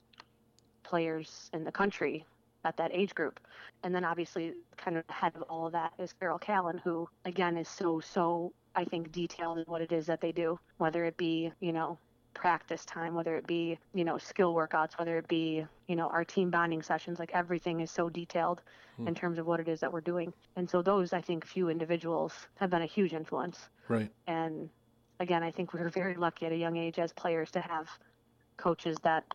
players 0.83 1.49
in 1.53 1.63
the 1.63 1.71
country 1.71 2.25
at 2.65 2.75
that 2.77 2.91
age 2.93 3.13
group. 3.13 3.39
And 3.83 3.93
then 3.93 4.03
obviously, 4.03 4.53
kind 4.75 4.97
of 4.97 5.03
head 5.07 5.33
of 5.35 5.43
all 5.43 5.67
of 5.67 5.73
that 5.73 5.93
is 5.99 6.13
Carol 6.13 6.39
Callan, 6.39 6.79
who 6.79 7.07
again 7.25 7.57
is 7.57 7.69
so, 7.69 7.99
so, 7.99 8.51
I 8.75 8.85
think, 8.85 9.11
detailed 9.11 9.59
in 9.59 9.65
what 9.65 9.81
it 9.81 9.91
is 9.91 10.07
that 10.07 10.19
they 10.19 10.31
do, 10.31 10.59
whether 10.77 11.05
it 11.05 11.15
be, 11.17 11.51
you 11.59 11.71
know, 11.71 11.97
practice 12.33 12.85
time, 12.85 13.13
whether 13.13 13.35
it 13.35 13.45
be, 13.45 13.77
you 13.93 14.03
know, 14.03 14.17
skill 14.17 14.53
workouts, 14.53 14.97
whether 14.97 15.17
it 15.17 15.27
be, 15.27 15.65
you 15.87 15.95
know, 15.95 16.07
our 16.07 16.23
team 16.23 16.49
bonding 16.49 16.81
sessions, 16.81 17.19
like 17.19 17.31
everything 17.33 17.81
is 17.81 17.91
so 17.91 18.09
detailed 18.09 18.61
hmm. 18.97 19.07
in 19.07 19.13
terms 19.13 19.37
of 19.37 19.45
what 19.45 19.59
it 19.59 19.67
is 19.67 19.79
that 19.79 19.91
we're 19.91 20.01
doing. 20.01 20.33
And 20.55 20.69
so 20.69 20.81
those, 20.81 21.13
I 21.13 21.21
think, 21.21 21.45
few 21.45 21.69
individuals 21.69 22.33
have 22.55 22.69
been 22.69 22.81
a 22.81 22.87
huge 22.87 23.13
influence. 23.13 23.69
Right. 23.91 24.11
And 24.27 24.69
again, 25.19 25.43
I 25.43 25.51
think 25.51 25.73
we 25.73 25.79
were 25.79 25.89
very 25.89 26.15
lucky 26.15 26.45
at 26.45 26.51
a 26.51 26.55
young 26.55 26.77
age 26.77 26.99
as 26.99 27.13
players 27.13 27.51
to 27.51 27.61
have 27.61 27.89
coaches 28.57 28.97
that 29.03 29.25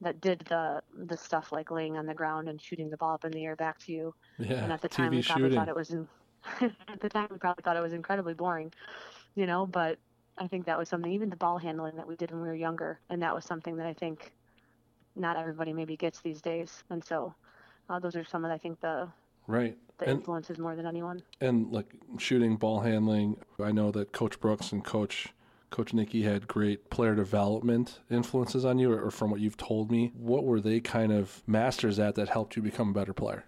that 0.00 0.20
did 0.20 0.40
the 0.48 0.80
the 1.06 1.16
stuff 1.16 1.50
like 1.52 1.70
laying 1.70 1.96
on 1.96 2.06
the 2.06 2.14
ground 2.14 2.48
and 2.48 2.60
shooting 2.60 2.88
the 2.90 2.96
ball 2.96 3.14
up 3.14 3.24
in 3.24 3.32
the 3.32 3.44
air 3.44 3.56
back 3.56 3.78
to 3.80 3.92
you. 3.92 4.14
Yeah, 4.38 4.62
and 4.62 4.72
at 4.72 4.80
the 4.80 4.88
time, 4.88 5.12
TV 5.12 5.16
we 5.16 5.22
probably 5.22 5.44
shooting. 5.44 5.58
thought 5.58 5.68
it 5.68 5.76
was. 5.76 5.90
In, 5.90 6.08
at 6.60 7.00
the 7.00 7.08
time, 7.08 7.28
we 7.30 7.38
probably 7.38 7.62
thought 7.62 7.76
it 7.76 7.82
was 7.82 7.92
incredibly 7.92 8.34
boring, 8.34 8.72
you 9.34 9.46
know. 9.46 9.66
But 9.66 9.98
I 10.38 10.46
think 10.46 10.66
that 10.66 10.78
was 10.78 10.88
something. 10.88 11.12
Even 11.12 11.30
the 11.30 11.36
ball 11.36 11.58
handling 11.58 11.96
that 11.96 12.06
we 12.06 12.16
did 12.16 12.30
when 12.30 12.42
we 12.42 12.48
were 12.48 12.54
younger, 12.54 13.00
and 13.10 13.22
that 13.22 13.34
was 13.34 13.44
something 13.44 13.76
that 13.76 13.86
I 13.86 13.92
think 13.92 14.32
not 15.16 15.36
everybody 15.36 15.72
maybe 15.72 15.96
gets 15.96 16.20
these 16.20 16.40
days. 16.40 16.84
And 16.90 17.04
so, 17.04 17.34
uh, 17.90 17.98
those 17.98 18.14
are 18.14 18.24
some 18.24 18.44
of 18.44 18.50
I 18.52 18.58
think 18.58 18.80
the 18.80 19.08
right 19.48 19.76
the 19.98 20.08
and, 20.08 20.18
influences 20.18 20.58
more 20.58 20.76
than 20.76 20.86
anyone. 20.86 21.22
And 21.40 21.70
like 21.72 21.86
shooting, 22.18 22.56
ball 22.56 22.80
handling. 22.80 23.36
I 23.62 23.72
know 23.72 23.90
that 23.90 24.12
Coach 24.12 24.40
Brooks 24.40 24.72
and 24.72 24.84
Coach 24.84 25.28
Coach 25.70 25.92
Nikki 25.92 26.22
had 26.22 26.48
great 26.48 26.88
player 26.88 27.14
development 27.14 27.98
influences 28.10 28.64
on 28.64 28.78
you, 28.78 28.90
or, 28.90 29.02
or 29.06 29.10
from 29.10 29.30
what 29.30 29.40
you've 29.40 29.56
told 29.56 29.90
me. 29.90 30.12
What 30.14 30.44
were 30.44 30.60
they 30.60 30.80
kind 30.80 31.12
of 31.12 31.42
masters 31.46 31.98
at 31.98 32.14
that 32.14 32.28
helped 32.28 32.56
you 32.56 32.62
become 32.62 32.90
a 32.90 32.92
better 32.92 33.12
player? 33.12 33.44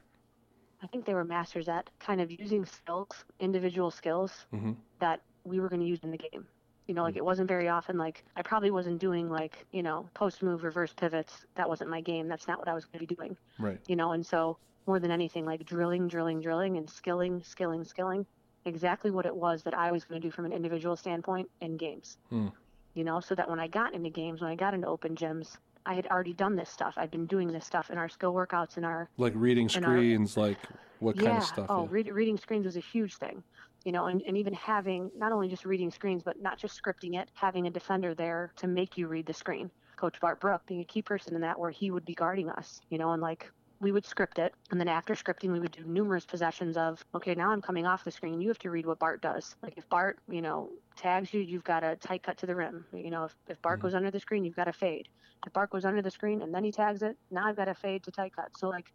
I 0.83 0.87
think 0.87 1.05
they 1.05 1.15
were 1.15 1.25
masters 1.25 1.69
at 1.69 1.89
kind 1.99 2.21
of 2.21 2.31
using 2.31 2.65
skills, 2.65 3.25
individual 3.39 3.91
skills 3.91 4.33
mm-hmm. 4.53 4.73
that 4.99 5.21
we 5.45 5.61
were 5.61 5.69
going 5.69 5.81
to 5.81 5.87
use 5.87 6.01
in 6.03 6.11
the 6.11 6.19
game. 6.19 6.47
You 6.87 6.95
know, 6.95 7.03
like 7.03 7.13
mm-hmm. 7.13 7.19
it 7.19 7.25
wasn't 7.25 7.49
very 7.49 7.69
often 7.69 7.97
like 7.97 8.25
I 8.37 8.43
probably 8.43 8.71
wasn't 8.71 8.99
doing 8.99 9.31
like, 9.31 9.65
you 9.73 9.83
know, 9.83 10.09
post 10.13 10.43
move, 10.43 10.65
reverse 10.65 10.93
pivots. 10.93 11.47
That 11.55 11.69
wasn't 11.69 11.89
my 11.89 12.01
game. 12.01 12.29
That's 12.29 12.49
not 12.49 12.59
what 12.59 12.69
I 12.69 12.75
was 12.75 12.85
going 12.85 13.01
to 13.01 13.07
be 13.07 13.15
doing. 13.15 13.37
Right. 13.59 13.79
You 13.87 13.97
know, 13.97 14.13
and 14.13 14.27
so 14.27 14.59
more 14.87 14.99
than 14.99 15.11
anything, 15.11 15.45
like 15.45 15.65
drilling, 15.65 16.09
drilling, 16.09 16.41
drilling, 16.41 16.77
and 16.77 16.89
skilling, 16.89 17.43
skilling, 17.43 17.85
skilling 17.85 18.27
exactly 18.65 19.11
what 19.11 19.27
it 19.27 19.35
was 19.35 19.63
that 19.63 19.75
I 19.75 19.91
was 19.93 20.05
going 20.05 20.21
to 20.21 20.27
do 20.27 20.31
from 20.31 20.45
an 20.45 20.53
individual 20.53 20.97
standpoint 20.97 21.49
in 21.61 21.77
games. 21.77 22.19
Hmm. 22.29 22.49
You 22.95 23.05
know, 23.05 23.21
so 23.21 23.35
that 23.35 23.49
when 23.49 23.61
I 23.61 23.69
got 23.69 23.95
into 23.95 24.11
games, 24.11 24.41
when 24.41 24.51
I 24.51 24.57
got 24.57 24.75
into 24.75 24.87
open 24.87 25.15
gyms, 25.15 25.57
I 25.87 25.95
had 25.95 26.07
already 26.09 26.33
done 26.33 26.57
this 26.57 26.69
stuff. 26.69 26.95
I'd 26.97 27.11
been 27.11 27.27
doing 27.27 27.49
this 27.49 27.65
stuff 27.65 27.91
in 27.91 27.99
our 27.99 28.09
skill 28.09 28.35
workouts 28.35 28.77
in 28.77 28.85
our 28.85 29.09
like 29.17 29.33
reading 29.37 29.69
screens, 29.69 30.37
our, 30.37 30.49
like 30.49 30.59
what 30.99 31.17
yeah, 31.17 31.23
kind 31.23 31.39
of 31.39 31.45
stuff? 31.45 31.67
Oh, 31.69 31.83
yeah. 31.85 31.89
read, 31.91 32.09
reading 32.09 32.37
screens 32.37 32.67
was 32.67 32.77
a 32.77 32.81
huge 32.81 33.17
thing. 33.17 33.43
You 33.85 33.93
know, 33.93 34.07
and, 34.07 34.21
and 34.27 34.37
even 34.37 34.53
having 34.53 35.11
not 35.17 35.33
only 35.33 35.49
just 35.49 35.65
reading 35.65 35.91
screens, 35.91 36.23
but 36.23 36.43
not 36.43 36.59
just 36.59 36.81
scripting 36.83 37.19
it, 37.19 37.31
having 37.33 37.67
a 37.67 37.71
defender 37.71 38.15
there 38.15 38.53
to 38.57 38.67
make 38.67 38.99
you 38.99 39.07
read 39.07 39.25
the 39.25 39.33
screen 39.33 39.71
Coach 39.97 40.21
Bart 40.21 40.41
Brook 40.41 40.63
being 40.67 40.81
a 40.81 40.85
key 40.85 41.01
person 41.03 41.35
in 41.35 41.41
that, 41.43 41.59
where 41.59 41.71
he 41.71 41.91
would 41.91 42.05
be 42.05 42.15
guarding 42.15 42.51
us, 42.51 42.81
you 42.91 42.99
know, 42.99 43.13
and 43.13 43.23
like 43.23 43.51
we 43.81 43.93
would 43.93 44.05
script 44.05 44.39
it. 44.39 44.55
And 44.71 44.79
then 44.79 44.89
after 44.89 45.15
scripting, 45.15 45.53
we 45.53 45.61
would 45.61 45.73
do 45.73 45.85
numerous 45.85 46.27
possessions 46.27 46.77
of, 46.77 47.05
okay, 47.15 47.35
now 47.35 47.51
I'm 47.51 47.63
coming 47.63 47.87
off 47.87 48.05
the 48.05 48.11
screen. 48.11 48.41
You 48.41 48.49
have 48.49 48.59
to 48.61 48.71
read 48.71 48.87
what 48.87 48.99
Bart 48.99 49.23
does. 49.23 49.57
Like 49.63 49.75
if 49.77 49.89
Bart, 49.89 50.19
you 50.29 50.43
know, 50.43 50.71
tags 50.97 51.33
you, 51.33 51.41
you've 51.41 51.65
got 51.65 51.83
a 51.83 51.97
tight 51.97 52.23
cut 52.23 52.37
to 52.39 52.47
the 52.47 52.55
rim. 52.55 52.85
You 52.93 53.11
know, 53.11 53.25
if, 53.25 53.35
if 53.49 53.63
Bart 53.63 53.79
mm-hmm. 53.79 53.87
goes 53.87 53.95
under 53.95 54.11
the 54.11 54.21
screen, 54.21 54.45
you've 54.45 54.57
got 54.57 54.65
to 54.65 54.73
fade. 54.73 55.09
If 55.47 55.55
Bart 55.55 55.71
goes 55.71 55.87
under 55.87 56.03
the 56.03 56.11
screen 56.11 56.43
and 56.43 56.55
then 56.55 56.63
he 56.63 56.71
tags 56.71 57.03
it, 57.03 57.17
now 57.31 57.47
I've 57.47 57.57
got 57.57 57.65
to 57.65 57.75
fade 57.75 58.03
to 58.05 58.11
tight 58.11 58.37
cut. 58.37 58.51
So 58.57 58.69
like 58.69 58.93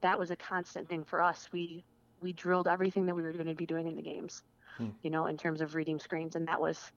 that 0.00 0.18
was 0.18 0.30
a 0.30 0.36
constant 0.36 0.88
thing 0.88 1.02
for 1.02 1.20
us. 1.20 1.48
We 1.52 1.84
we 2.20 2.32
drilled 2.32 2.68
everything 2.68 3.06
that 3.06 3.14
we 3.14 3.22
were 3.22 3.32
going 3.32 3.46
to 3.46 3.54
be 3.54 3.66
doing 3.66 3.86
in 3.86 3.96
the 3.96 4.02
games, 4.02 4.42
hmm. 4.78 4.88
you 5.02 5.10
know, 5.10 5.26
in 5.26 5.36
terms 5.36 5.60
of 5.60 5.74
reading 5.74 5.98
screens, 5.98 6.36
and 6.36 6.48
that 6.48 6.58
was, 6.58 6.90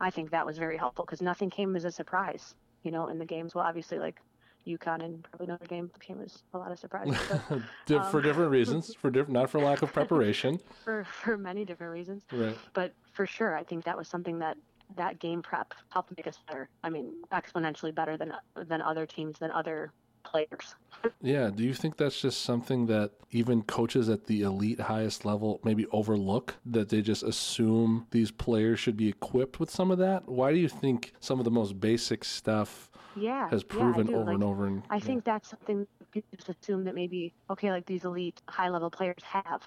I 0.00 0.10
think 0.10 0.30
that 0.30 0.46
was 0.46 0.56
very 0.56 0.78
helpful 0.78 1.04
because 1.04 1.20
nothing 1.20 1.50
came 1.50 1.76
as 1.76 1.84
a 1.84 1.90
surprise, 1.90 2.54
you 2.82 2.90
know, 2.90 3.08
in 3.08 3.18
the 3.18 3.26
games. 3.26 3.54
Well, 3.54 3.66
obviously, 3.66 3.98
like 3.98 4.20
UConn 4.66 5.02
and 5.04 5.22
probably 5.22 5.46
Notre 5.46 5.66
Dame 5.66 5.90
came 6.00 6.20
as 6.20 6.42
a 6.54 6.58
lot 6.58 6.72
of 6.72 6.78
surprises. 6.78 7.16
But, 7.48 7.96
um, 7.96 8.10
for 8.10 8.20
different 8.20 8.50
reasons, 8.50 8.94
for 8.94 9.10
different, 9.10 9.32
not 9.32 9.50
for 9.50 9.60
lack 9.60 9.82
of 9.82 9.92
preparation. 9.92 10.60
for 10.84 11.04
for 11.04 11.36
many 11.36 11.64
different 11.64 11.92
reasons. 11.92 12.24
Right. 12.32 12.56
But 12.74 12.92
for 13.12 13.26
sure, 13.26 13.56
I 13.56 13.64
think 13.64 13.84
that 13.84 13.96
was 13.96 14.08
something 14.08 14.38
that 14.40 14.56
that 14.96 15.18
game 15.18 15.42
prep 15.42 15.72
helped 15.90 16.16
make 16.16 16.26
us 16.26 16.38
better. 16.48 16.68
I 16.82 16.90
mean, 16.90 17.12
exponentially 17.32 17.94
better 17.94 18.16
than 18.16 18.32
than 18.54 18.82
other 18.82 19.06
teams, 19.06 19.38
than 19.38 19.50
other 19.50 19.92
players. 20.22 20.74
yeah. 21.22 21.50
Do 21.54 21.62
you 21.62 21.74
think 21.74 21.96
that's 21.96 22.20
just 22.20 22.42
something 22.42 22.86
that 22.86 23.12
even 23.30 23.62
coaches 23.62 24.08
at 24.08 24.26
the 24.26 24.42
elite 24.42 24.80
highest 24.80 25.24
level 25.24 25.60
maybe 25.64 25.86
overlook? 25.92 26.56
That 26.66 26.88
they 26.88 27.00
just 27.02 27.22
assume 27.22 28.06
these 28.10 28.30
players 28.30 28.80
should 28.80 28.96
be 28.96 29.08
equipped 29.08 29.60
with 29.60 29.70
some 29.70 29.90
of 29.90 29.98
that? 29.98 30.28
Why 30.28 30.52
do 30.52 30.58
you 30.58 30.68
think 30.68 31.12
some 31.20 31.38
of 31.38 31.44
the 31.44 31.50
most 31.50 31.80
basic 31.80 32.24
stuff 32.24 32.90
yeah, 33.16 33.48
has 33.50 33.62
proven 33.62 34.08
yeah, 34.08 34.16
over 34.16 34.26
like, 34.26 34.34
and 34.34 34.44
over? 34.44 34.66
And, 34.66 34.82
I 34.90 34.96
yeah. 34.96 35.00
think 35.00 35.24
that's 35.24 35.50
something 35.50 35.86
people 36.10 36.36
just 36.36 36.48
assume 36.48 36.84
that 36.84 36.94
maybe, 36.94 37.32
okay, 37.48 37.70
like 37.70 37.86
these 37.86 38.04
elite 38.04 38.42
high 38.48 38.68
level 38.68 38.90
players 38.90 39.22
have. 39.22 39.62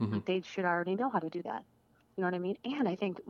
Mm-hmm. 0.00 0.14
Like 0.14 0.24
they 0.26 0.42
should 0.42 0.64
already 0.64 0.94
know 0.94 1.10
how 1.10 1.18
to 1.18 1.28
do 1.28 1.42
that. 1.42 1.64
You 2.16 2.22
know 2.22 2.28
what 2.28 2.34
I 2.34 2.38
mean? 2.38 2.56
And 2.64 2.88
I 2.88 2.94
think 2.94 3.20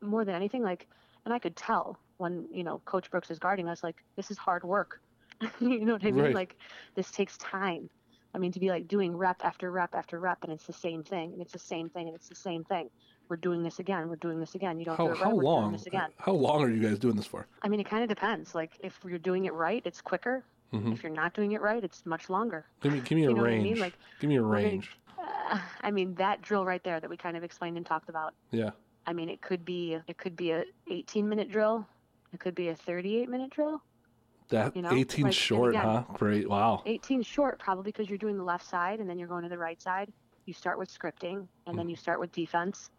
more 0.00 0.24
than 0.24 0.34
anything, 0.34 0.62
like, 0.62 0.86
and 1.24 1.34
I 1.34 1.38
could 1.38 1.56
tell 1.56 1.98
when, 2.18 2.46
you 2.52 2.64
know, 2.64 2.80
Coach 2.84 3.10
Brooks 3.10 3.30
is 3.30 3.38
guarding 3.38 3.68
us, 3.68 3.82
like, 3.82 3.96
this 4.16 4.30
is 4.30 4.38
hard 4.38 4.64
work 4.64 5.00
you 5.60 5.84
know 5.84 5.92
what 5.94 6.04
I 6.04 6.10
mean? 6.10 6.24
Right. 6.24 6.34
Like 6.34 6.56
this 6.94 7.10
takes 7.10 7.36
time. 7.38 7.88
I 8.34 8.38
mean, 8.38 8.52
to 8.52 8.60
be 8.60 8.68
like 8.68 8.88
doing 8.88 9.16
rep 9.16 9.40
after 9.42 9.70
rep 9.70 9.94
after 9.94 10.18
rep, 10.20 10.44
and 10.44 10.52
it's 10.52 10.66
the 10.66 10.72
same 10.72 11.02
thing, 11.02 11.32
and 11.32 11.40
it's 11.40 11.52
the 11.52 11.58
same 11.58 11.88
thing, 11.88 12.06
and 12.08 12.14
it's 12.14 12.28
the 12.28 12.34
same 12.34 12.64
thing. 12.64 12.90
We're 13.28 13.36
doing 13.36 13.62
this 13.62 13.78
again. 13.78 14.08
We're 14.08 14.16
doing 14.16 14.40
this 14.40 14.54
again. 14.54 14.78
You 14.78 14.86
don't 14.86 14.96
how, 14.96 15.06
do 15.06 15.12
it 15.12 15.20
right. 15.20 15.24
How 15.24 15.34
long? 15.34 15.72
This 15.72 15.86
again. 15.86 16.10
How 16.16 16.32
long 16.32 16.62
are 16.62 16.70
you 16.70 16.82
guys 16.82 16.98
doing 16.98 17.16
this 17.16 17.26
for? 17.26 17.46
I 17.62 17.68
mean, 17.68 17.80
it 17.80 17.88
kind 17.88 18.02
of 18.02 18.08
depends. 18.08 18.54
Like 18.54 18.72
if 18.80 18.98
you're 19.06 19.18
doing 19.18 19.44
it 19.46 19.54
right, 19.54 19.82
it's 19.84 20.00
quicker. 20.00 20.44
Mm-hmm. 20.72 20.92
If 20.92 21.02
you're 21.02 21.12
not 21.12 21.34
doing 21.34 21.52
it 21.52 21.62
right, 21.62 21.82
it's 21.82 22.04
much 22.04 22.28
longer. 22.28 22.66
Give 22.82 22.92
me, 22.92 23.00
give 23.00 23.16
me 23.16 23.24
a 23.24 23.34
range. 23.34 23.66
I 23.66 23.70
mean? 23.70 23.78
Like, 23.78 23.94
give 24.20 24.28
me 24.28 24.36
a 24.36 24.42
range. 24.42 24.90
uh, 25.18 25.58
I 25.80 25.90
mean, 25.90 26.14
that 26.16 26.42
drill 26.42 26.64
right 26.64 26.82
there 26.84 27.00
that 27.00 27.08
we 27.08 27.16
kind 27.16 27.36
of 27.36 27.44
explained 27.44 27.76
and 27.76 27.86
talked 27.86 28.08
about. 28.08 28.34
Yeah. 28.50 28.70
I 29.06 29.14
mean, 29.14 29.30
it 29.30 29.40
could 29.40 29.64
be 29.64 29.98
it 30.06 30.18
could 30.18 30.36
be 30.36 30.50
a 30.50 30.64
18 30.90 31.26
minute 31.28 31.50
drill. 31.50 31.86
It 32.34 32.40
could 32.40 32.54
be 32.54 32.68
a 32.68 32.74
38 32.74 33.30
minute 33.30 33.50
drill. 33.50 33.82
That 34.48 34.74
you 34.74 34.82
know? 34.82 34.92
18 34.92 35.24
like, 35.26 35.34
short, 35.34 35.74
again, 35.74 35.84
huh? 35.84 36.04
Great. 36.14 36.48
Wow. 36.48 36.82
18 36.86 37.22
short, 37.22 37.58
probably 37.58 37.92
because 37.92 38.08
you're 38.08 38.18
doing 38.18 38.36
the 38.36 38.44
left 38.44 38.66
side 38.66 39.00
and 39.00 39.08
then 39.08 39.18
you're 39.18 39.28
going 39.28 39.42
to 39.42 39.48
the 39.48 39.58
right 39.58 39.80
side. 39.80 40.10
You 40.46 40.54
start 40.54 40.78
with 40.78 40.90
scripting 40.90 41.46
and 41.66 41.74
mm. 41.74 41.76
then 41.76 41.88
you 41.88 41.96
start 41.96 42.18
with 42.18 42.32
defense 42.32 42.90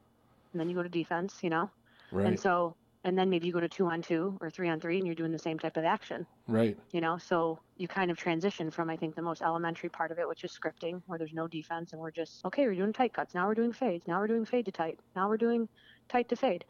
and 0.54 0.60
then 0.60 0.70
you 0.70 0.76
go 0.76 0.84
to 0.84 0.90
defense, 0.90 1.40
you 1.42 1.50
know? 1.50 1.70
Right. 2.12 2.28
And 2.28 2.40
so, 2.40 2.76
and 3.04 3.18
then 3.18 3.30
maybe 3.30 3.48
you 3.48 3.54
go 3.54 3.60
to 3.60 3.70
two 3.70 3.88
on 3.88 4.02
two 4.02 4.38
or 4.42 4.50
three 4.50 4.70
on 4.70 4.80
three 4.80 4.98
and 4.98 5.06
you're 5.08 5.16
doing 5.16 5.32
the 5.32 5.40
same 5.40 5.58
type 5.58 5.78
of 5.78 5.86
action. 5.86 6.28
Right. 6.48 6.78
You 6.92 7.02
know, 7.02 7.18
so 7.18 7.60
you 7.78 7.88
kind 7.88 8.12
of 8.12 8.18
transition 8.18 8.70
from, 8.70 8.90
I 8.90 8.98
think, 8.98 9.16
the 9.16 9.22
most 9.22 9.42
elementary 9.42 9.90
part 9.90 10.12
of 10.12 10.20
it, 10.20 10.28
which 10.28 10.44
is 10.44 10.52
scripting, 10.52 11.02
where 11.08 11.18
there's 11.18 11.34
no 11.34 11.48
defense 11.48 11.94
and 11.94 12.02
we're 12.02 12.12
just, 12.12 12.46
okay, 12.46 12.66
we're 12.66 12.76
doing 12.76 12.94
tight 12.94 13.14
cuts. 13.14 13.34
Now 13.34 13.48
we're 13.48 13.56
doing 13.56 13.72
fades. 13.74 14.08
Now 14.08 14.20
we're 14.20 14.28
doing 14.28 14.46
fade 14.46 14.66
to 14.66 14.72
tight. 14.72 15.00
Now 15.16 15.30
we're 15.30 15.38
doing 15.38 15.68
tight 16.10 16.30
to 16.30 16.36
fade 16.36 16.66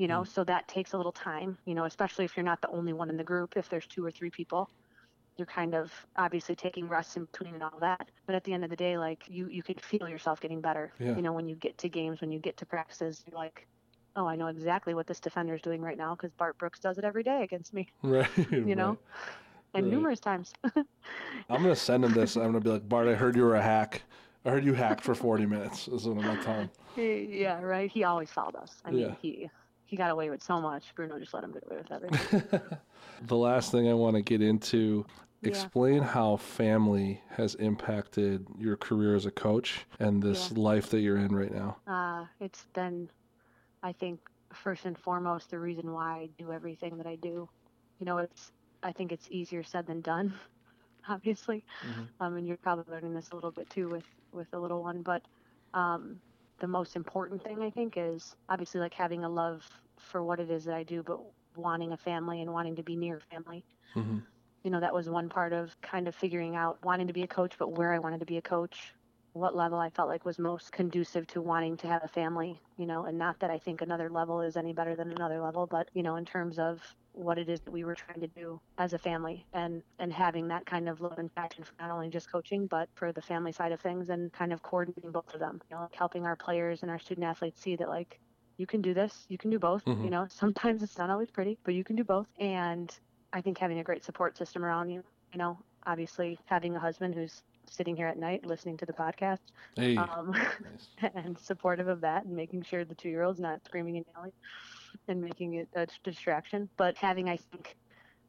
you 0.00 0.08
know, 0.08 0.22
mm. 0.22 0.26
so 0.26 0.42
that 0.44 0.66
takes 0.66 0.94
a 0.94 0.96
little 0.96 1.12
time, 1.12 1.58
you 1.66 1.74
know, 1.74 1.84
especially 1.84 2.24
if 2.24 2.34
you're 2.34 2.42
not 2.42 2.62
the 2.62 2.70
only 2.70 2.94
one 2.94 3.10
in 3.10 3.18
the 3.18 3.22
group. 3.22 3.54
If 3.54 3.68
there's 3.68 3.86
two 3.86 4.02
or 4.02 4.10
three 4.10 4.30
people, 4.30 4.70
you're 5.36 5.44
kind 5.44 5.74
of 5.74 5.92
obviously 6.16 6.56
taking 6.56 6.88
rests 6.88 7.18
in 7.18 7.26
between 7.26 7.52
and 7.52 7.62
all 7.62 7.78
that. 7.80 8.08
But 8.24 8.34
at 8.34 8.42
the 8.44 8.54
end 8.54 8.64
of 8.64 8.70
the 8.70 8.76
day, 8.76 8.96
like 8.96 9.24
you, 9.28 9.48
you 9.48 9.62
can 9.62 9.74
feel 9.74 10.08
yourself 10.08 10.40
getting 10.40 10.62
better. 10.62 10.90
Yeah. 10.98 11.16
You 11.16 11.20
know, 11.20 11.34
when 11.34 11.46
you 11.46 11.54
get 11.54 11.76
to 11.78 11.90
games, 11.90 12.22
when 12.22 12.32
you 12.32 12.38
get 12.38 12.56
to 12.56 12.66
practices, 12.66 13.22
you're 13.26 13.38
like, 13.38 13.66
oh, 14.16 14.26
I 14.26 14.36
know 14.36 14.46
exactly 14.46 14.94
what 14.94 15.06
this 15.06 15.20
defender 15.20 15.54
is 15.54 15.60
doing 15.60 15.82
right 15.82 15.98
now 15.98 16.14
because 16.14 16.32
Bart 16.32 16.56
Brooks 16.56 16.80
does 16.80 16.96
it 16.96 17.04
every 17.04 17.22
day 17.22 17.42
against 17.42 17.74
me. 17.74 17.86
Right. 18.02 18.26
you 18.50 18.74
know, 18.74 18.88
right. 18.88 18.98
and 19.74 19.84
right. 19.84 19.92
numerous 19.92 20.18
times. 20.18 20.54
I'm 20.74 21.62
gonna 21.62 21.76
send 21.76 22.06
him 22.06 22.14
this. 22.14 22.36
I'm 22.36 22.44
gonna 22.44 22.60
be 22.60 22.70
like, 22.70 22.88
Bart, 22.88 23.06
I 23.06 23.16
heard 23.16 23.36
you 23.36 23.42
were 23.42 23.56
a 23.56 23.62
hack. 23.62 24.00
I 24.46 24.50
heard 24.50 24.64
you 24.64 24.72
hacked 24.72 25.04
for 25.04 25.14
40 25.14 25.44
minutes. 25.44 25.88
Is 25.88 26.08
what 26.08 26.24
I'm 26.24 26.42
gonna. 26.42 26.70
Yeah, 26.96 27.60
right. 27.60 27.90
He 27.90 28.04
always 28.04 28.30
fouled 28.30 28.56
us. 28.56 28.80
I 28.86 28.90
mean, 28.90 29.00
yeah. 29.00 29.14
he 29.20 29.50
he 29.90 29.96
got 29.96 30.12
away 30.12 30.30
with 30.30 30.40
so 30.40 30.60
much. 30.60 30.94
Bruno 30.94 31.18
just 31.18 31.34
let 31.34 31.42
him 31.42 31.50
get 31.50 31.64
away 31.66 31.78
with 31.78 31.90
everything. 31.90 32.52
the 33.26 33.36
last 33.36 33.72
thing 33.72 33.88
I 33.88 33.92
want 33.92 34.14
to 34.14 34.22
get 34.22 34.40
into 34.40 35.04
explain 35.42 35.96
yeah. 35.96 36.04
how 36.04 36.36
family 36.36 37.20
has 37.30 37.56
impacted 37.56 38.46
your 38.56 38.76
career 38.76 39.16
as 39.16 39.26
a 39.26 39.32
coach 39.32 39.84
and 39.98 40.22
this 40.22 40.52
yeah. 40.52 40.62
life 40.62 40.90
that 40.90 41.00
you're 41.00 41.16
in 41.16 41.34
right 41.34 41.52
now. 41.52 41.76
Uh, 41.88 42.24
it's 42.38 42.66
been, 42.72 43.10
I 43.82 43.90
think, 43.90 44.20
first 44.52 44.84
and 44.84 44.96
foremost, 44.96 45.50
the 45.50 45.58
reason 45.58 45.92
why 45.92 46.12
I 46.12 46.28
do 46.38 46.52
everything 46.52 46.96
that 46.98 47.06
I 47.08 47.16
do. 47.16 47.48
You 47.98 48.06
know, 48.06 48.18
it's, 48.18 48.52
I 48.84 48.92
think 48.92 49.10
it's 49.10 49.26
easier 49.28 49.64
said 49.64 49.88
than 49.88 50.02
done, 50.02 50.32
obviously. 51.08 51.64
Mm-hmm. 51.84 52.02
Um, 52.20 52.36
and 52.36 52.46
you're 52.46 52.58
probably 52.58 52.84
learning 52.94 53.14
this 53.14 53.30
a 53.32 53.34
little 53.34 53.50
bit 53.50 53.68
too 53.70 53.88
with, 53.88 54.04
with 54.30 54.48
the 54.52 54.60
little 54.60 54.84
one, 54.84 55.02
but, 55.02 55.22
um, 55.74 56.20
the 56.60 56.68
most 56.68 56.94
important 56.94 57.42
thing 57.42 57.62
I 57.62 57.70
think 57.70 57.94
is 57.96 58.36
obviously 58.48 58.80
like 58.80 58.94
having 58.94 59.24
a 59.24 59.28
love 59.28 59.66
for 59.98 60.22
what 60.22 60.40
it 60.40 60.50
is 60.50 60.64
that 60.64 60.74
I 60.74 60.82
do, 60.82 61.02
but 61.02 61.18
wanting 61.56 61.92
a 61.92 61.96
family 61.96 62.42
and 62.42 62.52
wanting 62.52 62.76
to 62.76 62.82
be 62.82 62.96
near 62.96 63.20
family. 63.30 63.64
Mm-hmm. 63.96 64.18
You 64.62 64.70
know, 64.70 64.80
that 64.80 64.94
was 64.94 65.08
one 65.08 65.28
part 65.28 65.52
of 65.52 65.74
kind 65.80 66.06
of 66.06 66.14
figuring 66.14 66.54
out 66.54 66.78
wanting 66.84 67.06
to 67.06 67.12
be 67.12 67.22
a 67.22 67.26
coach, 67.26 67.54
but 67.58 67.76
where 67.76 67.92
I 67.92 67.98
wanted 67.98 68.20
to 68.20 68.26
be 68.26 68.36
a 68.36 68.42
coach, 68.42 68.94
what 69.32 69.54
level 69.54 69.78
I 69.78 69.90
felt 69.90 70.08
like 70.08 70.24
was 70.24 70.38
most 70.38 70.72
conducive 70.72 71.26
to 71.28 71.40
wanting 71.40 71.76
to 71.78 71.86
have 71.86 72.02
a 72.04 72.08
family, 72.08 72.60
you 72.76 72.86
know, 72.86 73.04
and 73.04 73.16
not 73.16 73.38
that 73.40 73.50
I 73.50 73.58
think 73.58 73.80
another 73.80 74.10
level 74.10 74.40
is 74.40 74.56
any 74.56 74.72
better 74.72 74.96
than 74.96 75.12
another 75.12 75.40
level, 75.40 75.66
but, 75.66 75.88
you 75.94 76.02
know, 76.02 76.16
in 76.16 76.24
terms 76.24 76.58
of 76.58 76.80
what 77.12 77.38
it 77.38 77.48
is 77.48 77.60
that 77.60 77.70
we 77.70 77.84
were 77.84 77.94
trying 77.94 78.20
to 78.20 78.26
do 78.28 78.60
as 78.78 78.92
a 78.92 78.98
family 78.98 79.44
and 79.52 79.82
and 79.98 80.12
having 80.12 80.48
that 80.48 80.64
kind 80.66 80.88
of 80.88 81.00
love 81.00 81.18
and 81.18 81.34
passion 81.34 81.64
for 81.64 81.72
not 81.80 81.90
only 81.90 82.08
just 82.08 82.30
coaching 82.30 82.66
but 82.66 82.88
for 82.94 83.12
the 83.12 83.20
family 83.20 83.52
side 83.52 83.72
of 83.72 83.80
things 83.80 84.10
and 84.10 84.32
kind 84.32 84.52
of 84.52 84.62
coordinating 84.62 85.10
both 85.10 85.32
of 85.34 85.40
them 85.40 85.60
you 85.68 85.76
know 85.76 85.82
like 85.82 85.94
helping 85.94 86.24
our 86.24 86.36
players 86.36 86.82
and 86.82 86.90
our 86.90 86.98
student 86.98 87.26
athletes 87.26 87.60
see 87.60 87.76
that 87.76 87.88
like 87.88 88.20
you 88.58 88.66
can 88.66 88.80
do 88.80 88.94
this 88.94 89.26
you 89.28 89.36
can 89.36 89.50
do 89.50 89.58
both 89.58 89.84
mm-hmm. 89.84 90.04
you 90.04 90.10
know 90.10 90.26
sometimes 90.30 90.82
it's 90.82 90.98
not 90.98 91.10
always 91.10 91.30
pretty 91.30 91.58
but 91.64 91.74
you 91.74 91.84
can 91.84 91.96
do 91.96 92.04
both 92.04 92.26
and 92.38 92.98
i 93.32 93.40
think 93.40 93.58
having 93.58 93.80
a 93.80 93.84
great 93.84 94.04
support 94.04 94.36
system 94.36 94.64
around 94.64 94.88
you 94.88 95.02
you 95.32 95.38
know 95.38 95.58
obviously 95.86 96.38
having 96.44 96.76
a 96.76 96.78
husband 96.78 97.14
who's 97.14 97.42
sitting 97.70 97.96
here 97.96 98.06
at 98.06 98.18
night 98.18 98.44
listening 98.44 98.76
to 98.76 98.84
the 98.84 98.92
podcast 98.92 99.38
hey. 99.76 99.96
um, 99.96 100.32
nice. 100.32 101.12
and 101.14 101.38
supportive 101.38 101.88
of 101.88 102.02
that 102.02 102.24
and 102.24 102.36
making 102.36 102.62
sure 102.62 102.84
the 102.84 102.94
two 102.94 103.08
year 103.08 103.22
old's 103.22 103.40
not 103.40 103.64
screaming 103.64 103.96
and 103.96 104.04
yelling 104.14 104.32
and 105.08 105.20
making 105.20 105.54
it 105.54 105.68
a 105.74 105.86
distraction. 106.04 106.68
But 106.76 106.96
having, 106.96 107.28
I 107.28 107.36
think, 107.36 107.76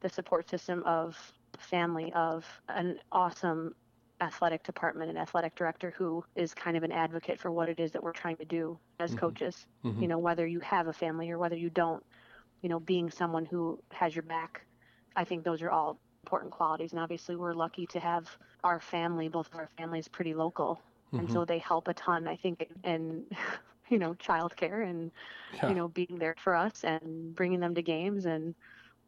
the 0.00 0.08
support 0.08 0.48
system 0.48 0.82
of 0.84 1.16
family, 1.58 2.12
of 2.14 2.46
an 2.68 2.98
awesome 3.10 3.74
athletic 4.20 4.62
department 4.62 5.10
and 5.10 5.18
athletic 5.18 5.54
director 5.54 5.92
who 5.96 6.24
is 6.36 6.54
kind 6.54 6.76
of 6.76 6.82
an 6.82 6.92
advocate 6.92 7.40
for 7.40 7.50
what 7.50 7.68
it 7.68 7.80
is 7.80 7.90
that 7.92 8.02
we're 8.02 8.12
trying 8.12 8.36
to 8.36 8.44
do 8.44 8.78
as 9.00 9.10
mm-hmm. 9.10 9.20
coaches. 9.20 9.66
Mm-hmm. 9.84 10.02
You 10.02 10.08
know, 10.08 10.18
whether 10.18 10.46
you 10.46 10.60
have 10.60 10.86
a 10.86 10.92
family 10.92 11.30
or 11.30 11.38
whether 11.38 11.56
you 11.56 11.70
don't, 11.70 12.02
you 12.62 12.68
know, 12.68 12.78
being 12.78 13.10
someone 13.10 13.44
who 13.44 13.80
has 13.90 14.14
your 14.14 14.22
back. 14.22 14.62
I 15.14 15.24
think 15.24 15.44
those 15.44 15.60
are 15.62 15.70
all 15.70 15.98
important 16.24 16.52
qualities. 16.52 16.92
And 16.92 17.00
obviously, 17.00 17.36
we're 17.36 17.54
lucky 17.54 17.86
to 17.86 18.00
have 18.00 18.28
our 18.64 18.80
family, 18.80 19.28
both 19.28 19.48
of 19.52 19.58
our 19.58 19.68
families, 19.76 20.08
pretty 20.08 20.34
local. 20.34 20.80
Mm-hmm. 21.08 21.18
And 21.18 21.28
so 21.28 21.40
mm-hmm. 21.40 21.48
they 21.48 21.58
help 21.58 21.88
a 21.88 21.94
ton, 21.94 22.28
I 22.28 22.36
think, 22.36 22.68
in 22.84 23.24
you 23.88 23.98
know, 23.98 24.14
childcare 24.14 24.88
and, 24.88 25.10
yeah. 25.54 25.68
you 25.68 25.74
know, 25.74 25.88
being 25.88 26.18
there 26.18 26.34
for 26.38 26.54
us 26.54 26.84
and 26.84 27.34
bringing 27.34 27.60
them 27.60 27.74
to 27.74 27.82
games 27.82 28.26
and 28.26 28.54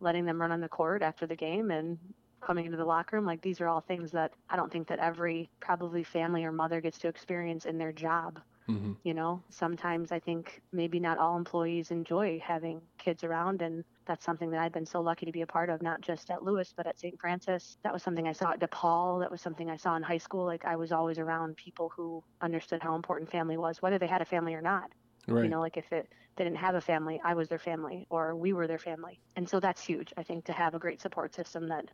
letting 0.01 0.25
them 0.25 0.41
run 0.41 0.53
on 0.53 0.61
the 0.61 0.69
court 0.69 1.03
after 1.03 1.27
the 1.27 1.37
game 1.37 1.71
and 1.71 1.99
coming 2.41 2.67
into 2.67 2.77
the 2.77 2.85
locker 2.85 3.17
room. 3.17 3.25
Like 3.25 3.41
these 3.41 3.61
are 3.61 3.69
all 3.69 3.81
things 3.81 4.11
that 4.11 4.33
I 4.51 4.57
don't 4.57 4.71
think 4.71 4.89
that 4.89 4.99
every 4.99 5.49
probably 5.61 6.05
family 6.05 6.45
or 6.45 6.53
mother 6.53 6.81
gets 6.81 6.99
to 6.99 7.09
experience 7.09 7.65
in 7.65 7.79
their 7.79 7.93
job. 7.93 8.41
Mm-hmm. 8.69 8.93
You 9.03 9.12
know, 9.12 9.43
sometimes 9.51 10.11
I 10.11 10.19
think 10.19 10.62
maybe 10.73 10.99
not 10.99 11.19
all 11.19 11.37
employees 11.37 11.91
enjoy 11.91 12.41
having 12.43 12.81
kids 12.97 13.23
around, 13.23 13.61
and 13.61 13.85
that's 14.07 14.25
something 14.25 14.51
that 14.51 14.61
I've 14.61 14.73
been 14.73 14.87
so 14.87 15.01
lucky 15.03 15.27
to 15.27 15.33
be 15.33 15.43
a 15.43 15.47
part 15.47 15.69
of, 15.69 15.83
not 15.83 16.01
just 16.01 16.31
at 16.31 16.43
Lewis, 16.43 16.73
but 16.75 16.87
at 16.87 16.99
St. 16.99 17.21
Francis. 17.21 17.77
That 17.83 17.93
was 17.93 18.03
something 18.03 18.27
I 18.27 18.33
saw 18.33 18.53
at 18.53 18.61
DePaul. 18.61 19.21
That 19.21 19.31
was 19.31 19.43
something 19.43 19.71
I 19.71 19.77
saw 19.77 19.97
in 19.97 20.03
high 20.03 20.19
school. 20.19 20.47
Like 20.47 20.65
I 20.65 20.77
was 20.77 20.93
always 20.93 21.19
around 21.19 21.57
people 21.57 21.93
who 21.95 22.23
understood 22.41 22.83
how 22.83 22.95
important 22.95 23.31
family 23.31 23.59
was, 23.59 23.83
whether 23.83 23.99
they 23.99 24.07
had 24.07 24.23
a 24.23 24.27
family 24.27 24.55
or 24.55 24.62
not. 24.62 24.91
Right. 25.27 25.45
You 25.45 25.51
know, 25.51 25.61
like 25.61 25.77
if 25.77 25.93
it 25.93 26.09
they 26.37 26.45
didn't 26.45 26.59
have 26.59 26.75
a 26.75 26.81
family, 26.81 27.21
I 27.25 27.35
was 27.35 27.49
their 27.49 27.59
family, 27.59 28.07
or 28.11 28.35
we 28.35 28.53
were 28.53 28.67
their 28.67 28.79
family, 28.79 29.21
and 29.37 29.49
so 29.49 29.61
that's 29.61 29.83
huge. 29.83 30.12
I 30.17 30.23
think 30.23 30.45
to 30.47 30.53
have 30.53 30.75
a 30.75 30.79
great 30.79 31.01
support 31.01 31.35
system 31.35 31.69
that 31.69 31.87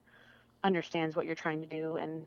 understands 0.64 1.16
what 1.16 1.26
you're 1.26 1.34
trying 1.34 1.60
to 1.60 1.66
do 1.66 1.96
and 1.96 2.26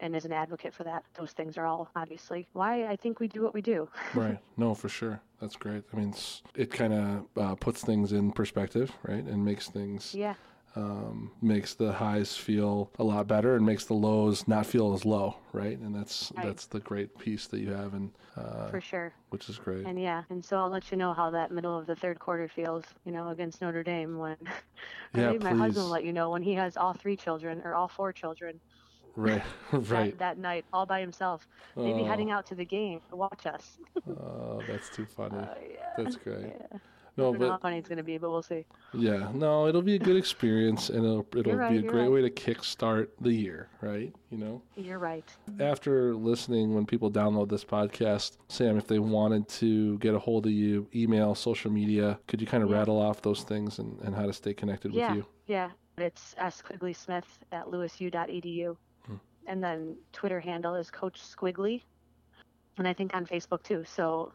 and 0.00 0.14
as 0.14 0.24
an 0.24 0.32
advocate 0.32 0.74
for 0.74 0.84
that. 0.84 1.04
Those 1.18 1.32
things 1.32 1.56
are 1.56 1.66
all 1.66 1.90
obviously 1.96 2.46
why 2.52 2.86
I 2.86 2.96
think 2.96 3.20
we 3.20 3.28
do 3.28 3.42
what 3.42 3.54
we 3.54 3.62
do. 3.62 3.88
right. 4.14 4.38
No, 4.56 4.74
for 4.74 4.88
sure. 4.88 5.20
That's 5.40 5.56
great. 5.56 5.84
I 5.92 5.96
mean, 5.96 6.14
it 6.54 6.70
kind 6.70 6.92
of 6.94 7.26
uh, 7.36 7.54
puts 7.56 7.82
things 7.82 8.12
in 8.12 8.32
perspective, 8.32 8.90
right, 9.02 9.22
and 9.24 9.44
makes 9.44 9.68
things 9.68 10.14
Yeah. 10.14 10.34
um, 10.74 11.30
makes 11.40 11.74
the 11.74 11.92
highs 11.92 12.36
feel 12.36 12.90
a 12.98 13.04
lot 13.04 13.26
better 13.26 13.56
and 13.56 13.64
makes 13.64 13.86
the 13.86 13.94
lows 13.94 14.46
not 14.46 14.66
feel 14.66 14.92
as 14.94 15.04
low, 15.04 15.36
right? 15.52 15.78
And 15.78 15.94
that's 15.94 16.32
Right. 16.36 16.46
that's 16.46 16.66
the 16.66 16.80
great 16.80 17.18
piece 17.18 17.46
that 17.48 17.60
you 17.60 17.72
have, 17.72 17.94
and 17.94 18.12
uh, 18.36 18.68
For 18.68 18.80
sure. 18.80 19.12
which 19.30 19.48
is 19.48 19.58
great. 19.58 19.86
And 19.86 20.00
yeah, 20.00 20.24
and 20.30 20.44
so 20.44 20.58
I'll 20.58 20.68
let 20.70 20.90
you 20.90 20.96
know 20.96 21.12
how 21.12 21.30
that 21.30 21.50
middle 21.50 21.78
of 21.78 21.86
the 21.86 21.96
third 21.96 22.18
quarter 22.18 22.48
feels, 22.48 22.84
you 23.04 23.12
know, 23.12 23.28
against 23.28 23.60
Notre 23.62 23.82
Dame 23.82 24.18
when 24.18 24.36
Yeah, 25.14 25.32
maybe 25.32 25.44
my 25.44 25.52
husband 25.54 25.84
will 25.84 25.92
let 25.92 26.04
you 26.04 26.12
know 26.12 26.30
when 26.30 26.42
he 26.42 26.54
has 26.54 26.76
all 26.76 26.92
three 26.94 27.16
children 27.16 27.62
or 27.64 27.74
all 27.74 27.88
four 27.88 28.12
children 28.12 28.60
Right, 29.16 29.42
right. 29.72 30.16
that, 30.18 30.18
that 30.18 30.38
night 30.38 30.64
all 30.72 30.86
by 30.86 31.00
himself. 31.00 31.46
Maybe 31.76 32.00
Oh, 32.00 32.04
heading 32.04 32.30
out 32.30 32.46
to 32.46 32.54
the 32.54 32.64
game 32.64 33.00
to 33.10 33.16
watch 33.16 33.46
us. 33.46 33.78
oh, 34.08 34.60
that's 34.68 34.88
too 34.94 35.06
funny. 35.16 35.38
Uh, 35.38 35.46
yeah. 35.70 35.86
That's 35.96 36.16
great. 36.16 36.52
Yeah. 36.72 36.78
No, 37.18 37.28
I 37.28 37.32
don't 37.32 37.40
know 37.40 37.50
how 37.52 37.56
funny 37.58 37.78
it's 37.78 37.88
going 37.88 37.96
to 37.96 38.04
be, 38.04 38.18
but 38.18 38.28
we'll 38.30 38.42
see. 38.42 38.66
yeah, 38.92 39.30
no, 39.32 39.66
it'll 39.68 39.80
be 39.80 39.94
a 39.94 39.98
good 39.98 40.16
experience, 40.18 40.90
and 40.90 40.98
it'll 41.02 41.26
it'll 41.34 41.54
right, 41.54 41.70
be 41.72 41.78
a 41.78 41.80
great 41.90 42.02
right. 42.02 42.10
way 42.10 42.20
to 42.20 42.28
kickstart 42.28 43.08
the 43.22 43.32
year, 43.32 43.70
right? 43.80 44.12
You 44.28 44.36
know. 44.36 44.60
You're 44.76 44.98
right. 44.98 45.24
after 45.58 46.14
listening, 46.14 46.74
when 46.74 46.84
people 46.84 47.10
download 47.10 47.48
this 47.48 47.64
podcast, 47.64 48.36
Sam, 48.48 48.76
if 48.76 48.86
they 48.86 48.98
wanted 48.98 49.48
to 49.48 49.96
get 49.96 50.14
a 50.14 50.18
hold 50.18 50.44
of 50.44 50.52
you, 50.52 50.88
email, 50.94 51.34
social 51.34 51.70
media, 51.70 52.18
could 52.26 52.42
you 52.42 52.46
kind 52.46 52.62
of 52.62 52.68
Yeah. 52.68 52.76
rattle 52.80 53.00
off 53.00 53.22
those 53.22 53.44
things 53.44 53.78
and, 53.78 53.98
and 54.02 54.14
how 54.14 54.26
to 54.26 54.32
stay 54.34 54.52
connected 54.52 54.92
yeah, 54.92 55.08
with 55.14 55.16
you? 55.16 55.26
yeah. 55.46 55.70
It's 55.96 56.34
S 56.36 56.60
Quigley 56.60 56.92
Smith 56.92 57.38
at 57.50 57.64
lewisu.edu. 57.64 58.76
And 59.46 59.62
then 59.62 59.96
Twitter 60.12 60.40
handle 60.40 60.74
is 60.74 60.90
Coach 60.90 61.20
Squiggly. 61.20 61.82
And 62.78 62.86
I 62.86 62.92
think 62.92 63.14
on 63.14 63.26
Facebook 63.26 63.62
too. 63.62 63.84
So, 63.86 64.32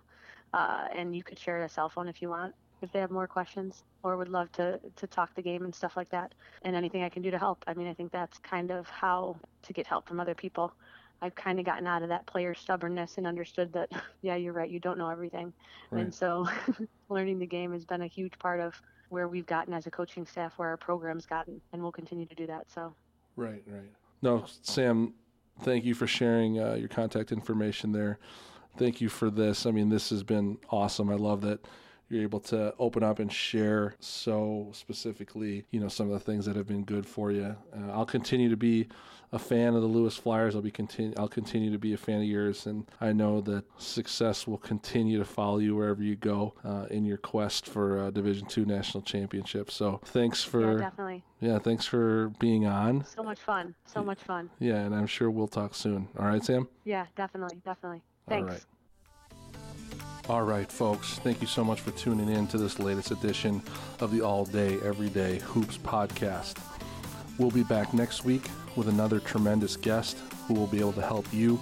uh, 0.53 0.88
and 0.95 1.16
you 1.16 1.24
could 1.24 1.38
share 1.38 1.64
a 1.64 1.70
cell 1.70 1.89
phone 1.89 2.07
if 2.07 2.22
you 2.22 2.30
want, 2.30 2.53
if 2.82 2.91
they 2.91 2.99
have 2.99 3.12
more 3.12 3.28
questions 3.28 3.84
or 4.03 4.18
would 4.18 4.30
love 4.30 4.51
to, 4.53 4.80
to 4.95 5.07
talk 5.07 5.36
the 5.36 5.41
game 5.41 5.64
and 5.64 5.74
stuff 5.74 5.95
like 5.95 6.09
that. 6.09 6.34
And 6.64 6.76
anything 6.76 7.03
I 7.03 7.09
can 7.09 7.22
do 7.22 7.32
to 7.32 7.38
help. 7.38 7.64
I 7.68 7.74
mean, 7.74 7.88
I 7.88 7.93
think 7.93 8.12
that's 8.12 8.38
kind 8.39 8.72
of 8.72 8.88
how 8.89 9.38
to 9.64 9.74
get 9.74 9.86
help 9.86 10.07
from 10.07 10.20
other 10.20 10.34
people. 10.34 10.74
I've 11.22 11.36
kind 11.36 11.59
of 11.59 11.66
gotten 11.66 11.86
out 11.86 12.01
of 12.01 12.09
that 12.09 12.26
player 12.26 12.55
stubbornness 12.55 13.18
and 13.18 13.28
understood 13.28 13.72
that, 13.74 13.89
yeah, 14.24 14.36
you're 14.36 14.53
right, 14.53 14.70
you 14.70 14.80
don't 14.80 14.97
know 14.97 15.09
everything. 15.09 15.53
Right. 15.91 16.01
And 16.01 16.14
so 16.14 16.47
learning 17.09 17.38
the 17.38 17.45
game 17.45 17.74
has 17.74 17.86
been 17.86 18.01
a 18.01 18.07
huge 18.07 18.38
part 18.39 18.59
of 18.59 18.74
where 19.09 19.28
we've 19.28 19.45
gotten 19.45 19.74
as 19.74 19.86
a 19.86 19.91
coaching 19.91 20.26
staff, 20.26 20.53
where 20.55 20.70
our 20.70 20.78
program's 20.78 21.26
gotten, 21.26 21.62
and 21.74 21.82
we'll 21.82 21.91
continue 21.91 22.26
to 22.26 22.36
do 22.36 22.47
that. 22.47 22.72
So, 22.74 22.93
Right, 23.36 23.62
right. 23.68 23.91
No, 24.22 24.45
Sam, 24.61 25.13
thank 25.61 25.84
you 25.84 25.93
for 25.93 26.07
sharing 26.07 26.59
uh, 26.59 26.74
your 26.74 26.89
contact 26.89 27.32
information 27.32 27.91
there. 27.91 28.19
Thank 28.78 29.01
you 29.01 29.09
for 29.09 29.30
this. 29.30 29.65
I 29.65 29.72
mean, 29.72 29.89
this 29.89 30.09
has 30.11 30.24
been 30.24 30.57
awesome. 30.69 31.09
I 31.09 31.15
love 31.15 31.41
that 31.41 31.65
you're 32.12 32.24
able 32.24 32.39
to 32.39 32.74
open 32.78 33.03
up 33.03 33.20
and 33.20 33.32
share 33.32 33.95
so 33.99 34.70
specifically, 34.74 35.66
you 35.72 35.80
know, 35.80 35.88
some 35.88 36.07
of 36.07 36.14
the 36.14 36.20
things 36.20 36.45
that 36.45 36.55
have 36.55 36.68
been 36.68 36.84
good 36.84 37.05
for 37.05 37.32
you. 37.32 37.55
Uh, 37.76 37.91
I'll 37.91 38.05
continue 38.05 38.49
to 38.49 38.57
be 38.57 38.88
a 39.32 39.39
fan 39.39 39.76
of 39.76 39.82
the 39.82 39.88
Lewis 39.88 40.18
Flyers. 40.18 40.55
I'll 40.55 40.62
be 40.62 40.72
continue. 40.72 41.14
I'll 41.18 41.30
continue 41.30 41.72
to 41.72 41.78
be 41.78 41.93
a 41.93 41.97
fan 41.97 42.18
of 42.18 42.28
yours, 42.28 42.66
and 42.66 42.86
I 42.99 43.14
know 43.14 43.41
that 43.41 43.64
success 43.78 44.45
will 44.45 44.57
continue 44.57 45.18
to 45.20 45.26
follow 45.26 45.59
you 45.59 45.76
wherever 45.76 46.03
you 46.03 46.16
go 46.16 46.53
uh, 46.66 46.88
in 46.91 47.05
your 47.05 47.18
quest 47.18 47.66
for 47.66 47.99
uh, 47.99 48.09
Division 48.12 48.45
Two 48.47 48.66
national 48.66 49.03
championship. 49.03 49.72
So, 49.72 50.01
thanks 50.05 50.43
for 50.43 50.74
yeah, 50.74 50.86
definitely. 50.86 51.24
yeah, 51.39 51.59
thanks 51.59 51.86
for 51.86 52.30
being 52.39 52.66
on. 52.66 53.05
So 53.05 53.24
much 53.24 53.39
fun. 53.39 53.74
So 53.86 54.03
much 54.03 54.20
fun. 54.20 54.49
Yeah, 54.59 54.78
and 54.78 54.93
I'm 54.93 55.07
sure 55.07 55.32
we'll 55.32 55.47
talk 55.47 55.76
soon. 55.76 56.09
All 56.20 56.26
right, 56.26 56.43
Sam? 56.43 56.68
Yeah, 56.84 57.05
definitely. 57.16 57.62
Definitely. 57.64 58.01
Thanks. 58.28 58.51
right. 58.51 58.66
All 60.30 60.43
right, 60.43 60.72
folks. 60.72 61.19
Thank 61.19 61.41
you 61.41 61.47
so 61.47 61.63
much 61.63 61.82
for 61.82 61.91
tuning 61.91 62.30
in 62.30 62.47
to 62.47 62.57
this 62.57 62.80
latest 62.80 63.11
edition 63.11 63.61
of 63.99 64.11
the 64.11 64.22
All 64.22 64.45
Day, 64.45 64.78
Everyday 64.84 65.39
Hoops 65.39 65.78
podcast. 65.80 66.57
We'll 67.38 67.51
be 67.51 67.63
back 67.63 67.93
next 67.93 68.24
week 68.24 68.47
with 68.76 68.88
another 68.88 69.19
tremendous 69.19 69.76
guest 69.76 70.19
who 70.47 70.53
will 70.53 70.67
be 70.67 70.80
able 70.80 70.93
to 70.93 71.01
help 71.01 71.26
you 71.34 71.59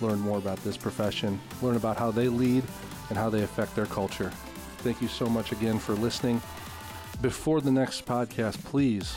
learn 0.00 0.20
more 0.20 0.36
about 0.38 0.62
this 0.62 0.76
profession, 0.76 1.40
learn 1.62 1.76
about 1.76 1.96
how 1.96 2.10
they 2.10 2.28
lead, 2.28 2.62
and 3.08 3.16
how 3.16 3.30
they 3.30 3.42
affect 3.42 3.74
their 3.74 3.86
culture. 3.86 4.30
Thank 4.78 5.00
you 5.00 5.08
so 5.08 5.26
much 5.26 5.50
again 5.50 5.78
for 5.78 5.94
listening. 5.94 6.40
Before 7.22 7.60
the 7.60 7.72
next 7.72 8.04
podcast, 8.04 8.62
please 8.64 9.16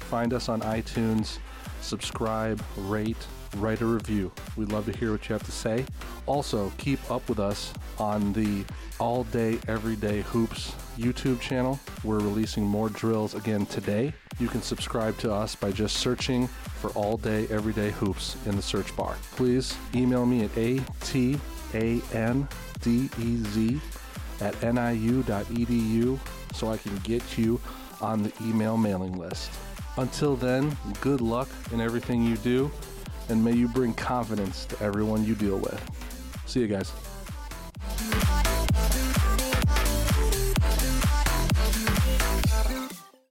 find 0.00 0.34
us 0.34 0.48
on 0.48 0.60
iTunes, 0.62 1.38
subscribe, 1.80 2.62
rate, 2.76 3.24
write 3.56 3.80
a 3.80 3.86
review. 3.86 4.32
We'd 4.56 4.72
love 4.72 4.86
to 4.86 4.92
hear 4.96 5.12
what 5.12 5.28
you 5.28 5.32
have 5.32 5.42
to 5.44 5.52
say. 5.52 5.84
Also, 6.26 6.72
keep 6.78 6.98
up 7.10 7.28
with 7.28 7.38
us 7.38 7.72
on 7.98 8.32
the 8.32 8.64
All 8.98 9.24
Day 9.24 9.58
Everyday 9.68 10.22
Hoops 10.22 10.74
YouTube 10.96 11.40
channel. 11.40 11.78
We're 12.04 12.18
releasing 12.20 12.64
more 12.64 12.88
drills 12.88 13.34
again 13.34 13.66
today. 13.66 14.12
You 14.38 14.48
can 14.48 14.62
subscribe 14.62 15.18
to 15.18 15.32
us 15.32 15.54
by 15.54 15.72
just 15.72 15.96
searching 15.98 16.46
for 16.46 16.90
All 16.90 17.16
Day 17.16 17.46
Everyday 17.48 17.90
Hoops 17.90 18.36
in 18.46 18.56
the 18.56 18.62
search 18.62 18.94
bar. 18.96 19.16
Please 19.36 19.76
email 19.94 20.26
me 20.26 20.44
at 20.44 20.50
atandez 20.52 21.40
at 24.40 24.62
niu.edu 24.62 26.18
so 26.54 26.70
I 26.70 26.76
can 26.76 26.96
get 26.98 27.38
you 27.38 27.60
on 28.00 28.22
the 28.22 28.32
email 28.42 28.76
mailing 28.76 29.16
list. 29.16 29.50
Until 29.96 30.36
then, 30.36 30.76
good 31.00 31.20
luck 31.20 31.48
in 31.72 31.80
everything 31.80 32.24
you 32.24 32.36
do, 32.38 32.70
and 33.32 33.42
may 33.42 33.52
you 33.52 33.66
bring 33.66 33.94
confidence 33.94 34.66
to 34.66 34.80
everyone 34.82 35.24
you 35.24 35.34
deal 35.34 35.56
with. 35.56 35.80
See 36.44 36.60
you 36.60 36.68
guys. 36.68 36.92